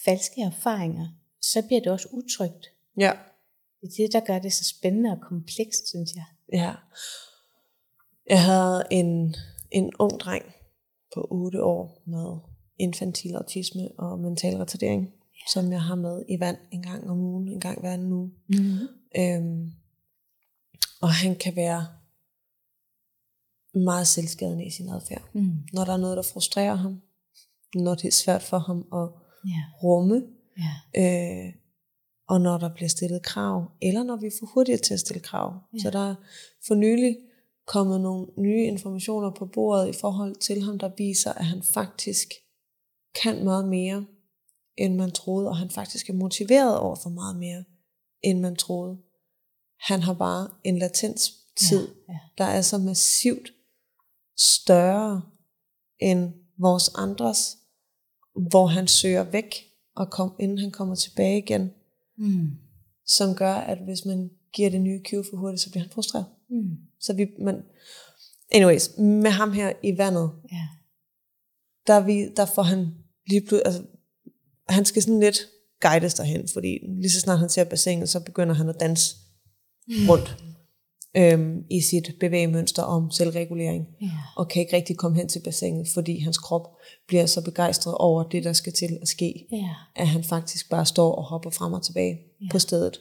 falske 0.06 0.42
erfaringer, 0.42 1.08
så 1.42 1.62
bliver 1.68 1.82
det 1.82 1.92
også 1.92 2.08
utrygt. 2.12 2.68
ja, 2.98 3.12
Det 3.82 3.88
er 3.88 4.04
det, 4.04 4.14
der 4.14 4.20
gør 4.20 4.40
det 4.40 4.54
så 4.54 4.64
spændende 4.64 5.12
og 5.12 5.18
komplekst, 5.22 5.90
synes 5.90 6.16
jeg. 6.16 6.26
ja. 6.54 6.74
Jeg 8.30 8.44
havde 8.44 8.84
en, 8.92 9.36
en 9.72 9.92
ung 10.00 10.20
dreng 10.20 10.46
på 11.14 11.28
8 11.32 11.64
år 11.64 12.04
med 12.06 12.38
infantil 12.80 13.36
autisme 13.36 13.90
og 13.98 14.20
mental 14.20 14.58
retardering, 14.58 15.04
ja. 15.04 15.52
som 15.54 15.72
jeg 15.72 15.82
har 15.82 15.96
med 15.96 16.24
i 16.30 16.40
vand 16.40 16.58
en 16.72 16.82
gang 16.82 17.10
om 17.10 17.20
ugen, 17.20 17.48
en 17.48 17.60
gang 17.60 17.80
hver 17.80 17.94
anden 17.94 18.12
uge. 18.12 18.32
Mm-hmm. 18.48 18.88
Øhm, 19.18 19.72
og 21.02 21.14
han 21.14 21.36
kan 21.36 21.56
være 21.56 21.88
meget 23.74 24.08
selvskadende 24.08 24.66
i 24.66 24.70
sin 24.70 24.90
adfærd. 24.90 25.30
Mm. 25.34 25.52
Når 25.74 25.86
der 25.86 25.94
er 25.94 25.98
noget, 25.98 26.18
der 26.18 26.24
frustrerer 26.24 26.76
ham, 26.76 27.02
når 27.76 27.96
det 27.96 28.06
er 28.06 28.12
svært 28.12 28.42
for 28.42 28.58
ham 28.58 28.88
at 28.94 29.22
Ja, 29.46 29.64
rumme, 29.84 30.24
ja, 30.58 30.74
øh, 31.02 31.54
og 32.28 32.42
når 32.42 32.58
der 32.58 32.74
bliver 32.74 32.90
stillet 32.90 33.24
krav, 33.24 33.72
eller 33.82 34.04
når 34.04 34.16
vi 34.16 34.28
er 34.28 34.32
for 34.40 34.46
hurtige 34.46 34.78
til 34.78 34.94
at 34.94 35.00
stille 35.00 35.22
krav. 35.22 35.60
Ja. 35.74 35.80
Så 35.80 35.90
der 35.90 36.10
er 36.10 36.16
for 36.68 36.76
nylig 36.76 37.18
kommet 37.74 38.02
nogle 38.02 38.28
nye 38.38 38.64
informationer 38.66 39.32
på 39.32 39.46
bordet 39.46 39.88
i 39.96 40.00
forhold 40.00 40.36
til 40.36 40.62
ham, 40.62 40.80
der 40.80 40.92
viser, 40.98 41.34
at 41.34 41.46
han 41.46 41.64
faktisk 41.74 42.28
kan 43.24 43.44
meget 43.44 43.68
mere, 43.68 44.06
end 44.78 44.96
man 44.96 45.12
troede, 45.12 45.48
og 45.50 45.58
han 45.58 45.70
faktisk 45.70 46.10
er 46.10 46.14
motiveret 46.14 46.80
over 46.80 46.96
for 46.96 47.10
meget 47.10 47.36
mere, 47.36 47.64
end 48.22 48.40
man 48.40 48.56
troede. 48.56 48.98
Han 49.80 50.00
har 50.02 50.14
bare 50.14 50.50
en 50.64 50.80
latenstid, 50.80 51.88
ja, 52.10 52.20
der 52.38 52.44
er 52.44 52.62
så 52.62 52.78
massivt 52.78 53.54
større 54.38 55.22
end 56.00 56.34
vores 56.60 56.90
andres, 56.96 57.58
hvor 58.50 58.68
han 58.68 58.88
søger 58.88 59.24
væk 59.24 59.56
og 59.96 60.10
kom, 60.12 60.36
inden 60.40 60.58
han 60.58 60.72
kommer 60.72 60.96
tilbage 60.96 61.38
igen, 61.38 61.72
Mm. 62.18 62.50
som 63.06 63.36
gør, 63.36 63.54
at 63.54 63.78
hvis 63.78 64.06
man 64.06 64.32
giver 64.54 64.70
det 64.70 64.82
nye 64.82 65.02
cue 65.10 65.24
for 65.30 65.38
hurtigt, 65.38 65.62
så 65.62 65.70
bliver 65.72 65.84
han 65.84 65.92
frustreret. 65.92 66.26
Mm. 66.52 66.78
Så 67.00 67.14
vi, 67.14 67.26
man, 67.46 67.56
anyways, 68.52 68.90
med 68.98 69.32
ham 69.32 69.52
her 69.52 69.74
i 69.84 69.98
vandet, 69.98 70.32
Ja. 70.52 70.68
der, 71.88 71.94
er 71.94 72.06
vi, 72.06 72.30
der 72.38 72.46
får 72.46 72.62
han 72.64 72.88
lige 73.30 73.42
pludselig, 73.42 73.66
altså, 73.66 73.84
han 74.70 74.86
skal 74.86 75.02
sådan 75.02 75.20
lidt 75.20 75.40
guides 75.82 76.14
derhen, 76.14 76.48
fordi 76.54 76.80
lige 77.02 77.12
så 77.12 77.20
snart 77.20 77.40
han 77.40 77.50
ser 77.50 77.64
bassinet, 77.64 78.10
så 78.10 78.20
begynder 78.20 78.56
han 78.56 78.70
at 78.70 78.76
danse 78.80 79.16
rundt 80.10 80.38
øhm, 81.18 81.64
i 81.70 81.82
sit 81.82 82.16
bevægemønster 82.20 82.84
om 82.84 83.12
selvregulering, 83.12 83.86
Ja. 84.02 84.10
og 84.38 84.48
kan 84.50 84.62
ikke 84.62 84.76
rigtig 84.76 84.98
komme 84.98 85.18
hen 85.18 85.28
til 85.30 85.42
bassinet, 85.44 85.88
fordi 85.94 86.20
hans 86.20 86.38
krop 86.38 86.68
bliver 87.08 87.26
så 87.26 87.42
begejstret 87.42 87.96
over 87.96 88.24
det, 88.30 88.44
der 88.44 88.54
skal 88.54 88.74
til 88.74 88.98
at 89.02 89.08
ske, 89.08 89.48
Ja. 89.52 89.70
at 89.96 90.08
han 90.08 90.24
faktisk 90.24 90.70
bare 90.70 90.86
står 90.86 91.16
og 91.16 91.24
hopper 91.24 91.50
frem 91.50 91.74
og 91.74 91.84
tilbage 91.84 92.20
ja. 92.42 92.48
på 92.52 92.60
stedet. 92.60 93.00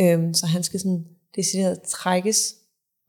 Øhm, 0.00 0.34
så 0.34 0.46
han 0.46 0.62
skal 0.62 0.80
sådan 0.80 1.04
decideret 1.36 1.82
trækkes 1.82 2.54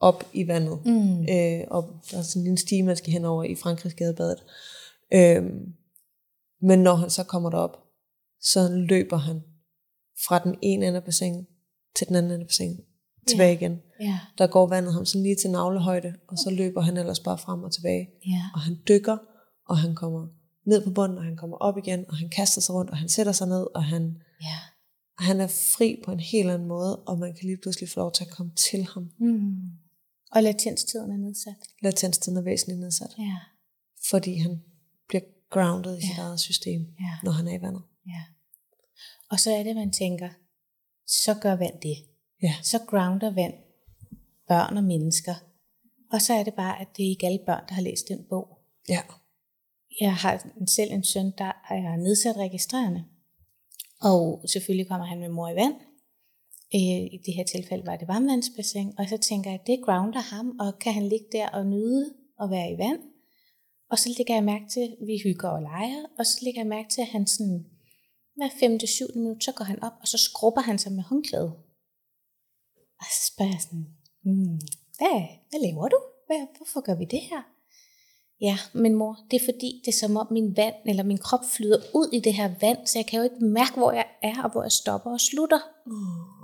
op 0.03 0.23
i 0.33 0.47
vandet. 0.47 0.85
Mm. 0.85 1.21
Øh, 1.29 1.61
og 1.67 1.83
der 2.11 2.17
er 2.17 2.21
sådan 2.21 2.39
en 2.39 2.43
lille 2.43 2.57
stige, 2.57 2.83
man 2.83 2.95
skal 2.95 3.13
hen 3.13 3.25
over 3.25 3.43
i 3.43 3.55
Frankrigs 3.55 3.95
gadebadet. 3.95 4.43
Øhm, 5.13 5.73
men 6.61 6.79
når 6.79 6.95
han 6.95 7.09
så 7.09 7.23
kommer 7.23 7.49
derop, 7.49 7.77
så 8.41 8.69
løber 8.89 9.17
han 9.17 9.41
fra 10.27 10.39
den 10.39 10.55
ene 10.61 10.87
ende 10.87 10.97
af 10.97 11.03
bassinet 11.03 11.45
til 11.95 12.07
den 12.07 12.15
anden 12.15 12.31
ende 12.31 12.41
af 12.41 12.47
bassinet. 12.47 12.79
Tilbage 13.27 13.49
Ja. 13.51 13.57
igen. 13.57 13.81
Ja. 13.99 14.19
Der 14.37 14.47
går 14.47 14.67
vandet 14.67 14.93
ham 14.93 15.05
sådan 15.05 15.23
lige 15.23 15.35
til 15.35 15.51
navlehøjde, 15.51 16.13
og 16.27 16.37
så 16.37 16.49
løber 16.49 16.81
han 16.81 16.97
ellers 16.97 17.19
bare 17.19 17.37
frem 17.37 17.63
og 17.63 17.71
tilbage. 17.73 18.09
Ja. 18.27 18.41
Og 18.53 18.59
han 18.61 18.77
dykker, 18.87 19.17
og 19.69 19.77
han 19.77 19.95
kommer 19.95 20.27
ned 20.65 20.83
på 20.83 20.89
bunden, 20.89 21.17
og 21.17 21.23
han 21.23 21.37
kommer 21.37 21.57
op 21.57 21.77
igen, 21.77 22.05
og 22.09 22.15
han 22.17 22.29
kaster 22.29 22.61
sig 22.61 22.75
rundt, 22.75 22.91
og 22.91 22.97
han 22.97 23.09
sætter 23.09 23.31
sig 23.31 23.47
ned, 23.47 23.67
og 23.75 23.83
han, 23.83 24.17
Ja. 24.41 24.57
han 25.25 25.41
er 25.41 25.47
fri 25.47 26.01
på 26.05 26.11
en 26.11 26.19
helt 26.19 26.49
anden 26.49 26.67
måde, 26.67 26.95
og 26.99 27.19
man 27.19 27.33
kan 27.33 27.45
lige 27.47 27.57
pludselig 27.63 27.89
få 27.89 27.99
lov 27.99 28.11
til 28.11 28.23
at 28.23 28.29
komme 28.31 28.51
til 28.55 28.83
ham. 28.93 29.09
Mm. 29.19 29.55
Og 30.35 30.43
latenstiden 30.43 31.11
er 31.11 31.17
nedsat. 31.17 31.55
Latenstiden 31.81 32.37
er 32.37 32.41
væsentligt 32.41 32.79
nedsat, 32.79 33.11
Ja. 33.17 33.37
fordi 34.09 34.35
han 34.37 34.63
bliver 35.07 35.21
grounded 35.49 35.97
i 35.97 36.01
sit 36.01 36.17
Ja. 36.17 36.21
eget 36.21 36.39
system, 36.39 36.81
Ja. 36.99 37.13
når 37.23 37.31
han 37.31 37.47
er 37.47 37.53
i 37.59 37.61
vandet. 37.61 37.83
Ja. 38.07 38.23
Og 39.29 39.39
så 39.39 39.51
er 39.51 39.63
det, 39.63 39.75
man 39.75 39.91
tænker, 39.91 40.29
så 41.07 41.33
gør 41.41 41.55
vand 41.55 41.79
det. 41.81 41.95
Ja. 42.43 42.55
Så 42.63 42.79
grounder 42.87 43.31
vand 43.33 43.53
børn 44.47 44.77
og 44.77 44.83
mennesker. 44.83 45.35
Og 46.11 46.21
så 46.21 46.33
er 46.33 46.43
det 46.43 46.53
bare, 46.53 46.81
at 46.81 46.87
det 46.97 47.05
er 47.05 47.09
ikke 47.09 47.25
alle 47.25 47.39
børn, 47.45 47.63
der 47.69 47.73
har 47.73 47.81
læst 47.81 48.07
den 48.07 48.25
bog. 48.29 48.57
Ja. 48.89 49.01
Jeg 50.01 50.15
har 50.15 50.47
selv 50.67 50.91
en 50.91 51.03
søn, 51.03 51.31
der 51.37 51.51
er 51.69 51.95
nedsat 51.95 52.37
registrerende. 52.37 53.03
Og 54.01 54.45
selvfølgelig 54.47 54.87
kommer 54.87 55.05
han 55.05 55.19
med 55.19 55.29
mor 55.29 55.49
i 55.49 55.55
vand. 55.55 55.75
Øh, 56.75 57.03
I 57.15 57.19
det 57.25 57.33
her 57.33 57.43
tilfælde 57.43 57.85
var 57.85 57.95
det 57.95 58.07
varmvandsbassin. 58.07 58.93
Og 58.97 59.05
så 59.09 59.17
tænker 59.17 59.49
jeg, 59.51 59.59
at 59.59 59.67
det 59.67 59.85
grounder 59.85 60.19
ham, 60.19 60.59
og 60.59 60.79
kan 60.79 60.93
han 60.93 61.07
ligge 61.09 61.25
der 61.31 61.49
og 61.49 61.65
nyde 61.65 62.13
at 62.41 62.49
være 62.49 62.71
i 62.71 62.77
vand. 62.77 62.99
Og 63.91 63.99
så 63.99 64.09
lægger 64.17 64.33
jeg 64.33 64.43
mærke 64.43 64.65
til, 64.73 64.79
at 64.79 65.07
vi 65.07 65.15
hygger 65.23 65.49
og 65.49 65.61
leger, 65.61 66.03
og 66.19 66.25
så 66.25 66.39
lægger 66.43 66.61
jeg 66.61 66.67
mærke 66.67 66.89
til, 66.89 67.01
at 67.01 67.07
han 67.07 67.27
sådan, 67.27 67.65
hver 68.35 68.49
5-7 68.49 69.19
minut, 69.19 69.43
så 69.43 69.51
går 69.51 69.65
han 69.65 69.83
op, 69.83 69.93
og 70.01 70.07
så 70.07 70.17
skrubber 70.17 70.61
han 70.61 70.79
sig 70.79 70.91
med 70.91 71.03
håndklæde. 71.03 71.51
Og 72.99 73.05
så 73.15 73.31
spørger 73.33 73.51
jeg 73.51 73.61
sådan, 73.61 73.87
hmm, 74.23 74.59
hvad, 74.97 75.17
hvad 75.49 75.59
laver 75.61 75.87
du? 75.87 75.99
Hvad, 76.27 76.41
hvorfor 76.57 76.81
gør 76.81 76.95
vi 76.95 77.05
det 77.05 77.21
her? 77.21 77.41
Ja, 78.41 78.57
men 78.73 78.95
mor, 78.95 79.19
det 79.31 79.41
er 79.41 79.45
fordi, 79.45 79.81
det 79.85 79.91
er 79.91 79.97
som 79.97 80.17
om 80.17 80.27
min 80.31 80.57
vand, 80.57 80.75
eller 80.85 81.03
min 81.03 81.17
krop 81.17 81.45
flyder 81.55 81.79
ud 81.95 82.09
i 82.13 82.19
det 82.19 82.33
her 82.33 82.49
vand, 82.61 82.87
så 82.87 82.99
jeg 82.99 83.05
kan 83.05 83.17
jo 83.17 83.23
ikke 83.23 83.45
mærke, 83.45 83.73
hvor 83.77 83.91
jeg 83.91 84.07
er, 84.21 84.43
og 84.43 84.51
hvor 84.51 84.63
jeg 84.63 84.71
stopper 84.71 85.11
og 85.11 85.21
slutter. 85.21 85.59
Uh. 85.85 86.42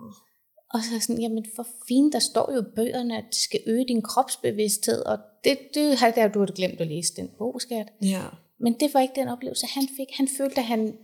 Og 0.74 0.80
så 0.84 1.00
sådan, 1.00 1.22
jamen 1.22 1.46
for 1.56 1.68
fint, 1.88 2.14
der 2.14 2.20
står 2.20 2.54
jo 2.54 2.62
i 2.62 2.72
bøgerne, 2.76 3.18
at 3.18 3.24
det 3.30 3.36
skal 3.36 3.60
øge 3.68 3.86
din 3.88 4.02
kropsbevidsthed, 4.02 5.06
og 5.06 5.18
det, 5.44 5.58
det 5.74 5.98
har 5.98 6.12
der, 6.12 6.28
du 6.28 6.40
har 6.40 6.46
glemt 6.46 6.82
at 6.82 6.88
læse 6.88 7.16
den 7.16 7.30
bog, 7.38 7.62
skat. 7.62 7.88
Ja. 8.02 8.24
Men 8.60 8.74
det 8.80 8.94
var 8.94 9.00
ikke 9.00 9.20
den 9.22 9.28
oplevelse, 9.28 9.68
han 9.68 9.88
fik. 9.98 10.08
Han 10.14 10.28
følte, 10.38 10.58
at 10.58 10.64
han, 10.64 10.98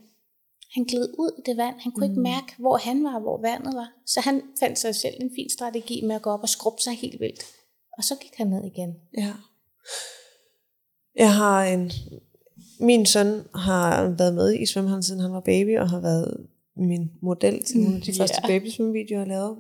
han 0.74 0.84
gled 0.84 1.09
ud 1.20 1.32
i 1.38 1.41
det 1.45 1.57
vand. 1.57 1.76
Han 1.80 1.91
kunne 1.91 2.07
mm. 2.07 2.11
ikke 2.11 2.22
mærke, 2.22 2.53
hvor 2.59 2.78
han 2.78 3.03
var, 3.03 3.20
hvor 3.20 3.41
vandet 3.41 3.76
var. 3.76 3.91
Så 4.05 4.22
han 4.22 4.41
fandt 4.59 4.80
sig 4.80 4.95
selv 4.95 5.16
en 5.22 5.32
fin 5.36 5.49
strategi 5.49 6.01
med 6.05 6.16
at 6.16 6.22
gå 6.22 6.30
op 6.30 6.39
og 6.41 6.49
skrubbe 6.49 6.82
sig 6.82 6.93
helt 6.93 7.20
vildt. 7.20 7.43
Og 7.97 8.03
så 8.03 8.16
gik 8.16 8.32
han 8.38 8.47
ned 8.47 8.63
igen. 8.63 8.95
Ja. 9.18 9.34
Jeg 11.16 11.34
har 11.34 11.66
en... 11.66 11.91
Min 12.80 13.05
søn 13.05 13.47
har 13.55 14.16
været 14.18 14.34
med 14.34 14.53
i 14.53 14.66
svømmehallen, 14.66 15.03
siden 15.03 15.22
han 15.22 15.34
var 15.34 15.39
baby, 15.39 15.80
og 15.80 15.89
har 15.89 15.99
været 15.99 16.47
min 16.78 17.11
model 17.21 17.63
til 17.63 17.78
nogle 17.78 17.95
af 17.95 18.01
de 18.01 18.11
Mm, 18.11 18.17
første 18.17 18.41
babysvømmevideoer, 18.47 19.19
jeg 19.19 19.28
lavede. 19.28 19.55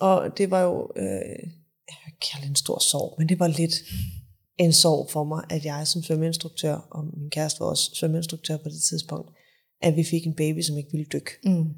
Og 0.00 0.38
det 0.38 0.50
var 0.50 0.62
jo... 0.62 0.88
Øh, 0.96 1.38
jeg 1.88 1.96
vil 2.04 2.14
kalde 2.32 2.46
en 2.46 2.56
stor 2.56 2.78
sorg, 2.78 3.14
men 3.18 3.28
det 3.28 3.38
var 3.38 3.46
lidt 3.46 3.74
en 4.58 4.72
sorg 4.72 5.10
for 5.10 5.24
mig, 5.24 5.44
at 5.50 5.64
jeg 5.64 5.86
som 5.86 6.02
svømmeinstruktør, 6.02 6.74
og 6.90 7.04
min 7.04 7.30
kæreste 7.30 7.60
var 7.60 7.66
også 7.66 7.90
svømmeinstruktør 7.94 8.56
på 8.56 8.68
det 8.68 8.82
tidspunkt, 8.82 9.30
at 9.82 9.96
vi 9.96 10.04
fik 10.04 10.26
en 10.26 10.34
baby, 10.34 10.60
som 10.60 10.76
ikke 10.76 10.92
ville 10.92 11.06
dykke. 11.12 11.30
Mm. 11.44 11.70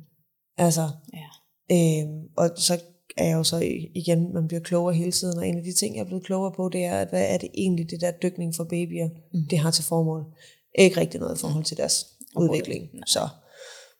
Altså, 0.57 0.91
Ja. 1.14 1.28
Øhm, 1.72 2.22
og 2.37 2.51
så 2.57 2.80
er 3.16 3.26
jeg 3.26 3.34
jo 3.34 3.45
så 3.45 3.59
igen, 3.95 4.32
man 4.34 4.49
bliver 4.49 4.61
klogere 4.61 4.95
hele 4.95 5.12
tiden, 5.12 5.39
og 5.39 5.49
en 5.49 5.59
af 5.59 5.64
de 5.64 5.72
ting, 5.72 5.97
jeg 5.97 6.01
er 6.01 6.07
blevet 6.07 6.24
klogere 6.24 6.53
på, 6.57 6.68
det 6.68 6.84
er, 6.84 6.99
at 6.99 7.09
hvad 7.09 7.26
er 7.28 7.39
det 7.39 7.51
egentlig, 7.55 7.91
det 7.91 8.01
der 8.01 8.11
dykning 8.11 8.55
for 8.55 8.64
babyer, 8.64 9.09
mm. 9.32 9.47
det 9.51 9.59
har 9.59 9.70
til 9.70 9.84
formål. 9.84 10.24
Ikke 10.78 11.01
rigtig 11.01 11.20
noget 11.20 11.39
i 11.39 11.41
forhold 11.41 11.64
til 11.64 11.76
deres 11.76 12.07
udvikling. 12.37 12.89
Nej. 12.95 13.03
Så 13.07 13.28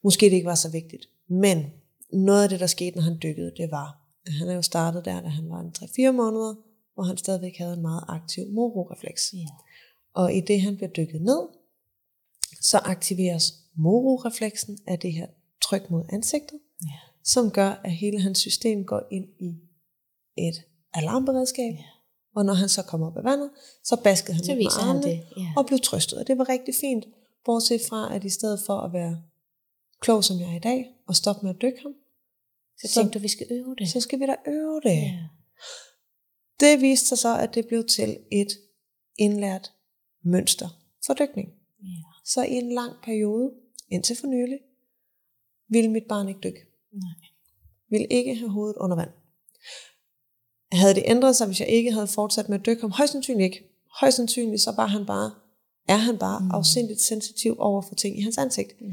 måske 0.07 0.27
det 0.27 0.33
ikke 0.33 0.47
var 0.47 0.55
så 0.55 0.71
vigtigt. 0.71 1.09
Men 1.29 1.67
noget 2.13 2.43
af 2.43 2.49
det, 2.49 2.61
der 2.61 2.67
skete, 2.67 2.97
når 2.97 3.03
han 3.03 3.19
dykkede, 3.23 3.53
det 3.57 3.71
var, 3.71 3.89
at 4.27 4.33
han 4.33 4.49
er 4.49 4.55
jo 4.55 4.63
startet 4.63 5.05
der, 5.05 5.21
da 5.21 5.29
han 5.29 5.51
var 5.51 5.61
en 5.61 5.73
3-4 5.79 6.11
måneder, 6.11 6.55
hvor 6.95 7.03
han 7.03 7.17
stadigvæk 7.17 7.57
havde 7.59 7.75
en 7.75 7.83
meget 7.83 8.05
aktiv 8.09 8.45
mororefleks. 8.51 9.35
Ja. 9.35 9.47
Og 10.15 10.35
i 10.35 10.41
det, 10.41 10.61
han 10.61 10.77
bliver 10.77 10.91
dykket 10.91 11.23
ned, 11.23 11.41
så 12.61 12.79
aktiveres 12.79 13.55
mororefleksen 13.75 14.79
af 14.87 14.99
det 14.99 15.13
her 15.13 15.27
tryk 15.63 15.91
mod 15.91 16.05
ansigtet, 16.13 16.59
Ja. 16.83 16.93
som 17.25 17.51
gør, 17.51 17.81
at 17.85 17.93
hele 17.93 18.21
hans 18.21 18.39
system 18.39 18.85
går 18.85 19.03
ind 19.11 19.29
i 19.41 19.55
et 20.37 20.63
alarmberedskab. 20.95 21.73
Ja. 21.73 21.85
Og 22.37 22.45
når 22.45 22.55
han 22.55 22.69
så 22.69 22.83
kommer 22.83 23.07
op 23.07 23.17
af 23.17 23.25
vandet, 23.25 23.51
så 23.85 23.97
baskede 24.05 24.35
han 24.35 24.45
Så 24.45 24.51
med 24.51 24.57
viser 24.59 24.81
han 24.81 24.97
armene 24.97 25.07
det. 25.07 25.23
Ja. 25.37 25.47
og 25.57 25.67
blev 25.67 25.79
trøstet. 25.79 26.19
Og 26.19 26.27
det 26.27 26.39
var 26.39 26.49
rigtig 26.49 26.75
fint. 26.81 27.05
Bortset 27.45 27.81
fra, 27.89 28.15
at 28.15 28.25
i 28.25 28.31
stedet 28.31 28.61
for 28.67 28.77
at 28.81 28.93
være 28.93 29.23
klog, 30.01 30.25
som 30.25 30.41
jeg 30.41 30.53
er 30.53 30.57
i 30.57 30.59
dag, 30.59 30.87
og 31.07 31.17
stoppe 31.17 31.47
med 31.47 31.55
at 31.55 31.63
dykke 31.63 31.83
ham, 31.83 31.93
Så 32.79 32.89
så- 32.89 32.95
tænkte 32.95 33.19
du, 33.19 33.23
vi 33.23 33.29
skal 33.29 33.47
øve 33.51 33.75
det. 33.79 33.89
så 33.89 34.01
skal 34.01 34.21
vi 34.21 34.27
da 34.27 34.37
øve 34.47 34.81
det. 34.85 34.91
ja. 34.91 35.19
Det 36.61 36.81
viste 36.81 37.07
sig 37.07 37.19
så, 37.19 37.39
at 37.39 37.55
det 37.55 37.67
blev 37.67 37.87
til 37.87 38.19
et 38.33 38.49
indlært 39.19 39.73
mønster 40.23 40.69
for 41.07 41.15
dykning. 41.15 41.49
ja. 41.83 41.89
Så 42.25 42.43
i 42.43 42.53
en 42.55 42.73
lang 42.73 42.93
periode, 43.03 43.53
indtil 43.91 44.17
for 44.17 44.27
nylig, 44.27 44.59
ville 45.69 45.91
mit 45.91 46.05
barn 46.09 46.29
ikke 46.29 46.41
dykke. 46.41 46.61
Nej. 46.93 47.29
Ville 47.91 48.07
ikke 48.11 48.35
have 48.35 48.51
hovedet 48.51 48.77
under 48.77 48.97
vand. 48.97 49.11
Havde 50.73 50.95
det 50.95 51.03
ændret 51.07 51.37
sig, 51.37 51.47
hvis 51.47 51.61
jeg 51.61 51.69
ikke 51.69 51.93
havde 51.93 52.07
fortsat 52.07 52.49
med 52.49 52.59
at 52.61 52.67
dykke 52.67 52.81
ham? 52.81 52.91
Højst 52.91 53.13
sandsynligt 53.13 53.45
ikke. 53.45 53.69
Højst 54.01 54.17
sandsynligt, 54.17 54.63
så 54.63 54.73
var 54.73 54.87
han 54.87 55.07
bare, 55.07 55.35
er 55.89 55.97
han 55.97 56.19
bare 56.19 56.41
mm. 56.41 56.51
afsindigt 56.51 57.01
sensitiv 57.01 57.57
over 57.59 57.83
for 57.83 57.95
ting 57.95 58.19
i 58.19 58.23
hans 58.23 58.39
ansigt. 58.39 58.73
Ja. 58.81 58.87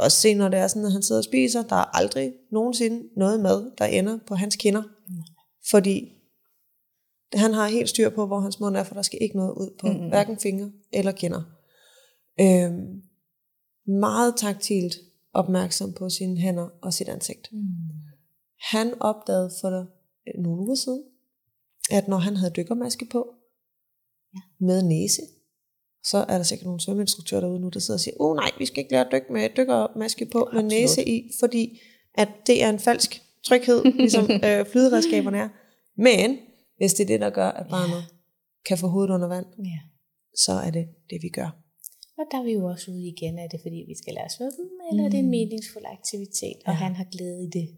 Også 0.00 0.20
se, 0.20 0.34
når 0.34 0.48
det 0.48 0.58
er 0.58 0.68
sådan, 0.68 0.84
at 0.84 0.92
han 0.92 1.02
sidder 1.02 1.20
og 1.20 1.24
spiser, 1.24 1.62
der 1.62 1.76
er 1.76 1.96
aldrig 1.96 2.32
nogensinde 2.52 3.08
noget 3.16 3.40
mad, 3.40 3.72
der 3.78 3.84
ender 3.84 4.18
på 4.26 4.34
hans 4.34 4.56
kinder. 4.56 4.82
Fordi 5.70 6.12
han 7.34 7.52
har 7.52 7.68
helt 7.68 7.88
styr 7.88 8.10
på, 8.10 8.26
hvor 8.26 8.40
hans 8.40 8.60
mund 8.60 8.76
er, 8.76 8.82
for 8.82 8.94
der 8.94 9.02
skal 9.02 9.18
ikke 9.22 9.36
noget 9.36 9.50
ud 9.52 9.70
på 9.80 9.86
mm-hmm. 9.86 10.08
hverken 10.08 10.38
fingre 10.38 10.72
eller 10.92 11.12
kinder. 11.12 11.42
Øhm, 12.40 13.02
meget 14.00 14.34
taktilt 14.36 14.94
opmærksom 15.32 15.92
på 15.92 16.08
sine 16.10 16.36
hænder 16.36 16.68
og 16.82 16.94
sit 16.94 17.08
ansigt. 17.08 17.48
Mm. 17.52 17.58
Han 18.60 18.94
opdagede 19.00 19.50
for 19.60 19.86
nogle 20.42 20.62
uger 20.62 20.74
siden, 20.74 21.02
at 21.90 22.08
når 22.08 22.16
han 22.16 22.36
havde 22.36 22.52
dykkermaske 22.56 23.06
på, 23.12 23.34
Ja. 24.34 24.40
med 24.66 24.82
næse, 24.82 25.22
så 26.04 26.18
er 26.18 26.36
der 26.36 26.42
sikkert 26.42 26.64
nogle 26.66 26.80
svømmeinstruktører 26.80 27.40
derude 27.40 27.60
nu, 27.60 27.68
der 27.68 27.80
sidder 27.80 27.96
og 27.96 28.00
siger, 28.00 28.14
oh 28.20 28.36
nej, 28.36 28.50
vi 28.58 28.66
skal 28.66 28.78
ikke 28.78 28.92
lære 28.92 29.06
at 29.06 29.12
dykke 29.12 29.32
med 29.32 29.48
dykkermaske 29.56 30.26
på 30.26 30.38
med 30.38 30.46
Absolut. 30.46 30.64
næse 30.72 31.08
i, 31.08 31.30
fordi 31.40 31.80
at 32.14 32.28
det 32.46 32.62
er 32.62 32.70
en 32.70 32.78
falsk 32.78 33.22
tryghed, 33.44 33.84
ligesom 33.84 34.30
øh, 34.46 34.66
flyderedskaberne 34.66 35.38
er. 35.38 35.48
Men 35.96 36.38
hvis 36.76 36.94
det 36.94 37.02
er 37.02 37.06
det, 37.06 37.20
der 37.20 37.30
gør, 37.30 37.48
at 37.48 37.66
barnet 37.70 37.96
ja. 37.96 38.02
kan 38.66 38.78
få 38.78 38.86
hovedet 38.86 39.10
under 39.14 39.28
vand, 39.28 39.46
Ja. 39.58 39.78
så 40.36 40.52
er 40.52 40.70
det 40.70 40.86
det, 41.10 41.18
vi 41.22 41.28
gør. 41.28 41.50
Og 42.18 42.24
der 42.30 42.38
er 42.38 42.42
vi 42.44 42.52
jo 42.52 42.64
også 42.64 42.90
ude 42.90 43.06
igen, 43.08 43.38
er 43.38 43.48
det 43.48 43.60
fordi, 43.62 43.84
vi 43.88 43.94
skal 44.02 44.14
lære 44.14 44.24
at 44.24 44.32
svømme, 44.32 44.52
eller 44.90 45.02
mm. 45.02 45.06
er 45.06 45.10
det 45.10 45.18
en 45.18 45.30
meningsfuld 45.30 45.84
aktivitet, 45.98 46.56
og 46.66 46.72
Ja. 46.72 46.78
han 46.84 46.94
har 46.94 47.04
glæde 47.12 47.44
i 47.44 47.50
det. 47.58 47.68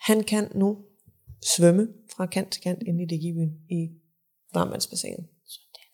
Han 0.00 0.24
kan 0.24 0.48
nu 0.54 0.78
svømme 1.56 1.88
fra 2.16 2.26
kant 2.26 2.52
til 2.52 2.62
kant 2.62 2.82
inde 2.86 3.02
i 3.02 3.06
Digibyen 3.06 3.52
i 3.70 3.88
varmvandsbassinet. 4.54 5.26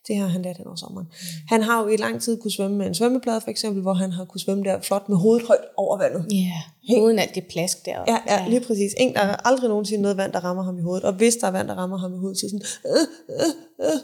Det 0.09 0.17
har 0.17 0.27
han 0.27 0.43
lært 0.43 0.57
hen 0.57 0.67
over 0.67 0.77
sommeren. 0.77 1.07
Mm. 1.07 1.47
Han 1.49 1.63
har 1.63 1.83
jo 1.83 1.89
i 1.89 1.97
lang 1.97 2.23
tid 2.23 2.41
kunne 2.41 2.51
svømme 2.51 2.77
med 2.77 2.87
en 2.87 2.95
svømmeplade, 2.95 3.41
for 3.41 3.51
eksempel, 3.51 3.83
hvor 3.83 3.93
han 3.93 4.13
har 4.13 4.25
kunne 4.25 4.41
svømme 4.41 4.65
der 4.65 4.81
flot 4.81 5.09
med 5.09 5.17
hovedet 5.17 5.47
højt 5.47 5.65
over 5.77 5.99
vandet. 5.99 6.27
Ja, 6.33 6.53
yeah. 6.93 7.05
uden 7.05 7.19
alt 7.19 7.35
det 7.35 7.47
plask 7.47 7.87
der. 7.87 8.05
Ja, 8.09 8.19
ja, 8.27 8.49
lige 8.49 8.61
præcis. 8.61 8.95
Ingen, 9.01 9.15
der 9.15 9.21
er 9.21 9.47
aldrig 9.47 9.69
nogensinde 9.69 10.03
noget 10.03 10.17
vand, 10.17 10.33
der 10.33 10.45
rammer 10.45 10.63
ham 10.63 10.79
i 10.79 10.83
hovedet. 10.83 11.05
Og 11.05 11.13
hvis 11.13 11.37
der 11.37 11.47
er 11.47 11.51
vand, 11.51 11.69
der 11.69 11.75
rammer 11.75 11.97
ham 11.97 12.15
i 12.15 12.19
hovedet, 12.19 12.39
så 12.39 12.47
er 12.47 12.51
sådan... 12.51 12.67
Øh, 12.87 13.07
øh, 13.31 13.87
øh. 13.87 13.99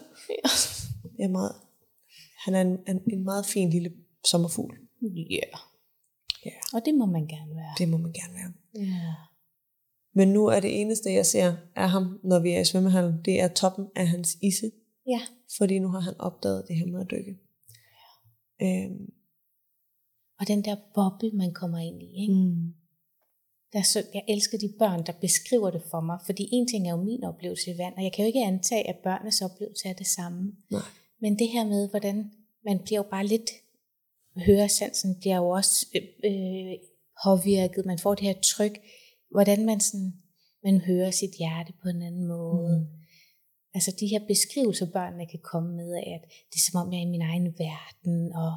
Det 1.16 1.24
er 1.24 1.28
meget, 1.28 1.53
han 2.44 2.55
er 2.55 2.61
en, 2.61 2.78
en, 2.88 3.00
en 3.12 3.24
meget 3.24 3.46
fin 3.46 3.70
lille 3.70 3.90
sommerfugl. 4.26 4.74
Ja. 5.03 5.07
Yeah. 5.36 5.59
Ja. 6.46 6.50
Og 6.74 6.82
det 6.84 6.94
må 6.94 7.07
man 7.07 7.26
gerne 7.26 7.55
være. 7.55 7.74
Det 7.78 7.88
må 7.88 7.96
man 7.96 8.12
gerne 8.12 8.34
være. 8.34 8.53
Ja. 8.86 9.14
Men 10.14 10.28
nu 10.28 10.46
er 10.46 10.61
det 10.61 10.80
eneste, 10.80 11.12
jeg 11.12 11.26
ser 11.26 11.55
af 11.76 11.90
ham, 11.90 12.18
når 12.24 12.38
vi 12.38 12.50
er 12.50 12.61
i 12.61 12.64
svømmehallen, 12.64 13.14
det 13.24 13.40
er 13.40 13.48
toppen 13.48 13.86
af 13.96 14.09
hans 14.09 14.36
isse. 14.42 14.70
Ja. 15.07 15.20
Fordi 15.59 15.78
nu 15.78 15.88
har 15.88 16.00
han 16.00 16.14
opdaget 16.18 16.64
det 16.68 16.76
her 16.76 16.86
med 16.86 17.00
at 17.00 17.11
dykke. 17.11 17.38
Ja. 18.61 18.66
Øhm. 18.66 19.12
Og 20.40 20.48
den 20.48 20.64
der 20.64 20.76
boble, 20.94 21.30
man 21.30 21.53
kommer 21.53 21.78
ind 21.78 22.03
i. 22.03 22.22
Ikke? 22.22 22.34
Mm. 22.34 22.74
Der 23.72 23.78
er 23.78 23.82
så, 23.82 24.03
jeg 24.14 24.24
elsker 24.28 24.59
de 24.59 24.74
børn, 24.78 25.07
der 25.07 25.12
beskriver 25.20 25.70
det 25.70 25.82
for 25.90 26.00
mig. 26.00 26.18
Fordi 26.26 26.48
en 26.53 26.68
ting 26.68 26.86
er 26.86 26.90
jo 26.90 27.03
min 27.03 27.24
oplevelse 27.24 27.70
i 27.70 27.78
vand, 27.78 27.94
og 27.96 28.03
jeg 28.03 28.12
kan 28.12 28.22
jo 28.24 28.26
ikke 28.26 28.44
antage, 28.44 28.88
at 28.88 28.96
børnenes 29.05 29.42
oplevelse 29.42 29.88
er 29.88 29.92
det 29.92 30.07
samme. 30.07 30.53
Nej. 30.70 30.80
Men 31.20 31.38
det 31.38 31.48
her 31.48 31.64
med, 31.64 31.88
hvordan 31.90 32.32
man 32.64 32.78
bliver 32.78 32.98
jo 32.98 33.09
bare 33.11 33.26
lidt, 33.26 33.50
høresansen 34.36 35.16
bliver 35.20 35.36
jo 35.36 35.48
også 35.48 35.86
øh, 35.94 36.03
øh, 36.24 36.74
påvirket, 37.24 37.86
man 37.86 37.98
får 37.98 38.14
det 38.14 38.24
her 38.24 38.34
tryk, 38.42 38.78
hvordan 39.30 39.66
man 39.66 39.80
sådan, 39.80 40.12
man 40.64 40.80
hører 40.80 41.11
sit 41.11 41.34
hjerte 41.38 41.72
på 41.82 41.88
en 41.88 42.03
anden 42.03 42.26
måde. 42.26 42.78
Mm. 42.78 43.01
Altså 43.74 43.90
de 44.00 44.06
her 44.06 44.20
beskrivelser, 44.28 44.86
børnene 44.86 45.26
kan 45.26 45.40
komme 45.42 45.76
med 45.76 45.94
af, 45.94 46.20
at 46.22 46.30
det 46.50 46.58
er 46.58 46.66
som 46.70 46.80
om, 46.80 46.92
jeg 46.92 46.98
er 46.98 47.06
i 47.06 47.14
min 47.14 47.22
egen 47.22 47.54
verden, 47.58 48.32
og 48.32 48.52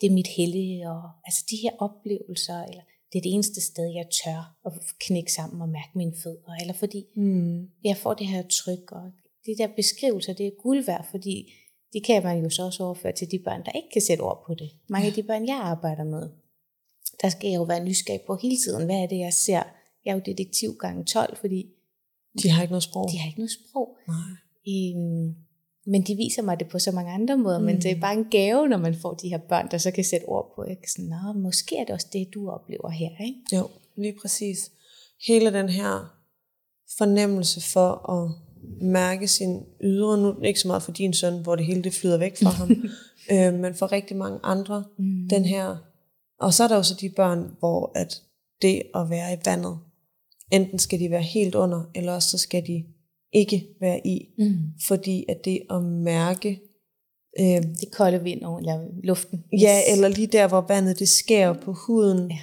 det 0.00 0.06
er 0.06 0.14
mit 0.14 0.28
hellige, 0.36 0.90
og 0.90 1.02
altså 1.26 1.44
de 1.50 1.56
her 1.56 1.70
oplevelser, 1.78 2.62
eller 2.62 2.82
det 3.12 3.18
er 3.18 3.22
det 3.22 3.32
eneste 3.34 3.60
sted, 3.60 3.86
jeg 3.86 4.06
tør 4.24 4.56
at 4.66 4.72
knække 5.00 5.32
sammen 5.32 5.62
og 5.62 5.68
mærke 5.68 5.92
mine 5.94 6.14
fødder, 6.22 6.52
eller 6.60 6.74
fordi 6.74 7.04
mm. 7.16 7.70
jeg 7.84 7.96
får 7.96 8.14
det 8.14 8.26
her 8.26 8.42
tryk, 8.42 8.92
og 8.92 9.12
de 9.46 9.56
der 9.58 9.68
beskrivelser, 9.76 10.32
det 10.32 10.46
er 10.46 10.62
guld 10.62 10.84
værd, 10.84 11.06
fordi 11.10 11.52
de 11.92 12.00
kan 12.00 12.22
man 12.22 12.42
jo 12.42 12.50
så 12.50 12.62
også 12.64 12.84
overføre 12.84 13.12
til 13.12 13.30
de 13.30 13.38
børn, 13.38 13.64
der 13.64 13.72
ikke 13.72 13.88
kan 13.92 14.02
sætte 14.02 14.22
ord 14.22 14.44
på 14.46 14.54
det. 14.54 14.70
Mange 14.88 15.06
af 15.06 15.12
de 15.12 15.22
børn, 15.22 15.46
jeg 15.46 15.56
arbejder 15.56 16.04
med, 16.04 16.30
der 17.22 17.28
skal 17.28 17.50
jeg 17.50 17.56
jo 17.56 17.62
være 17.62 17.84
nysgerrig 17.84 18.20
på 18.26 18.36
hele 18.42 18.56
tiden. 18.56 18.84
Hvad 18.84 18.96
er 18.96 19.06
det, 19.06 19.18
jeg 19.18 19.32
ser? 19.32 19.62
Jeg 20.04 20.10
er 20.10 20.14
jo 20.14 20.22
detektiv 20.26 20.76
gang 20.76 21.06
12, 21.06 21.36
fordi 21.36 21.66
de 22.42 22.50
har 22.50 22.62
ikke 22.62 22.72
noget 22.72 22.82
sprog. 22.82 23.08
De 23.12 23.18
har 23.18 23.26
ikke 23.26 23.40
noget 23.40 23.50
sprog. 23.50 23.88
Nej. 24.08 24.16
I, 24.64 24.94
men 25.86 26.02
de 26.02 26.14
viser 26.16 26.42
mig 26.42 26.60
det 26.60 26.68
på 26.68 26.78
så 26.78 26.92
mange 26.92 27.12
andre 27.12 27.36
måder, 27.38 27.58
mm. 27.58 27.64
men 27.64 27.76
det 27.82 27.90
er 27.90 28.00
bare 28.00 28.14
en 28.14 28.26
gave, 28.30 28.68
når 28.68 28.76
man 28.76 28.94
får 29.02 29.14
de 29.14 29.28
her 29.28 29.38
børn, 29.38 29.68
der 29.70 29.78
så 29.78 29.90
kan 29.90 30.04
sætte 30.04 30.24
ord 30.26 30.52
på. 30.56 30.62
Ikke? 30.62 30.90
Sådan, 30.90 31.10
Nå, 31.10 31.32
måske 31.32 31.76
er 31.76 31.84
det 31.84 31.94
også 31.94 32.06
det, 32.12 32.28
du 32.34 32.50
oplever 32.50 32.90
her. 32.90 33.10
Ikke? 33.26 33.56
Jo, 33.56 33.68
lige 33.96 34.16
præcis. 34.22 34.58
Hele 35.26 35.52
den 35.52 35.68
her 35.68 36.16
fornemmelse 36.98 37.60
for 37.72 38.10
at 38.10 38.30
mærke 38.82 39.28
sin 39.28 39.62
ydre, 39.84 40.18
nu 40.18 40.42
ikke 40.42 40.60
så 40.60 40.68
meget 40.68 40.82
for 40.82 40.92
din 40.92 41.12
søn, 41.12 41.42
hvor 41.42 41.56
det 41.56 41.66
hele 41.66 41.82
det 41.82 41.94
flyder 41.94 42.18
væk 42.18 42.36
fra 42.42 42.50
ham, 42.50 42.70
øh, 43.32 43.54
men 43.60 43.74
for 43.74 43.92
rigtig 43.92 44.16
mange 44.16 44.38
andre, 44.42 44.84
Mm. 44.98 45.28
den 45.30 45.44
her, 45.44 45.76
og 46.40 46.54
så 46.54 46.64
er 46.64 46.68
der 46.68 46.76
jo 46.76 46.82
så 46.82 46.94
de 47.00 47.08
børn, 47.16 47.56
hvor 47.58 47.92
at 47.94 48.22
det 48.62 48.82
at 48.94 49.10
være 49.10 49.32
i 49.34 49.36
vandet, 49.44 49.78
enten 50.52 50.78
skal 50.78 51.00
de 51.00 51.10
være 51.10 51.22
helt 51.22 51.54
under, 51.54 51.90
eller 51.94 52.12
også 52.14 52.28
så 52.30 52.38
skal 52.38 52.66
de 52.66 52.84
ikke 53.32 53.66
være 53.80 54.06
i, 54.06 54.28
Mm. 54.38 54.56
fordi 54.86 55.24
at 55.28 55.44
det 55.44 55.60
at 55.70 55.82
mærke, 55.82 56.60
øh, 57.40 57.62
Det 57.80 57.90
kolde 57.92 58.22
vind 58.22 58.42
over 58.44 58.58
eller 58.58 58.84
luften. 59.04 59.44
ja, 59.60 59.80
eller 59.92 60.08
lige 60.08 60.26
der, 60.26 60.48
hvor 60.48 60.60
vandet 60.68 60.98
det 60.98 61.08
skærer 61.08 61.52
på 61.52 61.72
huden, 61.72 62.30
Ja. 62.30 62.38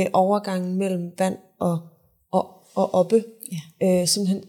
øh, 0.00 0.06
overgangen 0.12 0.76
mellem 0.76 1.12
vand 1.18 1.36
og, 1.60 1.78
og, 2.32 2.46
og 2.74 2.94
oppe, 2.94 3.24
Ja. 3.52 4.00
øh, 4.00 4.08
simpelthen 4.08 4.44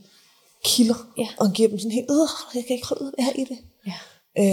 kilder, 0.66 1.12
Ja. 1.18 1.28
og 1.40 1.52
giver 1.54 1.70
dem 1.70 1.78
sådan 1.80 1.92
helt, 1.92 2.12
øh, 2.12 2.56
jeg 2.56 2.64
kan 2.68 2.76
ikke 2.76 2.88
holde 2.88 3.04
ud 3.04 3.12
i 3.36 3.44
det. 3.44 3.58
Ja. 3.88 3.94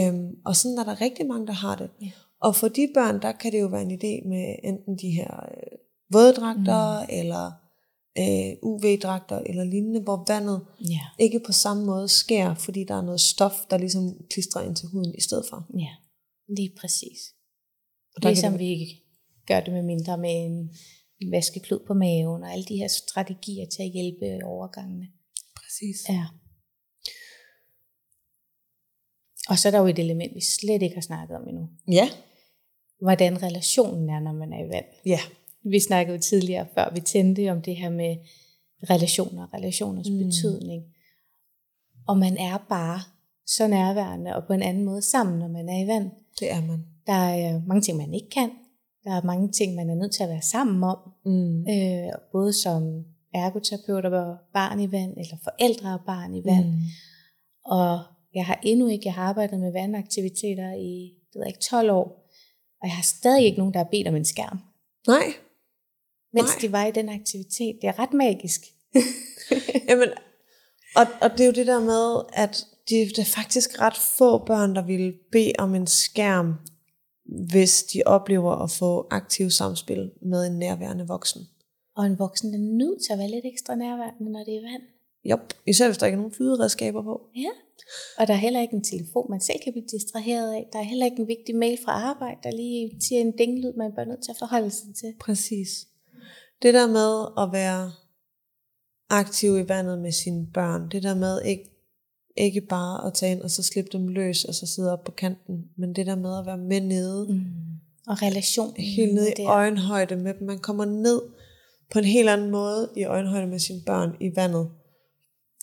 Øhm, 0.09 0.29
og 0.45 0.57
sådan 0.57 0.79
er 0.79 0.85
der 0.85 1.01
rigtig 1.01 1.27
mange, 1.27 1.47
der 1.47 1.53
har 1.53 1.77
det. 1.77 1.91
Ja. 2.03 2.11
Og 2.43 2.57
for 2.57 2.69
de 2.69 2.89
børn, 2.95 3.23
der 3.23 3.33
kan 3.33 3.53
det 3.53 3.61
jo 3.61 3.67
være 3.67 3.83
en 3.83 3.91
idé 3.93 4.29
med 4.29 4.55
enten 4.65 4.97
de 4.99 5.11
her 5.11 5.35
øh, 5.51 5.79
våddragter, 6.13 7.01
mm. 7.01 7.07
eller 7.11 7.51
øh, 8.19 8.53
UV-dragter, 8.63 9.39
eller 9.39 9.65
lignende, 9.65 10.01
hvor 10.01 10.25
vandet 10.29 10.67
Ja. 10.81 11.01
ikke 11.19 11.41
på 11.47 11.53
samme 11.53 11.85
måde 11.87 12.09
sker, 12.09 12.55
fordi 12.55 12.85
der 12.85 12.95
er 12.95 13.03
noget 13.03 13.21
stof, 13.21 13.53
der 13.71 13.79
ligesom 13.79 14.03
klistrer 14.31 14.63
ind 14.63 14.77
til 14.77 14.89
huden 14.89 15.15
i 15.19 15.21
stedet 15.21 15.45
for. 15.51 15.67
ja, 15.79 15.93
lige 16.57 16.73
præcis. 16.81 17.19
Og 18.17 18.23
der 18.23 18.29
Ligesom 18.29 18.53
det- 18.53 18.61
vi 18.61 19.03
gør 19.47 19.61
det 19.61 19.73
med 19.73 19.83
mindre 19.83 20.19
med 20.19 20.45
en 20.45 20.71
vaskeklud 21.33 21.79
på 21.87 21.95
maven, 21.95 22.43
og 22.43 22.53
alle 22.53 22.65
de 22.65 22.77
her 22.77 22.89
strategier 22.89 23.67
til 23.67 23.83
at 23.83 23.91
hjælpe 23.91 24.45
overgangene. 24.45 25.07
Præcis. 25.57 25.97
Ja. 26.09 26.27
Og 29.49 29.59
så 29.59 29.69
er 29.69 29.73
der 29.73 29.79
jo 29.79 29.87
et 29.87 29.99
element, 29.99 30.35
vi 30.35 30.41
slet 30.41 30.83
ikke 30.83 30.95
har 30.95 31.01
snakket 31.03 31.37
om 31.37 31.49
endnu. 31.49 31.69
Ja. 31.93 32.11
Hvordan 33.03 33.43
relationen 33.43 34.11
er, 34.11 34.21
når 34.21 34.33
man 34.33 34.53
er 34.53 34.65
i 34.67 34.69
vand. 34.69 34.85
Ja. 35.07 35.21
Vi 35.65 35.81
snakkede 35.81 36.19
tidligere, 36.19 36.67
før 36.75 36.91
vi 36.95 37.01
tændte, 37.01 37.51
om 37.51 37.63
det 37.63 37.77
her 37.77 37.91
med 37.91 38.17
relationer, 38.91 39.55
relationers 39.55 40.09
Mm. 40.11 40.17
mm. 40.17 40.25
betydning. 40.25 40.85
Og 42.09 42.19
man 42.19 42.37
er 42.37 42.59
bare 42.69 43.01
så 43.47 43.67
nærværende 43.69 44.37
og 44.37 44.47
på 44.47 44.53
en 44.53 44.63
anden 44.63 44.85
måde 44.85 45.03
sammen, 45.03 45.39
når 45.39 45.49
man 45.49 45.69
er 45.69 45.85
i 45.85 45.87
vand. 45.87 46.11
Det 46.41 46.53
er 46.53 46.61
man. 46.67 46.85
Der 47.07 47.13
er 47.13 47.55
øh, 47.57 47.67
mange 47.67 47.83
ting, 47.83 47.99
man 47.99 48.15
ikke 48.15 48.31
kan. 48.31 48.51
Der 49.05 49.11
er 49.11 49.23
mange 49.23 49.53
ting, 49.53 49.75
man 49.75 49.91
er 49.91 49.95
nødt 49.95 50.13
til 50.13 50.23
at 50.23 50.29
være 50.29 50.43
sammen 50.43 50.85
om. 50.85 50.99
Mm. 51.25 51.61
Øh, 51.69 52.13
både 52.33 52.53
som 52.53 53.05
ergoterapeut 53.35 54.05
og 54.05 54.37
barn 54.53 54.81
i 54.81 54.93
vand, 54.93 55.11
eller 55.17 55.37
forældre 55.43 55.95
og 55.95 56.01
barn 56.07 56.35
i 56.35 56.45
vand. 56.45 56.67
Mm. 56.67 56.81
Og 57.65 58.01
jeg 58.35 58.47
har 58.47 58.61
endnu 58.63 58.87
ikke, 58.89 59.07
jeg 59.07 59.15
har 59.15 59.23
arbejdet 59.23 59.61
med 59.61 59.73
vandaktiviteter 59.73 60.73
i 60.73 61.13
det 61.33 61.35
ved 61.39 61.43
jeg 61.43 61.49
ikke, 61.49 61.61
12 61.61 61.91
år, 61.91 62.05
og 62.83 62.89
jeg 62.89 62.93
har 62.93 63.03
stadig 63.03 63.45
ikke 63.45 63.59
nogen, 63.59 63.73
der 63.75 63.79
har 63.79 63.89
bedt 63.91 64.09
om 64.09 64.17
en 64.17 64.25
skærm, 64.25 64.59
Nej. 65.07 65.25
Mens 66.33 66.49
Nej. 66.49 66.59
de 66.61 66.73
var 66.73 66.87
i 66.87 66.91
den 66.91 67.09
aktivitet. 67.09 67.79
Det 67.83 67.89
er 67.89 67.99
ret 67.99 68.13
magisk. 68.13 68.61
Jamen, 69.89 70.09
og, 70.97 71.07
og 71.21 71.31
det 71.31 71.41
er 71.41 71.47
jo 71.47 71.53
det 71.53 71.67
der 71.67 71.81
med, 71.81 72.23
at 72.33 72.67
det, 72.89 73.17
det 73.17 73.19
er 73.19 73.33
faktisk 73.41 73.81
ret 73.81 73.97
få 73.97 74.45
børn, 74.45 74.75
der 74.75 74.87
vil 74.87 75.15
bede 75.33 75.53
om 75.59 75.75
en 75.75 75.87
skærm, 75.87 76.55
hvis 77.51 77.83
de 77.83 78.03
oplever 78.07 78.53
at 78.53 78.71
få 78.71 79.07
aktiv 79.11 79.51
samspil 79.51 80.11
med 80.23 80.47
en 80.47 80.59
nærværende 80.59 81.07
voksen. 81.07 81.41
Og 81.97 82.07
en 82.07 82.19
voksen 82.19 82.55
er 82.55 82.59
nødt 82.59 83.03
til 83.05 83.13
at 83.13 83.19
være 83.19 83.31
lidt 83.31 83.45
ekstra 83.45 83.75
nærværende, 83.75 84.33
når 84.33 84.45
det 84.45 84.55
er 84.57 84.61
vand. 84.71 84.83
Jop, 85.25 85.55
især 85.67 85.87
hvis 85.89 85.99
der 85.99 86.07
ikke 86.07 86.15
er 86.15 86.21
nogen 86.21 86.35
flyderedskaber 86.35 87.03
på. 87.03 87.21
Ja. 87.37 87.51
Og 88.19 88.27
der 88.27 88.35
er 88.35 88.39
heller 88.39 88.61
ikke 88.61 88.75
en 88.75 88.85
telefon, 88.85 89.31
man 89.31 89.41
selv 89.41 89.59
kan 89.65 89.73
blive 89.73 89.87
distraheret 89.93 90.53
af. 90.53 90.69
Der 90.73 90.79
er 90.79 90.83
heller 90.83 91.07
ikke 91.07 91.21
en 91.21 91.29
vigtig 91.29 91.57
mail 91.57 91.79
fra 91.85 91.93
arbejde, 91.93 92.41
der 92.43 92.51
lige 92.51 92.97
siger 93.09 93.21
en 93.21 93.37
dinglyd, 93.37 93.73
man 93.73 93.93
bare 93.97 94.07
nødt 94.07 94.23
til 94.25 94.31
at 94.31 94.39
forholde 94.39 94.71
sig 94.71 94.95
til. 95.01 95.15
Præcis. 95.21 95.87
Det 96.63 96.75
der 96.75 96.87
med 96.87 97.43
at 97.47 97.53
være 97.53 97.93
aktiv 99.09 99.59
i 99.59 99.69
vandet 99.69 99.99
med 99.99 100.13
sine 100.13 100.47
børn, 100.55 100.89
det 100.91 101.03
der 101.03 101.15
med 101.15 101.43
ikke, 101.43 101.71
ikke 102.37 102.61
bare 102.61 103.07
at 103.07 103.15
tage 103.15 103.33
ind 103.33 103.43
og 103.43 103.51
så 103.51 103.63
slippe 103.63 103.91
dem 103.93 104.09
løs 104.09 104.45
og 104.45 104.55
så 104.55 104.67
sidde 104.67 104.93
op 104.93 105.05
på 105.05 105.13
kanten, 105.13 105.65
men 105.77 105.95
det 105.95 106.07
der 106.07 106.17
med 106.17 106.39
at 106.39 106.47
være 106.47 106.59
med 106.59 106.81
nede, 106.81 107.27
Mm. 107.35 107.45
Og 108.07 108.23
relationen. 108.23 108.77
helt 108.77 109.15
ned 109.15 109.27
i 109.39 109.43
øjenhøjde 109.43 110.17
med 110.17 110.35
dem. 110.35 110.47
Man 110.47 110.59
kommer 110.59 110.85
ned 110.85 111.23
på 111.93 111.99
en 111.99 112.05
helt 112.05 112.29
anden 112.29 112.51
måde 112.51 112.93
i 112.97 113.05
øjenhøjde 113.05 113.47
med 113.47 113.59
sine 113.59 113.81
børn 113.87 114.17
i 114.21 114.37
vandet. 114.37 114.71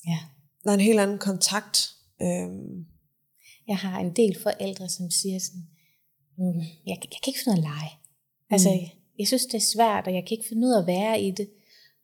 Ja. 0.07 0.19
Der 0.63 0.69
er 0.69 0.73
en 0.73 0.79
helt 0.79 0.99
anden 0.99 1.17
kontakt. 1.17 1.89
Øhm, 2.21 2.85
Jeg 3.67 3.77
har 3.77 3.99
en 3.99 4.15
del 4.15 4.37
forældre, 4.43 4.89
som 4.89 5.11
siger 5.11 5.39
sådan, 5.39 5.67
mm, 6.37 6.59
jeg, 6.59 6.67
jeg 6.85 6.97
kan 7.11 7.27
ikke 7.27 7.39
finde 7.43 7.57
af 7.57 7.61
at 7.61 7.63
lege. 7.63 7.91
Altså, 8.49 8.69
Mm. 8.69 8.96
Jeg 9.19 9.27
synes, 9.27 9.45
det 9.45 9.55
er 9.55 9.67
svært, 9.75 10.07
og 10.07 10.13
jeg 10.13 10.23
kan 10.27 10.37
ikke 10.37 10.49
finde 10.49 10.67
ud 10.67 10.73
af 10.73 10.81
at 10.81 10.87
være 10.87 11.21
i 11.21 11.31
det. 11.31 11.47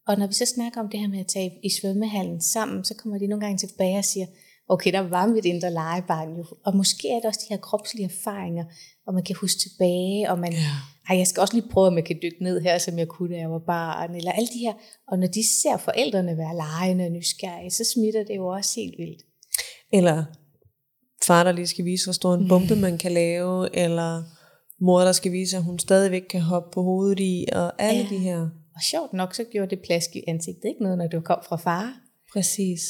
Og 0.07 0.17
når 0.19 0.27
vi 0.27 0.33
så 0.33 0.45
snakker 0.45 0.81
om 0.81 0.89
det 0.89 0.99
her 0.99 1.07
med 1.07 1.19
at 1.19 1.27
tage 1.27 1.51
i 1.63 1.69
svømmehallen 1.69 2.41
sammen, 2.41 2.83
så 2.85 2.93
kommer 2.95 3.17
de 3.19 3.27
nogle 3.27 3.45
gange 3.45 3.57
tilbage 3.57 3.97
og 3.97 4.05
siger, 4.05 4.25
okay, 4.69 4.91
der 4.93 4.99
var 4.99 5.27
mit 5.27 5.45
indre 5.45 5.71
legebarn 5.71 6.37
jo. 6.37 6.45
Og 6.65 6.75
måske 6.75 7.09
er 7.09 7.15
det 7.15 7.25
også 7.25 7.39
de 7.49 7.53
her 7.53 7.61
kropslige 7.61 8.05
erfaringer, 8.05 8.65
og 9.07 9.13
man 9.13 9.23
kan 9.23 9.35
huske 9.35 9.59
tilbage, 9.59 10.31
og 10.31 10.39
man, 10.39 10.51
Ja. 10.53 10.57
ej, 11.09 11.17
jeg 11.17 11.27
skal 11.27 11.41
også 11.41 11.53
lige 11.53 11.69
prøve, 11.71 11.87
om 11.87 11.95
jeg 11.97 12.05
kan 12.05 12.19
dykke 12.23 12.43
ned 12.43 12.61
her, 12.61 12.77
som 12.77 12.99
jeg 12.99 13.07
kunne, 13.07 13.33
da 13.35 13.39
jeg 13.39 13.51
var 13.51 13.59
barn, 13.67 14.15
eller 14.15 14.31
alle 14.31 14.47
de 14.47 14.59
her. 14.59 14.73
Og 15.07 15.19
når 15.19 15.27
de 15.27 15.43
ser 15.61 15.77
forældrene 15.77 16.37
være 16.37 16.55
legende 16.55 17.05
og 17.05 17.11
nysgerrige, 17.11 17.71
så 17.71 17.83
smitter 17.95 18.23
det 18.23 18.35
jo 18.35 18.47
også 18.47 18.71
helt 18.75 18.95
vildt. 18.97 19.21
Eller 19.93 20.23
far, 21.23 21.43
der 21.43 21.51
lige 21.51 21.67
skal 21.67 21.85
vise, 21.85 22.05
hvor 22.05 22.13
stor 22.13 22.33
en 22.33 22.47
bombe 22.47 22.75
man 22.87 22.97
kan 22.97 23.11
lave, 23.11 23.75
eller 23.75 24.23
mor, 24.85 24.99
der 25.01 25.11
skal 25.11 25.31
vise, 25.31 25.57
at 25.57 25.63
hun 25.63 25.79
stadigvæk 25.79 26.21
kan 26.29 26.41
hoppe 26.41 26.69
på 26.73 26.81
hovedet 26.83 27.19
i, 27.19 27.45
og 27.53 27.81
alle 27.81 28.01
Ja. 28.01 28.07
de 28.09 28.17
her. 28.17 28.39
Og 28.75 28.81
sjovt 28.91 29.13
nok, 29.13 29.33
så 29.35 29.43
gjorde 29.43 29.69
det 29.75 29.79
plask 29.85 30.15
i 30.15 30.23
ansigtet 30.27 30.65
ikke 30.69 30.83
noget, 30.83 30.97
når 30.97 31.07
det 31.07 31.23
kom 31.23 31.39
fra 31.47 31.55
far. 31.55 31.99
Præcis. 32.33 32.81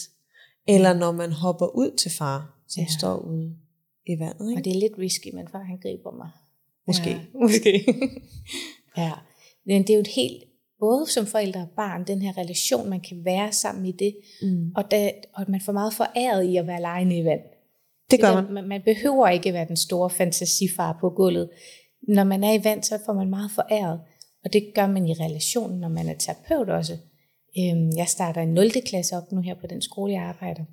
Eller 0.68 0.94
når 0.94 1.12
man 1.12 1.32
hopper 1.32 1.66
ud 1.76 1.92
til 1.98 2.12
far, 2.12 2.64
som 2.68 2.82
Ja. 2.82 2.88
står 3.00 3.18
ude. 3.18 3.56
i 4.08 4.20
vandet. 4.20 4.50
Ikke? 4.50 4.60
Og 4.60 4.66
det 4.66 4.76
er 4.76 4.80
lidt 4.80 4.98
risky, 5.00 5.28
men 5.34 5.48
far 5.52 5.64
han 5.64 5.78
griber 5.82 6.12
mig. 6.12 6.30
Måske. 6.88 7.10
Ja, 7.10 7.20
måske. 7.44 7.86
ja. 8.98 9.12
Men 9.66 9.82
det 9.82 9.90
er 9.90 9.94
jo 9.94 10.00
et 10.00 10.08
helt, 10.16 10.44
både 10.80 11.08
som 11.08 11.26
forældre 11.26 11.62
og 11.62 11.68
barn, 11.76 12.08
den 12.08 12.22
her 12.22 12.38
relation, 12.38 12.90
man 12.90 13.02
kan 13.02 13.26
være 13.26 13.52
sammen 13.52 13.86
i 13.86 13.92
det, 13.92 14.16
Mm. 14.42 14.72
og, 14.76 14.92
da, 14.92 15.12
og 15.34 15.42
at 15.42 15.50
man 15.50 15.62
får 15.62 15.72
meget 15.74 15.94
foræret 15.94 16.44
i 16.44 16.58
at 16.58 16.68
være 16.68 16.82
lejende 16.82 17.18
i 17.18 17.26
vand. 17.26 17.40
Det 18.12 18.22
gør 18.22 18.34
man. 18.42 18.54
man. 18.54 18.68
Man 18.68 18.82
behøver 18.86 19.28
ikke 19.28 19.54
være 19.54 19.68
den 19.68 19.78
store 19.78 20.10
fantasifar 20.10 20.98
på 21.02 21.10
gulvet. 21.10 21.50
Når 22.08 22.24
man 22.24 22.44
er 22.44 22.54
i 22.54 22.64
vand, 22.64 22.84
så 22.84 23.00
får 23.06 23.14
man 23.14 23.30
meget 23.30 23.52
foræret. 23.52 24.00
Og 24.46 24.54
det 24.54 24.72
gør 24.76 24.88
man 24.88 25.08
i 25.08 25.14
relationen, 25.14 25.80
når 25.80 25.90
man 25.90 26.10
er 26.10 26.14
terapeut 26.14 26.70
også. 26.70 26.98
Øhm, 27.60 27.90
Jeg 27.98 28.08
starter 28.08 28.42
en 28.42 28.54
0. 28.54 28.72
klasse 28.86 29.18
op 29.18 29.32
nu 29.32 29.42
her 29.42 29.56
på 29.62 29.68
den 29.68 29.82
skole, 29.82 30.14
jeg 30.14 30.22
arbejder. 30.24 30.64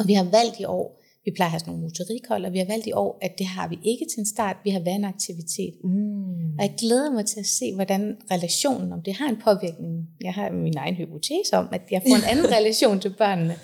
Og 0.00 0.08
vi 0.08 0.12
har 0.12 0.24
valgt 0.24 0.60
i 0.60 0.64
år, 0.64 1.02
vi 1.24 1.30
plejer 1.36 1.46
at 1.46 1.50
have 1.50 1.60
sådan 1.60 1.70
nogle 1.72 1.82
motorikhold, 1.82 2.44
og 2.44 2.52
vi 2.52 2.58
har 2.58 2.66
valgt 2.66 2.86
i 2.86 2.92
år, 2.92 3.18
at 3.22 3.38
det 3.38 3.46
har 3.46 3.68
vi 3.68 3.78
ikke 3.84 4.06
til 4.10 4.20
en 4.20 4.26
start. 4.26 4.56
Vi 4.64 4.70
har 4.70 4.80
vandaktivitet. 4.80 5.74
Mm. 5.84 6.54
Og 6.58 6.62
jeg 6.66 6.74
glæder 6.78 7.10
mig 7.12 7.26
til 7.26 7.40
at 7.40 7.46
se, 7.46 7.74
hvordan 7.74 8.16
relationen, 8.30 8.92
om 8.92 9.02
det 9.02 9.14
har 9.14 9.28
en 9.28 9.40
påvirkning. 9.44 10.08
Jeg 10.20 10.32
har 10.34 10.50
min 10.50 10.76
egen 10.76 10.94
hypotese 10.94 11.52
om, 11.56 11.68
at 11.72 11.82
jeg 11.90 12.02
får 12.08 12.16
en 12.16 12.28
anden 12.30 12.52
relation 12.58 13.00
til 13.00 13.14
børnene. 13.18 13.54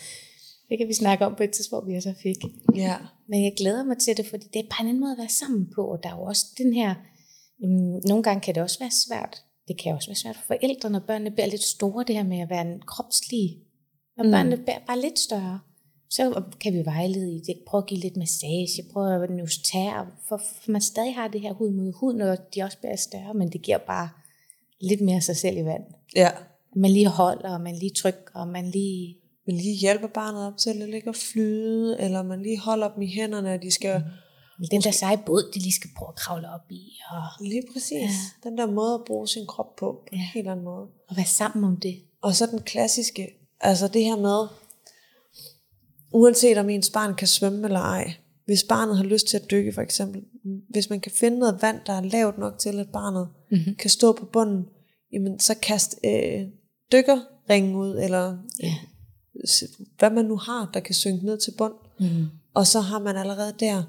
Det 0.69 0.79
kan 0.79 0.89
vi 0.89 0.95
snakke 0.95 1.27
om 1.27 1.35
på 1.35 1.43
et 1.43 1.51
tidspunkt, 1.51 1.89
vi 1.89 2.01
så 2.01 2.15
fik. 2.23 2.37
Ja. 2.75 2.97
Men 3.29 3.45
jeg 3.45 3.53
glæder 3.57 3.85
mig 3.85 3.99
til 3.99 4.17
det, 4.17 4.27
fordi 4.27 4.47
det 4.55 4.59
er 4.59 4.69
bare 4.71 4.81
en 4.83 4.89
anden 4.89 5.01
måde 5.01 5.13
at 5.13 5.19
være 5.19 5.29
sammen 5.29 5.71
på. 5.75 5.83
Og 5.93 6.03
der 6.03 6.09
er 6.09 6.17
jo 6.17 6.23
også 6.23 6.47
den 6.59 6.73
her, 6.75 6.95
øhm, 7.65 8.01
nogle 8.09 8.23
gange 8.23 8.41
kan 8.41 8.55
det 8.55 8.63
også 8.63 8.79
være 8.79 8.91
svært. 8.91 9.43
Det 9.69 9.79
kan 9.83 9.95
også 9.95 10.09
være 10.09 10.17
svært 10.17 10.37
for 10.37 10.45
forældre, 10.47 10.91
når 10.91 10.99
børnene 11.01 11.31
bliver 11.31 11.47
lidt 11.47 11.63
store, 11.63 12.05
det 12.05 12.15
her 12.17 12.23
med 12.23 12.39
at 12.41 12.51
være 12.51 12.61
en 12.73 12.81
kropslig. 12.87 13.59
Når 14.17 14.25
Mm. 14.25 14.31
børnene 14.31 14.57
bliver 14.57 14.79
bare 14.87 15.01
lidt 15.01 15.19
større, 15.19 15.61
så 16.11 16.43
kan 16.61 16.73
vi 16.73 16.85
vejlede 16.85 17.33
i 17.37 17.41
det. 17.47 17.55
Prøve 17.67 17.83
at 17.83 17.87
give 17.89 18.01
lidt 18.01 18.17
massage, 18.17 18.83
prøve 18.93 19.25
at 19.25 19.41
justere, 19.41 20.07
for, 20.29 20.37
for 20.63 20.71
man 20.71 20.81
stadig 20.81 21.15
har 21.15 21.29
det 21.29 21.41
her 21.41 21.53
hud 21.53 21.71
mod 21.71 21.93
hud, 21.93 22.15
når 22.15 22.37
de 22.55 22.63
også 22.63 22.79
bliver 22.79 22.97
større, 22.97 23.35
men 23.35 23.53
det 23.53 23.63
giver 23.63 23.79
bare 23.79 24.09
lidt 24.81 25.01
mere 25.01 25.21
sig 25.21 25.37
selv 25.37 25.57
i 25.57 25.65
vand. 25.65 25.83
ja. 26.17 26.31
Man 26.77 26.91
lige 26.91 27.09
holder, 27.09 27.51
og 27.55 27.61
man 27.61 27.75
lige 27.75 27.91
trykker, 27.95 28.21
og 28.35 28.49
man 28.49 28.71
lige... 28.71 29.17
Man 29.49 29.57
lige 29.57 29.75
hjælper 29.77 30.09
barnet 30.09 30.47
op 30.47 30.57
til 30.59 30.71
at 30.71 30.77
ligge 30.91 31.09
og 31.11 31.17
flyde, 31.17 32.01
eller 32.01 32.23
man 32.23 32.43
lige 32.43 32.59
holder 32.59 32.89
dem 32.95 33.03
i 33.03 33.15
hænderne, 33.15 33.55
og 33.55 33.63
de 33.63 33.71
skal... 33.71 34.03
Den 34.71 34.81
der 34.83 34.91
seje 34.91 35.19
båd, 35.27 35.51
de 35.55 35.59
lige 35.59 35.73
skal 35.73 35.91
prøve 35.99 36.09
at 36.09 36.15
kravle 36.17 36.49
op 36.51 36.71
i, 36.71 36.83
og, 37.11 37.47
Lige 37.47 37.63
præcis. 37.73 37.93
Ja. 37.93 38.49
Den 38.51 38.59
der 38.59 38.67
måde 38.71 38.95
at 38.95 39.01
bruge 39.07 39.29
sin 39.29 39.47
krop 39.47 39.77
på, 39.77 39.87
på 39.93 40.05
en 40.13 40.19
Ja. 40.19 40.25
helt 40.35 40.49
anden 40.49 40.65
måde. 40.65 40.87
og 41.09 41.17
være 41.17 41.27
sammen 41.27 41.65
om 41.65 41.77
det. 41.81 42.03
Og 42.23 42.35
så 42.35 42.47
den 42.47 42.63
klassiske, 42.63 43.29
altså 43.61 43.89
det 43.89 44.05
her 44.05 44.17
med, 44.17 44.47
uanset 46.13 46.59
om 46.59 46.69
ens 46.71 46.91
barn 46.91 47.15
kan 47.15 47.29
svømme 47.29 47.65
eller 47.65 47.81
ej, 47.81 48.13
hvis 48.45 48.65
barnet 48.69 48.97
har 48.97 49.05
lyst 49.05 49.27
til 49.27 49.37
at 49.37 49.51
dykke 49.51 49.73
for 49.73 49.83
eksempel, 49.83 50.23
hvis 50.71 50.91
man 50.91 51.01
kan 51.01 51.13
finde 51.13 51.39
noget 51.39 51.63
vand, 51.63 51.77
der 51.87 51.93
er 51.93 52.01
lavt 52.01 52.39
nok 52.39 52.59
til, 52.59 52.79
at 52.79 52.89
barnet 52.93 53.29
Mm-hmm. 53.51 53.75
kan 53.75 53.91
stå 53.91 54.13
på 54.13 54.25
bunden, 54.25 54.65
jamen 55.13 55.39
så 55.41 55.55
kast 55.63 55.99
øh, 56.05 56.43
dykkerringen 56.93 57.75
ud, 57.77 57.99
eller 58.03 58.37
Ja. 58.63 58.75
Hvad 59.99 60.11
man 60.11 60.25
nu 60.25 60.37
har, 60.37 60.71
der 60.75 60.81
kan 60.81 60.95
synke 60.95 61.27
ned 61.27 61.39
til 61.39 61.53
bund. 61.59 61.75
Mm. 62.01 62.27
Og 62.55 62.67
så 62.67 62.81
har 62.81 62.99
man 62.99 63.17
allerede 63.17 63.55
der 63.61 63.83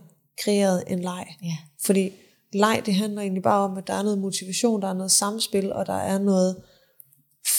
kreeret 0.43 0.83
en 0.87 0.99
leg. 0.99 1.27
Ja. 1.43 1.57
Fordi 1.85 2.11
leg, 2.53 2.81
det 2.85 2.93
handler 2.95 3.21
egentlig 3.21 3.43
bare 3.43 3.69
om, 3.69 3.77
at 3.77 3.87
der 3.87 3.93
er 3.93 4.03
noget 4.03 4.19
motivation, 4.19 4.81
der 4.81 4.87
er 4.87 4.93
noget 4.93 5.11
samspil, 5.11 5.73
og 5.73 5.85
der 5.85 5.93
er 5.93 6.19
noget 6.19 6.61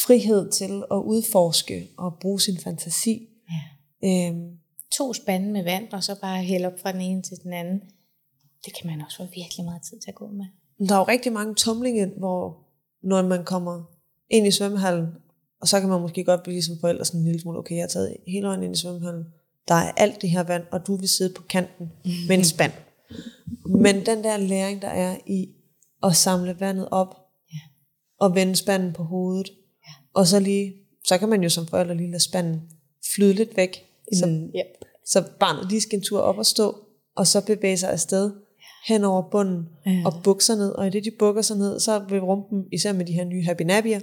frihed 0.06 0.50
til 0.50 0.82
at 0.90 0.96
udforske 0.96 1.88
og 1.98 2.18
bruge 2.20 2.40
sin 2.40 2.58
fantasi. 2.58 3.28
ja. 4.02 4.28
Øhm, 4.28 4.56
To 4.92 5.12
spande 5.12 5.52
med 5.52 5.64
vand, 5.64 5.92
og 5.92 6.04
så 6.04 6.20
bare 6.20 6.42
hælde 6.42 6.66
op 6.66 6.80
fra 6.82 6.92
den 6.92 7.00
ene 7.00 7.22
til 7.22 7.36
den 7.42 7.52
anden. 7.52 7.80
Det 8.64 8.74
kan 8.80 8.90
man 8.90 9.00
også 9.00 9.16
få 9.16 9.22
virkelig 9.22 9.64
meget 9.64 9.82
tid 9.82 10.00
til 10.00 10.10
at 10.10 10.14
gå 10.14 10.26
med. 10.28 10.46
der 10.88 10.94
er 10.94 10.98
jo 10.98 11.04
rigtig 11.04 11.32
mange 11.32 11.54
tumlinge, 11.54 12.06
hvor 12.18 12.66
når 13.02 13.22
man 13.22 13.44
kommer 13.44 13.82
ind 14.30 14.46
i 14.46 14.50
svømmehallen, 14.50 15.06
og 15.60 15.68
så 15.68 15.80
kan 15.80 15.88
man 15.88 16.00
måske 16.00 16.24
godt 16.24 16.42
blive 16.42 16.62
som 16.62 16.76
forældre 16.80 17.04
sådan 17.04 17.20
en 17.20 17.26
lille 17.26 17.40
smule, 17.40 17.58
okay, 17.58 17.74
jeg 17.74 17.82
har 17.82 17.88
taget 17.88 18.16
hele 18.26 18.46
vejen 18.46 18.62
ind 18.62 18.74
i 18.76 18.78
svømmehallen, 18.78 19.24
der 19.68 19.74
er 19.74 19.92
alt 19.96 20.22
det 20.22 20.30
her 20.30 20.42
vand, 20.42 20.62
og 20.70 20.86
du 20.86 20.96
vil 20.96 21.08
sidde 21.08 21.34
på 21.34 21.42
kanten 21.42 21.92
med 22.28 22.38
en 22.38 22.44
spand. 22.44 22.72
Men 23.66 24.06
den 24.06 24.24
der 24.24 24.36
læring, 24.36 24.82
der 24.82 24.88
er 24.88 25.16
i 25.26 25.48
at 26.02 26.16
samle 26.16 26.56
vandet 26.60 26.88
op, 26.90 27.14
Ja. 27.52 27.58
og 28.20 28.34
vende 28.34 28.56
spanden 28.56 28.92
på 28.92 29.02
hovedet, 29.02 29.48
Ja. 29.86 29.92
og 30.14 30.26
så 30.26 30.40
lige, 30.40 30.72
så 31.06 31.18
kan 31.18 31.28
man 31.28 31.42
jo 31.42 31.48
som 31.48 31.66
forældre 31.66 31.94
lige 31.96 32.10
lade 32.10 32.22
spanden 32.22 32.60
flyde 33.14 33.32
lidt 33.32 33.56
væk, 33.56 33.84
så, 34.14 34.26
Mm, 34.26 34.32
yep. 34.44 34.84
så 35.06 35.24
barnet 35.40 35.70
lige 35.70 35.80
skal 35.80 35.98
en 35.98 36.04
tur 36.04 36.18
op 36.20 36.38
og 36.38 36.46
stå, 36.46 36.76
og 37.16 37.26
så 37.26 37.46
bevæge 37.46 37.76
sig 37.76 37.90
afsted 37.90 38.32
hen 38.88 39.04
over 39.04 39.22
bunden 39.30 39.68
Ja. 39.86 40.02
og 40.04 40.12
bukke 40.24 40.44
sig 40.44 40.56
ned. 40.56 40.70
Og 40.72 40.86
i 40.86 40.90
det 40.90 41.04
de 41.04 41.10
bukker 41.18 41.42
sig 41.42 41.56
ned, 41.56 41.80
så 41.80 41.98
vil 41.98 42.20
rumpen, 42.20 42.64
især 42.72 42.92
med 42.92 43.04
de 43.04 43.12
her 43.12 43.24
nye 43.24 43.44
happy 43.44 43.62
nappier, 43.62 44.00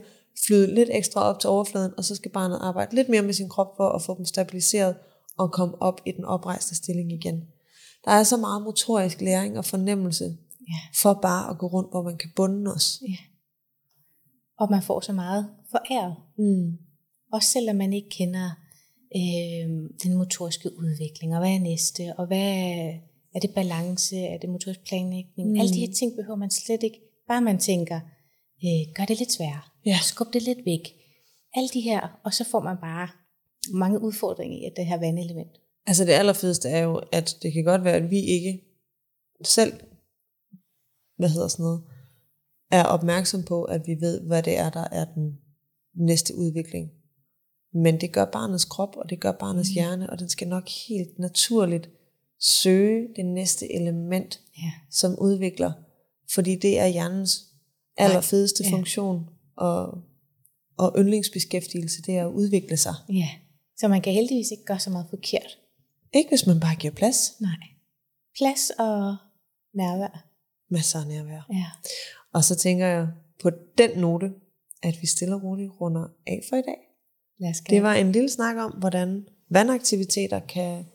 flyde 0.48 0.76
lidt 0.76 0.90
ekstra 0.94 1.22
op 1.22 1.40
til 1.40 1.50
overfladen, 1.50 1.92
og 1.98 2.04
så 2.04 2.16
skal 2.16 2.32
barnet 2.32 2.60
arbejde 2.62 2.96
lidt 2.96 3.10
mere 3.10 3.22
med 3.22 3.34
sin 3.34 3.50
krop 3.50 3.68
for 3.78 3.90
at 3.90 4.02
få 4.02 4.18
dem 4.18 4.26
stabiliseret 4.26 4.96
og 5.38 5.52
komme 5.52 5.82
op 5.82 6.02
i 6.06 6.12
den 6.12 6.26
oprejste 6.26 6.76
stilling 6.76 7.12
igen. 7.12 7.42
Der 8.06 8.12
er 8.12 8.24
så 8.24 8.38
meget 8.38 8.62
motorisk 8.64 9.22
læring 9.22 9.58
og 9.58 9.66
fornemmelse 9.66 10.38
Ja. 10.70 10.80
for 11.02 11.20
bare 11.22 11.50
at 11.52 11.58
gå 11.58 11.68
rundt, 11.68 11.90
hvor 11.92 12.04
man 12.04 12.18
kan 12.18 12.30
bunde 12.36 12.74
os. 12.74 13.02
ja. 13.10 13.16
Og 14.60 14.72
man 14.72 14.82
får 14.82 15.00
så 15.00 15.14
meget 15.14 15.50
foræret. 15.72 16.16
Mm. 16.38 16.78
Også 17.34 17.50
selvom 17.50 17.76
man 17.76 17.94
ikke 17.94 18.10
kender 18.10 18.50
øh, 19.16 19.70
den 20.04 20.18
motoriske 20.18 20.70
udvikling, 20.78 21.34
og 21.34 21.40
hvad 21.40 21.52
er 21.56 21.60
næste, 21.60 22.02
og 22.18 22.28
hvad 22.28 22.48
er, 22.48 22.92
er 23.36 23.40
det 23.40 23.52
balance, 23.56 24.16
er 24.18 24.38
det 24.38 24.50
motorisk 24.50 24.80
planlægning. 24.88 25.48
Mm. 25.48 25.54
Mm. 25.54 25.60
Alle 25.60 25.74
de 25.74 25.80
her 25.80 25.94
ting 26.00 26.16
behøver 26.16 26.36
man 26.36 26.52
slet 26.52 26.84
ikke. 26.84 27.00
Bare 27.28 27.42
man 27.42 27.60
tænker, 27.60 28.00
øh, 28.64 28.94
gør 28.96 29.06
det 29.06 29.18
lidt 29.20 29.32
sværere, 29.32 29.62
Ja. 29.86 30.00
skub 30.04 30.34
det 30.34 30.42
lidt 30.42 30.66
væk. 30.66 30.94
Alle 31.56 31.70
de 31.70 31.82
her, 31.82 32.20
og 32.24 32.34
så 32.34 32.44
får 32.52 32.60
man 32.62 32.78
bare 32.82 33.10
mange 33.74 34.02
udfordringer 34.02 34.58
i 34.68 34.72
det 34.78 34.86
her 34.86 35.00
vandelement. 35.00 35.52
Altså 35.86 36.06
det 36.06 36.12
allerfedeste 36.12 36.70
er 36.70 36.80
jo, 36.84 37.02
at 37.12 37.38
det 37.42 37.54
kan 37.54 37.64
godt 37.64 37.84
være, 37.84 37.96
at 37.96 38.10
vi 38.10 38.20
ikke 38.20 38.64
selv, 39.44 39.74
hvad 41.18 41.30
hedder 41.30 41.48
sådan 41.48 41.64
noget, 41.64 41.84
er 42.72 42.84
opmærksom 42.84 43.44
på, 43.44 43.64
at 43.64 43.82
vi 43.88 43.96
ved, 44.02 44.22
hvad 44.22 44.44
det 44.44 44.58
er, 44.58 44.70
der 44.70 44.88
er 44.92 45.06
den 45.06 45.38
næste 45.96 46.36
udvikling. 46.36 46.92
Men 47.74 48.02
det 48.02 48.12
gør 48.14 48.26
barnets 48.26 48.66
krop, 48.66 48.96
og 48.96 49.10
det 49.10 49.20
gør 49.20 49.32
barnets 49.32 49.70
Mm. 49.70 49.74
hjerne, 49.74 50.10
og 50.10 50.20
den 50.20 50.30
skal 50.30 50.48
nok 50.48 50.70
helt 50.90 51.20
naturligt 51.20 51.90
søge 52.40 53.08
det 53.16 53.26
næste 53.26 53.74
element, 53.74 54.42
Ja. 54.58 54.72
som 54.92 55.20
udvikler. 55.20 55.72
Fordi 56.34 56.56
det 56.56 56.80
er 56.80 56.88
hjernens 56.88 57.47
allerfedeste 57.98 58.64
Ja. 58.64 58.72
funktion 58.72 59.30
og, 59.58 59.98
og 60.78 60.96
yndlingsbeskæftigelse, 61.00 62.02
det 62.02 62.18
er 62.18 62.26
at 62.28 62.32
udvikle 62.32 62.78
sig. 62.78 62.94
ja. 63.14 63.30
Så 63.80 63.88
man 63.88 64.02
kan 64.02 64.14
heldigvis 64.14 64.52
ikke 64.52 64.64
gøre 64.66 64.80
så 64.80 64.90
meget 64.90 65.06
forkert. 65.10 65.58
Ikke 66.14 66.30
hvis 66.30 66.46
man 66.48 66.60
bare 66.60 66.76
giver 66.76 66.94
plads. 66.94 67.42
Nej. 67.42 67.58
Plads 68.38 68.70
og 68.70 69.16
nærvær. 69.74 70.28
Masser 70.70 71.00
af 71.00 71.08
nærvær. 71.08 71.48
Ja. 71.54 71.66
Og 72.34 72.44
så 72.44 72.56
tænker 72.56 72.86
jeg 72.88 73.08
på 73.42 73.50
den 73.78 74.00
note, 74.00 74.32
at 74.84 74.96
vi 75.02 75.08
stille 75.08 75.36
og 75.36 75.44
roligt 75.44 75.72
runder 75.82 76.08
af 76.28 76.42
for 76.50 76.56
i 76.56 76.62
dag. 76.62 76.78
Lad 77.40 77.50
os 77.50 77.58
Det 77.70 77.84
var 77.84 77.94
en 77.94 78.12
lille 78.12 78.30
snak 78.30 78.56
om, 78.58 78.72
hvordan 78.72 79.26
vandaktiviteter 79.50 80.40
kan 80.40 80.86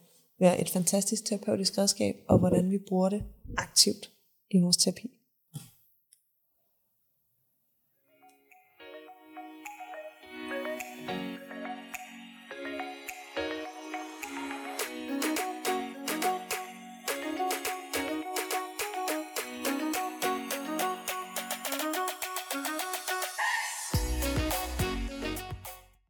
være 0.40 0.60
et 0.60 0.68
fantastisk 0.70 1.24
terapeutisk 1.24 1.78
redskab, 1.78 2.14
og 2.28 2.38
hvordan 2.38 2.70
vi 2.70 2.78
bruger 2.88 3.08
det 3.08 3.22
aktivt 3.58 4.10
i 4.50 4.58
vores 4.58 4.76
terapi. 4.76 5.10